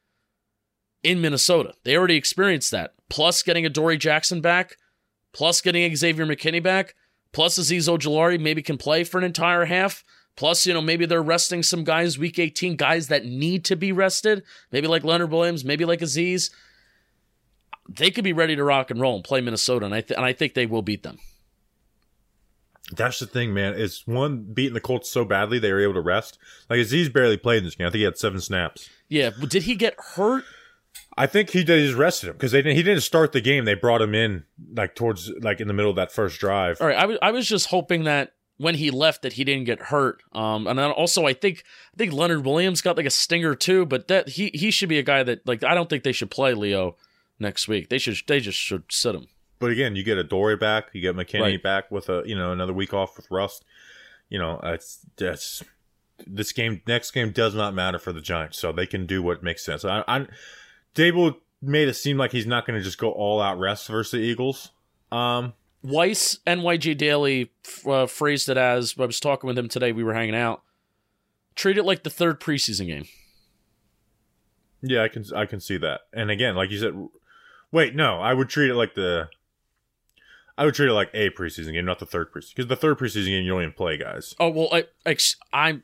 in 1.04 1.22
Minnesota. 1.22 1.74
They 1.84 1.96
already 1.96 2.16
experienced 2.16 2.72
that. 2.72 2.94
Plus 3.10 3.42
getting 3.42 3.66
Adoree 3.66 3.98
Jackson 3.98 4.42
back, 4.42 4.78
plus 5.34 5.62
getting 5.62 5.96
Xavier 5.96 6.26
McKinney 6.26 6.62
back, 6.62 6.96
plus 7.32 7.58
Azeez 7.58 7.88
Ojulari 7.88 8.40
maybe 8.40 8.62
can 8.62 8.78
play 8.78 9.04
for 9.04 9.18
an 9.18 9.24
entire 9.24 9.66
half. 9.66 10.04
Plus, 10.36 10.66
you 10.66 10.74
know, 10.74 10.82
maybe 10.82 11.06
they're 11.06 11.22
resting 11.22 11.64
some 11.64 11.84
guys 11.84 12.18
week 12.18 12.40
18, 12.40 12.78
guys 12.78 13.10
that 13.10 13.26
need 13.26 13.66
to 13.66 13.76
be 13.76 13.92
rested, 13.92 14.44
maybe 14.72 14.88
like 14.88 15.04
Leonard 15.04 15.32
Williams, 15.32 15.66
maybe 15.66 15.84
like 15.84 16.00
Azeez. 16.00 16.50
They 17.90 18.10
could 18.10 18.24
be 18.24 18.32
ready 18.32 18.56
to 18.56 18.64
rock 18.64 18.90
and 18.90 19.02
roll 19.02 19.16
and 19.16 19.24
play 19.24 19.42
Minnesota, 19.42 19.86
and 19.86 19.94
I 19.94 20.02
th- 20.02 20.16
and 20.16 20.26
I 20.26 20.32
think 20.32 20.54
they 20.54 20.66
will 20.66 20.82
beat 20.82 21.04
them. 21.04 21.18
That's 22.96 23.20
the 23.20 23.26
thing, 23.26 23.54
man. 23.54 23.74
Is 23.74 24.04
one 24.06 24.44
beating 24.54 24.74
the 24.74 24.82
Colts 24.82 25.10
so 25.10 25.26
badly 25.26 25.60
they 25.60 25.72
were 25.72 25.82
able 25.82 25.96
to 25.96 26.02
rest. 26.02 26.38
Like 26.70 26.80
Azeez 26.80 27.12
barely 27.12 27.38
played 27.38 27.60
in 27.60 27.66
this 27.66 27.76
game. 27.76 27.88
I 27.88 27.90
think 27.90 28.00
he 28.00 28.04
had 28.04 28.18
seven 28.18 28.40
snaps. 28.40 28.90
Yeah, 29.10 29.32
but 29.38 29.50
did 29.50 29.64
he 29.64 29.76
get 29.76 29.96
hurt? 30.16 30.46
I 31.18 31.28
think 31.28 31.50
he 31.50 31.64
did. 31.64 31.80
He 31.80 31.86
just 31.88 31.98
rested 31.98 32.28
him 32.30 32.34
because 32.34 32.52
they 32.52 32.62
didn't. 32.62 32.78
He 32.78 32.84
didn't 32.84 33.02
start 33.02 33.32
the 33.34 33.42
game. 33.42 33.66
They 33.66 33.74
brought 33.74 34.02
him 34.02 34.16
in 34.16 34.46
like 34.76 34.96
towards 34.96 35.30
like 35.42 35.60
in 35.60 35.68
the 35.68 35.74
middle 35.74 35.90
of 35.90 35.98
that 35.98 36.12
first 36.12 36.40
drive. 36.40 36.80
All 36.80 36.88
right, 36.88 36.98
I 36.98 37.06
was 37.06 37.18
I 37.22 37.32
was 37.32 37.48
just 37.48 37.68
hoping 37.68 38.06
that 38.06 38.34
when 38.58 38.76
he 38.76 38.90
left 38.92 39.22
that 39.24 39.34
he 39.34 39.44
didn't 39.44 39.66
get 39.66 39.80
hurt. 39.84 40.22
Um, 40.34 40.66
and 40.68 40.80
then 40.80 40.92
also 40.92 41.26
I 41.26 41.34
think 41.34 41.64
I 41.94 41.98
think 41.98 42.14
Leonard 42.14 42.46
Williams 42.46 42.82
got 42.82 42.96
like 42.98 43.06
a 43.06 43.10
stinger 43.12 43.54
too, 43.56 43.86
but 43.86 44.08
that 44.08 44.30
he 44.30 44.52
he 44.54 44.72
should 44.72 44.90
be 44.90 45.00
a 45.00 45.04
guy 45.04 45.24
that 45.24 45.46
like 45.46 45.64
I 45.64 45.74
don't 45.74 45.90
think 45.90 46.04
they 46.04 46.12
should 46.14 46.32
play 46.32 46.54
Leo 46.54 46.96
next 47.38 47.68
week. 47.68 47.90
They 47.90 47.98
should 47.98 48.16
they 48.28 48.40
just 48.40 48.58
should 48.58 48.84
sit 48.90 49.16
him. 49.16 49.28
But 49.60 49.72
again, 49.72 49.98
you 49.98 50.04
get 50.04 50.18
Adoree 50.18 50.56
back, 50.56 50.90
you 50.94 51.02
get 51.02 51.16
McKinney 51.18 51.42
Right. 51.42 51.64
back 51.64 51.92
with 51.92 52.08
a 52.08 52.24
you 52.26 52.36
know 52.36 52.54
another 52.54 52.74
week 52.74 52.94
off 52.94 53.18
with 53.18 53.30
rust. 53.30 53.66
You 54.30 54.40
know, 54.40 54.60
it's 54.64 55.00
that's 55.18 55.64
this 56.26 56.54
game. 56.54 56.82
Next 56.88 57.12
game 57.12 57.32
does 57.32 57.56
not 57.56 57.74
matter 57.74 58.00
for 58.00 58.14
the 58.14 58.22
Giants, 58.22 58.58
so 58.58 58.72
they 58.72 58.86
can 58.86 59.06
do 59.06 59.22
what 59.22 59.44
makes 59.44 59.66
sense. 59.66 59.84
I, 59.84 60.04
I 60.08 60.28
Daboll 61.00 61.36
made 61.62 61.88
it 61.88 61.94
seem 61.96 62.18
like 62.18 62.32
he's 62.32 62.46
not 62.46 62.66
going 62.66 62.78
to 62.78 62.84
just 62.84 62.98
go 62.98 63.12
all 63.12 63.42
out 63.42 63.58
rest 63.58 63.88
versus 63.88 64.12
the 64.12 64.18
Eagles. 64.18 64.72
Um, 65.12 65.54
Weiss 65.82 66.40
NYG 66.46 66.98
Daily 66.98 67.52
uh, 67.86 68.06
phrased 68.06 68.50
it 68.50 68.58
as 68.58 68.96
I 69.00 69.06
was 69.06 69.20
talking 69.20 69.48
with 69.48 69.58
him 69.58 69.70
today. 69.70 69.92
We 69.92 70.04
were 70.04 70.14
hanging 70.14 70.36
out. 70.36 70.62
Treat 71.56 71.78
it 71.78 71.84
like 71.84 72.04
the 72.04 72.10
third 72.10 72.40
preseason 72.40 72.88
game. 72.88 73.06
Yeah, 74.82 75.04
I 75.04 75.08
can 75.10 75.26
I 75.36 75.46
can 75.46 75.60
see 75.60 75.78
that. 75.78 76.02
And 76.14 76.32
again, 76.32 76.56
like 76.56 76.72
you 76.72 76.80
said, 76.80 76.94
wait, 77.72 77.96
no, 77.96 78.20
I 78.20 78.34
would 78.34 78.50
treat 78.50 78.70
it 78.70 78.76
like 78.76 78.96
the. 78.96 79.30
I 80.58 80.66
would 80.66 80.74
treat 80.74 80.90
it 80.90 80.94
like 80.94 81.10
a 81.14 81.30
preseason 81.30 81.74
game, 81.74 81.86
not 81.86 82.00
the 82.00 82.06
third 82.06 82.34
preseason, 82.34 82.56
because 82.56 82.68
the 82.68 82.76
third 82.76 82.98
preseason 82.98 83.28
game 83.28 83.44
you 83.44 83.52
don't 83.52 83.62
even 83.62 83.74
play 83.74 83.98
guys. 83.98 84.36
Oh 84.40 84.50
well, 84.50 84.70
I, 84.72 84.86
I 85.06 85.18
I'm 85.52 85.84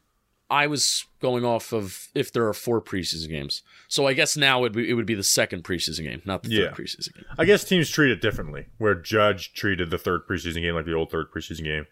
I 0.50 0.68
was 0.68 1.06
going 1.22 1.44
off 1.44 1.74
of 1.74 2.10
if 2.14 2.32
there 2.32 2.48
are 2.48 2.54
four 2.54 2.80
preseason 2.82 3.30
games. 3.30 3.64
So 3.88 4.06
I 4.08 4.14
guess 4.14 4.38
now 4.38 4.60
it 4.60 4.62
would 4.62 4.74
be, 4.74 4.90
it 4.90 4.94
would 4.94 5.06
be 5.08 5.16
the 5.16 5.24
second 5.24 5.64
preseason 5.64 6.04
game, 6.04 6.22
not 6.26 6.44
the 6.44 6.50
Yeah. 6.50 6.66
third 6.68 6.76
preseason 6.86 7.14
game. 7.16 7.26
I 7.38 7.46
guess 7.46 7.64
teams 7.64 7.90
treat 7.90 8.12
it 8.12 8.22
differently. 8.22 8.66
Where 8.78 8.94
Judge 8.94 9.54
treated 9.54 9.90
the 9.90 9.98
third 9.98 10.28
preseason 10.28 10.62
game 10.62 10.76
like 10.76 10.86
the 10.86 10.94
old 10.94 11.10
third 11.10 11.32
preseason 11.32 11.64
game, 11.64 11.88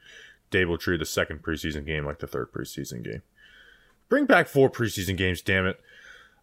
Daboll 0.51 0.79
treat 0.79 0.97
the 0.97 1.05
second 1.05 1.41
preseason 1.41 1.83
game 1.85 2.05
like 2.05 2.19
the 2.19 2.27
third 2.27 2.51
preseason 2.51 3.03
game. 3.03 3.23
Bring 4.09 4.25
back 4.25 4.47
four 4.47 4.69
preseason 4.69 5.17
games, 5.17 5.41
damn 5.41 5.65
it. 5.65 5.79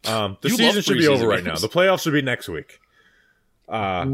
Um, 0.05 0.37
the 0.41 0.49
You 0.49 0.57
season 0.57 0.83
should 0.83 0.99
be 0.99 1.07
over 1.07 1.25
preseason 1.27 1.29
right 1.29 1.45
now. 1.45 1.57
The 1.57 1.69
playoffs 1.69 2.03
should 2.03 2.13
be 2.13 2.23
next 2.23 2.49
week. 2.49 2.81
Uh, 3.69 4.05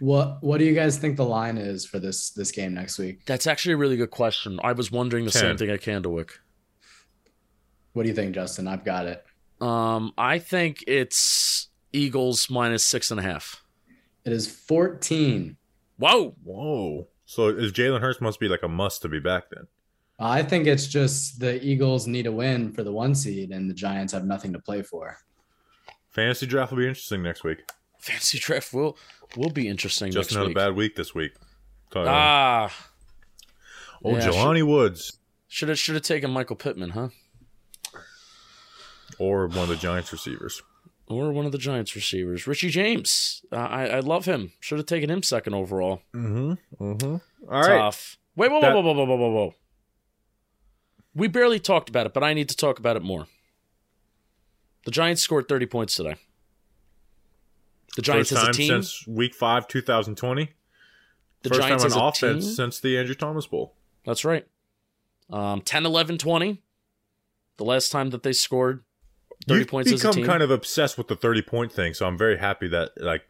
What 0.00 0.42
What 0.42 0.58
do 0.58 0.64
you 0.64 0.74
guys 0.74 0.98
think 0.98 1.16
the 1.16 1.24
line 1.24 1.56
is 1.56 1.86
for 1.86 2.00
this 2.00 2.30
this 2.30 2.50
game 2.50 2.74
next 2.74 2.98
week? 2.98 3.24
That's 3.26 3.46
actually 3.46 3.74
a 3.74 3.76
really 3.76 3.96
good 3.96 4.10
question. 4.10 4.58
I 4.64 4.72
was 4.72 4.90
wondering 4.90 5.24
the 5.24 5.30
Ten. 5.30 5.40
same 5.42 5.56
thing 5.56 5.70
at 5.70 5.80
Candlewick. 5.82 6.30
What 7.94 8.02
do 8.02 8.08
you 8.08 8.14
think, 8.14 8.34
Justin? 8.34 8.68
I've 8.68 8.84
got 8.84 9.06
it. 9.06 9.24
Um, 9.60 10.12
I 10.18 10.38
think 10.38 10.84
it's 10.86 11.68
Eagles 11.92 12.50
minus 12.50 12.84
six 12.84 13.10
and 13.10 13.18
a 13.18 13.22
half. 13.22 13.62
It 14.24 14.32
is 14.32 14.46
14. 14.46 15.56
Whoa. 15.96 16.34
whoa. 16.42 17.08
So 17.24 17.48
is 17.48 17.72
Jalen 17.72 18.00
Hurts 18.00 18.20
must 18.20 18.40
be 18.40 18.48
like 18.48 18.62
a 18.62 18.68
must 18.68 19.02
to 19.02 19.08
be 19.08 19.20
back 19.20 19.44
then? 19.50 19.66
I 20.18 20.42
think 20.42 20.66
it's 20.66 20.86
just 20.86 21.40
the 21.40 21.64
Eagles 21.64 22.06
need 22.06 22.26
a 22.26 22.32
win 22.32 22.72
for 22.72 22.84
the 22.84 22.92
one 22.92 23.14
seed, 23.14 23.50
and 23.50 23.68
the 23.68 23.74
Giants 23.74 24.12
have 24.12 24.24
nothing 24.24 24.52
to 24.52 24.58
play 24.58 24.82
for. 24.82 25.16
Fantasy 26.10 26.46
draft 26.46 26.70
will 26.70 26.78
be 26.78 26.88
interesting 26.88 27.22
next 27.22 27.42
week. 27.42 27.58
Fancy 27.98 28.38
draft 28.38 28.72
will 28.72 28.96
will 29.36 29.50
be 29.50 29.66
interesting 29.66 30.12
Justin 30.12 30.36
next 30.36 30.38
had 30.38 30.44
a 30.44 30.48
week. 30.48 30.54
bad 30.54 30.76
week 30.76 30.94
this 30.94 31.14
week. 31.14 31.32
Ah, 31.96 32.72
oh, 34.04 34.10
yeah, 34.10 34.28
Jelani 34.28 34.62
Woods 34.62 35.18
should 35.48 35.68
have 35.68 35.78
should 35.78 35.94
have 35.94 36.04
taken 36.04 36.30
Michael 36.30 36.56
Pittman, 36.56 36.90
huh? 36.90 37.08
Or 39.18 39.46
one 39.46 39.64
of 39.64 39.68
the 39.68 39.76
Giants 39.76 40.12
receivers. 40.12 40.62
Or 41.06 41.32
one 41.32 41.44
of 41.44 41.52
the 41.52 41.58
Giants 41.58 41.94
receivers, 41.94 42.46
Richie 42.46 42.70
James. 42.70 43.42
Uh, 43.52 43.56
I 43.56 43.86
I 43.86 44.00
love 44.00 44.24
him. 44.24 44.52
Should 44.60 44.78
have 44.78 44.86
taken 44.86 45.10
him 45.10 45.22
second 45.22 45.54
overall. 45.54 46.00
Mm-hmm. 46.14 46.82
Mm-hmm. 46.82 47.16
All 47.52 47.60
right. 47.60 47.78
Tough. 47.78 48.16
Wait, 48.36 48.50
whoa, 48.50 48.60
That- 48.62 48.74
whoa, 48.74 48.80
whoa, 48.80 48.92
whoa, 48.94 49.04
whoa, 49.04 49.16
whoa, 49.16 49.30
whoa. 49.30 49.54
We 51.14 51.28
barely 51.28 51.60
talked 51.60 51.88
about 51.88 52.06
it, 52.06 52.14
but 52.14 52.24
I 52.24 52.32
need 52.34 52.48
to 52.48 52.56
talk 52.56 52.78
about 52.78 52.96
it 52.96 53.02
more. 53.02 53.26
The 54.84 54.90
Giants 54.90 55.22
scored 55.22 55.46
30 55.48 55.66
points 55.66 55.94
today. 55.94 56.16
The 57.96 58.02
Giants 58.02 58.30
First 58.30 58.42
as 58.42 58.48
a 58.48 58.52
team. 58.52 58.68
since 58.68 59.06
Week 59.06 59.34
Five, 59.34 59.68
2020. 59.68 60.50
the 61.42 61.48
First 61.48 61.60
Giants 61.60 61.84
time 61.84 61.92
on 61.92 62.08
offense 62.08 62.44
team. 62.46 62.54
since 62.54 62.80
the 62.80 62.98
Andrew 62.98 63.14
Thomas 63.14 63.46
Bowl. 63.46 63.74
That's 64.04 64.24
right. 64.24 64.46
Um, 65.30 65.60
10, 65.60 65.86
11, 65.86 66.18
20. 66.18 66.60
The 67.56 67.64
last 67.64 67.90
time 67.92 68.10
that 68.10 68.22
they 68.24 68.32
scored 68.32 68.82
30 69.46 69.58
You've 69.58 69.68
points 69.68 69.92
become 69.92 70.24
kind 70.24 70.42
of 70.42 70.50
obsessed 70.50 70.96
with 70.98 71.08
the 71.08 71.16
30 71.16 71.42
point 71.42 71.72
thing, 71.72 71.94
so 71.94 72.06
I'm 72.06 72.18
very 72.18 72.38
happy 72.38 72.68
that 72.68 72.92
like 72.96 73.22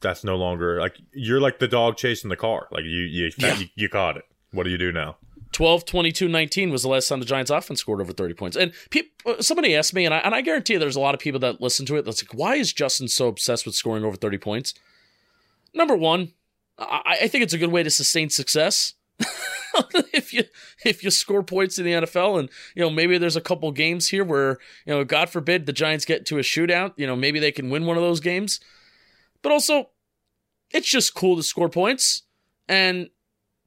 that's 0.00 0.24
no 0.24 0.36
longer 0.36 0.80
like 0.80 0.96
you're 1.12 1.40
like 1.40 1.58
the 1.58 1.68
dog 1.68 1.96
chasing 1.96 2.30
the 2.30 2.36
car. 2.36 2.68
Like 2.70 2.84
you 2.84 3.00
you 3.00 3.30
Yeah. 3.38 3.58
you, 3.58 3.66
you 3.74 3.88
caught 3.88 4.16
it. 4.16 4.24
What 4.52 4.64
do 4.64 4.70
you 4.70 4.78
do 4.78 4.92
now? 4.92 5.16
12, 5.52 5.86
22, 5.86 6.28
19 6.28 6.70
was 6.70 6.82
the 6.82 6.88
last 6.88 7.08
time 7.08 7.18
the 7.18 7.24
Giants 7.24 7.50
offense 7.50 7.80
scored 7.80 8.00
over 8.00 8.12
30 8.12 8.34
points. 8.34 8.56
And 8.56 8.72
peop 8.90 9.10
uh, 9.24 9.40
somebody 9.40 9.74
asked 9.74 9.94
me, 9.94 10.04
and 10.04 10.12
I, 10.12 10.18
and 10.18 10.34
I 10.34 10.42
guarantee 10.42 10.74
you 10.74 10.78
there's 10.78 10.96
a 10.96 11.00
lot 11.00 11.14
of 11.14 11.20
people 11.20 11.40
that 11.40 11.62
listen 11.62 11.86
to 11.86 11.96
it 11.96 12.04
that's 12.04 12.22
like, 12.22 12.38
why 12.38 12.56
is 12.56 12.72
Justin 12.74 13.08
so 13.08 13.28
obsessed 13.28 13.64
with 13.64 13.74
scoring 13.74 14.04
over 14.04 14.16
30 14.16 14.36
points? 14.38 14.74
Number 15.72 15.96
one, 15.96 16.32
I, 16.78 17.18
I 17.22 17.28
think 17.28 17.42
it's 17.42 17.54
a 17.54 17.58
good 17.58 17.72
way 17.72 17.82
to 17.82 17.90
sustain 17.90 18.28
success. 18.28 18.94
if 20.12 20.32
you 20.32 20.44
if 20.84 21.02
you 21.02 21.10
score 21.10 21.42
points 21.42 21.78
in 21.78 21.84
the 21.84 21.92
NFL 21.92 22.38
and 22.38 22.48
you 22.74 22.82
know 22.82 22.90
maybe 22.90 23.18
there's 23.18 23.36
a 23.36 23.40
couple 23.40 23.70
games 23.72 24.08
here 24.08 24.24
where 24.24 24.58
you 24.84 24.92
know 24.92 25.04
God 25.04 25.30
forbid 25.30 25.66
the 25.66 25.72
Giants 25.72 26.04
get 26.04 26.26
to 26.26 26.38
a 26.38 26.42
shootout 26.42 26.92
you 26.96 27.06
know 27.06 27.16
maybe 27.16 27.38
they 27.38 27.52
can 27.52 27.70
win 27.70 27.86
one 27.86 27.96
of 27.96 28.02
those 28.02 28.20
games 28.20 28.60
but 29.42 29.52
also 29.52 29.90
it's 30.70 30.88
just 30.88 31.14
cool 31.14 31.36
to 31.36 31.42
score 31.42 31.68
points 31.68 32.22
and 32.68 33.08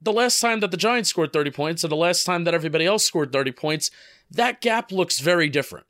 the 0.02 0.14
last 0.14 0.40
time 0.40 0.60
that 0.62 0.72
the 0.72 0.78
Giants 0.78 1.10
scored 1.10 1.34
30 1.34 1.52
points 1.52 1.84
and 1.84 1.92
the 1.92 1.98
last 1.98 2.24
time 2.24 2.44
that 2.46 2.54
everybody 2.54 2.86
else 2.86 3.04
scored 3.04 3.32
30 3.32 3.52
points, 3.52 3.92
that 4.32 4.62
gap 4.62 4.92
looks 4.92 5.20
very 5.20 5.50
different. 5.50 5.86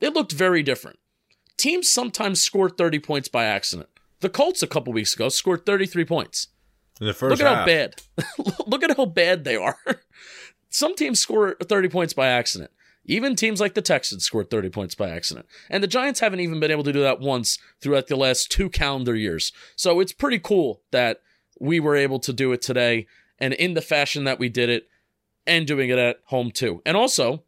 It 0.00 0.14
looked 0.14 0.32
very 0.32 0.62
different. 0.62 0.98
Teams 1.56 1.88
sometimes 1.88 2.40
score 2.40 2.68
30 2.68 2.98
points 2.98 3.28
by 3.28 3.44
accident. 3.44 3.88
The 4.20 4.28
Colts 4.28 4.62
a 4.62 4.66
couple 4.66 4.92
weeks 4.92 5.14
ago 5.14 5.28
scored 5.28 5.64
33 5.64 6.04
points. 6.04 6.48
In 7.00 7.06
the 7.06 7.12
first 7.12 7.30
Look 7.30 7.40
at 7.40 7.46
half, 7.46 7.58
how 7.58 7.66
bad. 7.66 8.02
Look 8.66 8.82
at 8.82 8.96
how 8.96 9.06
bad 9.06 9.44
they 9.44 9.56
are. 9.56 9.78
Some 10.68 10.94
teams 10.94 11.20
score 11.20 11.56
30 11.62 11.88
points 11.88 12.14
by 12.14 12.28
accident. 12.28 12.70
Even 13.04 13.36
teams 13.36 13.60
like 13.60 13.74
the 13.74 13.82
Texans 13.82 14.24
scored 14.24 14.48
30 14.48 14.70
points 14.70 14.94
by 14.94 15.10
accident. 15.10 15.46
And 15.68 15.82
the 15.82 15.88
Giants 15.88 16.20
haven't 16.20 16.40
even 16.40 16.58
been 16.58 16.70
able 16.70 16.84
to 16.84 16.92
do 16.92 17.02
that 17.02 17.20
once 17.20 17.58
throughout 17.80 18.06
the 18.06 18.16
last 18.16 18.50
two 18.50 18.70
calendar 18.70 19.14
years. 19.14 19.52
So 19.76 20.00
it's 20.00 20.12
pretty 20.12 20.38
cool 20.38 20.80
that 20.90 21.20
we 21.60 21.80
were 21.80 21.96
able 21.96 22.18
to 22.20 22.32
do 22.32 22.52
it 22.52 22.62
today 22.62 23.06
and 23.38 23.52
in 23.52 23.74
the 23.74 23.82
fashion 23.82 24.24
that 24.24 24.38
we 24.38 24.48
did 24.48 24.70
it 24.70 24.88
and 25.46 25.66
doing 25.66 25.90
it 25.90 25.98
at 25.98 26.20
home 26.26 26.50
too. 26.50 26.80
And 26.86 26.96
also, 26.96 27.44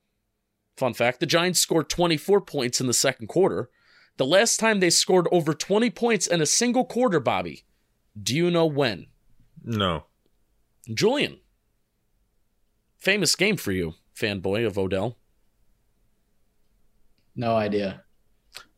fun 0.76 0.92
fact, 0.92 1.20
the 1.20 1.26
Giants 1.26 1.60
scored 1.60 1.88
24 1.88 2.42
points 2.42 2.80
in 2.80 2.86
the 2.86 2.92
second 2.92 3.28
quarter. 3.28 3.70
The 4.18 4.26
last 4.26 4.60
time 4.60 4.80
they 4.80 4.90
scored 4.90 5.28
over 5.32 5.54
20 5.54 5.90
points 5.90 6.26
in 6.26 6.40
a 6.40 6.46
single 6.46 6.84
quarter, 6.84 7.20
Bobby, 7.20 7.64
do 8.20 8.34
you 8.34 8.50
know 8.50 8.66
when? 8.66 9.06
No. 9.66 10.04
Julian. 10.94 11.38
Famous 12.96 13.34
game 13.34 13.56
for 13.56 13.72
you, 13.72 13.94
fanboy 14.14 14.66
of 14.66 14.78
Odell. 14.78 15.16
No 17.34 17.56
idea. 17.56 18.02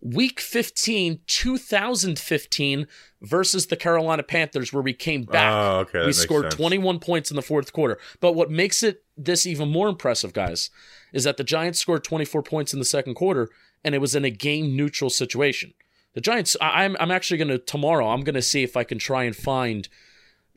Week 0.01 0.41
15, 0.41 1.21
2015 1.27 2.87
versus 3.21 3.67
the 3.67 3.77
Carolina 3.77 4.23
Panthers, 4.23 4.73
where 4.73 4.83
we 4.83 4.93
came 4.93 5.27
oh, 5.29 5.33
back. 5.33 5.53
Oh, 5.53 5.79
okay. 5.81 6.07
we 6.07 6.13
scored 6.13 6.45
sense. 6.45 6.55
21 6.55 6.99
points 7.01 7.31
in 7.31 7.37
the 7.37 7.43
fourth 7.43 7.73
quarter. 7.73 7.99
But 8.21 8.33
what 8.33 8.51
makes 8.51 8.83
it 8.83 9.05
this 9.17 9.47
even 9.47 9.69
more 9.69 9.89
impressive, 9.89 10.33
guys, 10.33 10.71
is 11.13 11.25
that 11.25 11.37
the 11.37 11.45
Giants 11.45 11.81
scored 11.81 12.05
24 12.05 12.43
points 12.43 12.73
in 12.73 12.79
the 12.79 12.85
second 12.85 13.15
quarter, 13.15 13.49
and 13.85 13.95
it 13.95 14.01
was 14.01 14.15
in 14.15 14.25
a 14.25 14.31
game 14.31 14.77
neutral 14.77 15.11
situation. 15.11 15.75
The 16.15 16.21
Giants, 16.21 16.57
I, 16.61 16.85
I'm, 16.85 16.97
I'm 17.01 17.11
actually 17.11 17.39
going 17.39 17.49
to, 17.49 17.59
tomorrow, 17.59 18.09
I'm 18.09 18.23
going 18.23 18.35
to 18.35 18.43
see 18.43 18.63
if 18.63 18.77
I 18.77 18.85
can 18.85 18.99
try 18.99 19.25
and 19.25 19.35
find 19.35 19.89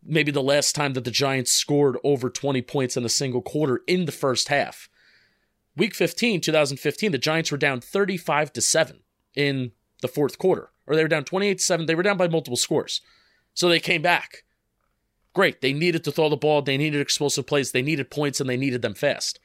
maybe 0.04 0.32
the 0.32 0.42
last 0.42 0.76
time 0.76 0.94
that 0.94 1.04
the 1.04 1.12
Giants 1.12 1.52
scored 1.52 1.98
over 2.04 2.30
20 2.30 2.62
points 2.64 2.98
in 2.98 3.06
a 3.06 3.10
single 3.10 3.42
quarter 3.42 3.82
in 3.88 4.06
the 4.06 4.12
first 4.12 4.48
half. 4.48 4.90
Week 5.78 5.96
15, 5.96 6.42
2015, 6.42 7.12
the 7.12 7.18
Giants 7.18 7.52
were 7.52 7.58
down 7.58 7.80
35 7.80 8.54
to 8.54 8.62
7 8.62 9.00
in 9.36 9.72
the 10.02 10.08
fourth 10.08 10.38
quarter, 10.38 10.70
or 10.86 10.96
they 10.96 11.04
were 11.04 11.08
down 11.08 11.24
28 11.24 11.58
to 11.58 11.64
7. 11.64 11.86
They 11.86 11.96
were 11.96 12.04
down 12.04 12.18
by 12.18 12.28
multiple 12.28 12.58
scores. 12.58 13.02
So 13.54 13.70
they 13.70 13.80
came 13.80 14.02
back. 14.02 14.44
Great. 15.34 15.62
They 15.62 15.72
needed 15.72 16.04
to 16.04 16.12
throw 16.12 16.30
the 16.30 16.36
ball, 16.36 16.62
they 16.62 16.78
needed 16.78 17.00
explosive 17.00 17.48
plays, 17.48 17.72
they 17.72 17.82
needed 17.82 18.12
points, 18.12 18.42
and 18.42 18.50
they 18.50 18.58
needed 18.58 18.82
them 18.82 18.96
fast. 18.96 19.40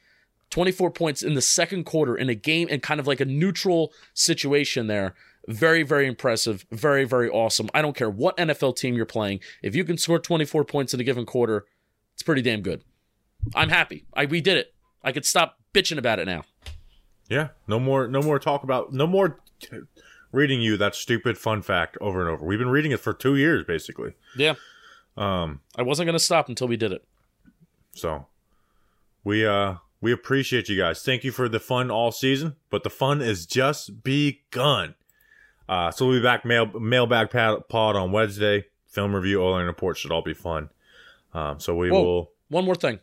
24 0.49 0.91
points 0.91 1.23
in 1.23 1.33
the 1.33 1.41
second 1.41 1.83
quarter 1.83 2.15
in 2.15 2.29
a 2.29 2.35
game 2.35 2.67
and 2.71 2.81
kind 2.81 2.99
of 2.99 3.07
like 3.07 3.19
a 3.19 3.25
neutral 3.25 3.91
situation 4.13 4.87
there. 4.87 5.13
Very, 5.47 5.83
very 5.83 6.07
impressive. 6.07 6.65
Very, 6.71 7.05
very 7.05 7.29
awesome. 7.29 7.69
I 7.73 7.81
don't 7.81 7.95
care 7.95 8.09
what 8.09 8.35
NFL 8.37 8.75
team 8.75 8.95
you're 8.95 9.05
playing. 9.05 9.39
If 9.63 9.75
you 9.75 9.85
can 9.85 9.97
score 9.97 10.19
24 10.19 10.65
points 10.65 10.93
in 10.93 10.99
a 10.99 11.03
given 11.03 11.25
quarter, 11.25 11.65
it's 12.13 12.23
pretty 12.23 12.41
damn 12.41 12.61
good. 12.61 12.83
I'm 13.55 13.69
happy. 13.69 14.05
I 14.13 14.25
we 14.25 14.41
did 14.41 14.57
it. 14.57 14.73
I 15.03 15.11
could 15.11 15.25
stop 15.25 15.57
bitching 15.73 15.97
about 15.97 16.19
it 16.19 16.25
now. 16.25 16.43
Yeah. 17.29 17.49
No 17.67 17.79
more. 17.79 18.07
No 18.07 18.21
more 18.21 18.39
talk 18.39 18.63
about. 18.63 18.91
No 18.91 19.07
more 19.07 19.39
t- 19.61 19.69
reading 20.33 20.61
you 20.61 20.75
that 20.77 20.95
stupid 20.95 21.37
fun 21.37 21.61
fact 21.61 21.97
over 22.01 22.19
and 22.21 22.29
over. 22.29 22.45
We've 22.45 22.59
been 22.59 22.69
reading 22.69 22.91
it 22.91 22.99
for 22.99 23.13
two 23.13 23.37
years, 23.37 23.63
basically. 23.65 24.13
Yeah. 24.35 24.55
Um. 25.15 25.61
I 25.77 25.83
wasn't 25.83 26.07
gonna 26.07 26.19
stop 26.19 26.49
until 26.49 26.67
we 26.67 26.75
did 26.75 26.91
it. 26.91 27.05
So 27.93 28.27
we 29.23 29.45
uh 29.45 29.75
we 30.01 30.11
appreciate 30.11 30.67
you 30.69 30.77
guys. 30.77 31.03
Thank 31.03 31.23
you 31.23 31.31
for 31.31 31.47
the 31.47 31.59
fun 31.59 31.89
all 31.89 32.11
season, 32.11 32.55
but 32.69 32.83
the 32.83 32.89
fun 32.89 33.21
is 33.21 33.45
just 33.45 34.03
begun. 34.03 34.95
Uh, 35.69 35.91
so 35.91 36.07
we'll 36.07 36.19
be 36.19 36.23
back 36.23 36.45
mail 36.45 36.65
mailbag 36.79 37.29
pad- 37.29 37.67
pod 37.69 37.95
on 37.95 38.11
Wednesday. 38.11 38.65
Film 38.87 39.15
review, 39.15 39.41
O 39.43 39.49
line 39.51 39.65
report 39.65 39.97
should 39.97 40.11
all 40.11 40.21
be 40.21 40.33
fun. 40.33 40.69
Um, 41.33 41.59
so 41.59 41.75
we 41.75 41.91
Whoa. 41.91 42.03
will. 42.03 42.31
One 42.49 42.65
more 42.65 42.75
thing. 42.75 42.99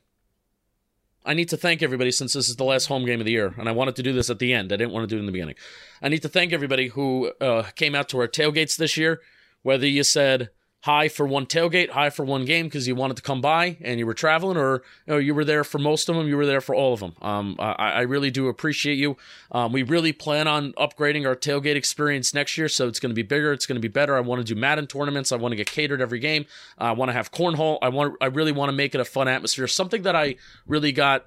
I 1.26 1.34
need 1.34 1.48
to 1.50 1.56
thank 1.56 1.82
everybody 1.82 2.10
since 2.10 2.34
this 2.34 2.48
is 2.48 2.56
the 2.56 2.64
last 2.64 2.86
home 2.86 3.06
game 3.06 3.20
of 3.20 3.24
the 3.26 3.32
year, 3.32 3.54
and 3.58 3.68
I 3.68 3.72
wanted 3.72 3.96
to 3.96 4.02
do 4.02 4.12
this 4.12 4.28
at 4.28 4.38
the 4.38 4.52
end. 4.52 4.72
I 4.72 4.76
didn't 4.76 4.92
want 4.92 5.08
to 5.08 5.14
do 5.14 5.16
it 5.16 5.20
in 5.20 5.26
the 5.26 5.32
beginning. 5.32 5.54
I 6.02 6.08
need 6.08 6.20
to 6.22 6.28
thank 6.28 6.52
everybody 6.52 6.88
who 6.88 7.32
uh, 7.40 7.62
came 7.76 7.94
out 7.94 8.08
to 8.10 8.18
our 8.18 8.28
tailgates 8.28 8.76
this 8.76 8.96
year, 8.96 9.20
whether 9.62 9.86
you 9.86 10.02
said 10.04 10.50
high 10.84 11.08
for 11.08 11.26
one 11.26 11.46
tailgate, 11.46 11.88
high 11.88 12.10
for 12.10 12.26
one 12.26 12.44
game 12.44 12.66
because 12.66 12.86
you 12.86 12.94
wanted 12.94 13.16
to 13.16 13.22
come 13.22 13.40
by 13.40 13.74
and 13.80 13.98
you 13.98 14.04
were 14.04 14.12
traveling, 14.12 14.58
or 14.58 14.82
you 15.06 15.14
know 15.14 15.16
you 15.16 15.34
were 15.34 15.44
there 15.44 15.64
for 15.64 15.78
most 15.78 16.10
of 16.10 16.14
them, 16.14 16.28
you 16.28 16.36
were 16.36 16.44
there 16.44 16.60
for 16.60 16.74
all 16.74 16.92
of 16.92 17.00
them. 17.00 17.14
Um, 17.22 17.56
I, 17.58 17.72
I 17.72 18.00
really 18.02 18.30
do 18.30 18.48
appreciate 18.48 18.96
you. 18.96 19.16
Um, 19.50 19.72
we 19.72 19.82
really 19.82 20.12
plan 20.12 20.46
on 20.46 20.74
upgrading 20.74 21.26
our 21.26 21.34
tailgate 21.34 21.74
experience 21.74 22.34
next 22.34 22.58
year, 22.58 22.68
so 22.68 22.86
it's 22.86 23.00
going 23.00 23.08
to 23.08 23.14
be 23.14 23.22
bigger, 23.22 23.50
it's 23.50 23.64
going 23.64 23.76
to 23.76 23.80
be 23.80 23.88
better. 23.88 24.14
I 24.14 24.20
want 24.20 24.46
to 24.46 24.54
do 24.54 24.60
Madden 24.60 24.86
tournaments. 24.86 25.32
I 25.32 25.36
want 25.36 25.52
to 25.52 25.56
get 25.56 25.70
catered 25.70 26.02
every 26.02 26.18
game. 26.18 26.44
I 26.76 26.92
want 26.92 27.08
to 27.08 27.14
have 27.14 27.32
cornhole. 27.32 27.78
I 27.80 27.88
want. 27.88 28.16
I 28.20 28.26
really 28.26 28.52
want 28.52 28.68
to 28.68 28.76
make 28.76 28.94
it 28.94 29.00
a 29.00 29.06
fun 29.06 29.26
atmosphere. 29.26 29.66
Something 29.66 30.02
that 30.02 30.14
I 30.14 30.36
really 30.66 30.92
got. 30.92 31.26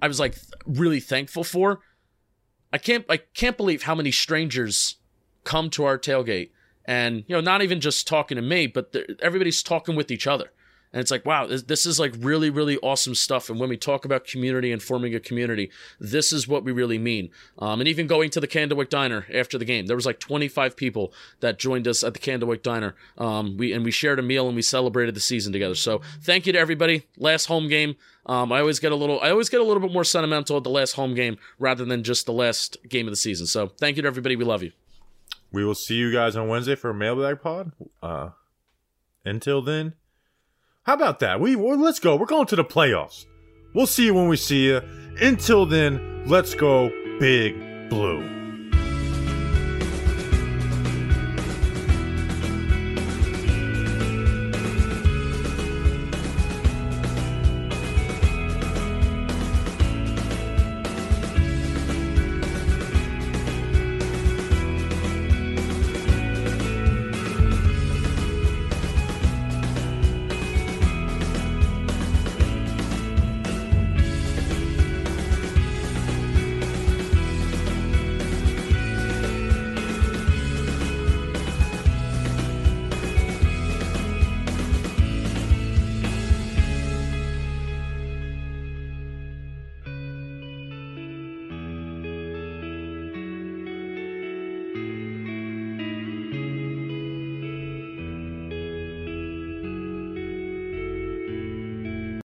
I 0.00 0.08
was 0.08 0.18
like 0.18 0.36
really 0.66 1.00
thankful 1.00 1.44
for. 1.44 1.80
I 2.72 2.78
can't. 2.78 3.04
I 3.10 3.18
can't 3.18 3.58
believe 3.58 3.82
how 3.82 3.94
many 3.94 4.10
strangers 4.10 4.96
come 5.44 5.68
to 5.70 5.84
our 5.84 5.98
tailgate 5.98 6.48
and 6.86 7.24
you 7.26 7.34
know 7.34 7.40
not 7.40 7.62
even 7.62 7.80
just 7.80 8.06
talking 8.06 8.36
to 8.36 8.42
me 8.42 8.66
but 8.66 8.94
everybody's 9.20 9.62
talking 9.62 9.96
with 9.96 10.10
each 10.10 10.26
other. 10.26 10.50
And 10.92 11.00
it's 11.00 11.10
like 11.10 11.26
wow 11.26 11.46
this, 11.46 11.62
this, 11.64 11.84
is 11.84 11.98
like 11.98 12.14
really 12.18 12.48
really 12.48 12.78
awesome 12.78 13.14
stuff. 13.14 13.50
And 13.50 13.58
when 13.58 13.68
we 13.68 13.76
talk 13.76 14.04
about 14.04 14.24
community 14.24 14.72
and 14.72 14.82
forming 14.82 15.14
a 15.14 15.20
community 15.20 15.70
this 16.00 16.32
is 16.32 16.48
what 16.48 16.64
we 16.64 16.72
really 16.72 16.98
mean. 16.98 17.30
Um, 17.58 17.80
and 17.80 17.88
even 17.88 18.06
going 18.06 18.30
to 18.30 18.40
the 18.40 18.48
candlewick 18.48 18.88
diner 18.88 19.26
after 19.34 19.58
the 19.58 19.64
game. 19.64 19.86
There 19.86 19.96
was 19.96 20.06
like 20.06 20.20
25 20.20 20.76
people 20.76 21.12
that 21.40 21.58
joined 21.58 21.88
us 21.88 22.04
at 22.04 22.14
the 22.14 22.20
candlewick 22.20 22.62
diner. 22.62 22.94
Um, 23.18 23.56
we 23.56 23.72
and 23.72 23.84
we 23.84 23.90
shared 23.90 24.18
a 24.18 24.22
meal 24.22 24.46
and 24.46 24.56
we 24.56 24.62
celebrated 24.62 25.14
the 25.14 25.20
season 25.20 25.52
together. 25.52 25.74
So 25.74 26.00
thank 26.22 26.46
you 26.46 26.52
to 26.52 26.58
everybody. 26.58 27.06
Last 27.18 27.46
home 27.46 27.68
game. 27.68 27.96
Um, 28.26 28.50
I 28.50 28.60
always 28.60 28.80
get 28.80 28.92
a 28.92 28.96
little, 28.96 29.20
I 29.20 29.30
always 29.30 29.48
get 29.48 29.60
a 29.60 29.64
little 29.64 29.80
bit 29.80 29.92
more 29.92 30.04
sentimental 30.04 30.56
at 30.56 30.64
the 30.64 30.70
last 30.70 30.92
home 30.92 31.14
game 31.14 31.38
rather 31.58 31.84
than 31.84 32.02
just 32.02 32.26
the 32.26 32.32
last 32.32 32.76
game 32.88 33.06
of 33.06 33.12
the 33.12 33.16
season. 33.16 33.46
So, 33.46 33.68
thank 33.78 33.96
you 33.96 34.02
to 34.02 34.08
everybody. 34.08 34.34
We 34.34 34.44
love 34.44 34.62
you. 34.62 34.72
We 35.56 35.64
will 35.64 35.74
see 35.74 35.94
you 35.94 36.12
guys 36.12 36.36
on 36.36 36.48
Wednesday 36.48 36.74
for 36.74 36.90
a 36.90 36.94
mailbag 36.94 37.40
pod. 37.40 37.72
Uh, 38.02 38.28
until 39.24 39.62
then, 39.62 39.94
how 40.82 40.92
about 40.92 41.20
that? 41.20 41.40
We 41.40 41.56
well, 41.56 41.78
let's 41.78 41.98
go. 41.98 42.14
We're 42.14 42.26
going 42.26 42.46
to 42.48 42.56
the 42.56 42.62
playoffs. 42.62 43.24
We'll 43.72 43.86
see 43.86 44.04
you 44.04 44.12
when 44.12 44.28
we 44.28 44.36
see 44.36 44.66
you. 44.66 44.82
Until 45.18 45.64
then, 45.64 46.26
let's 46.26 46.54
go 46.54 46.90
big 47.18 47.88
blue. 47.88 48.35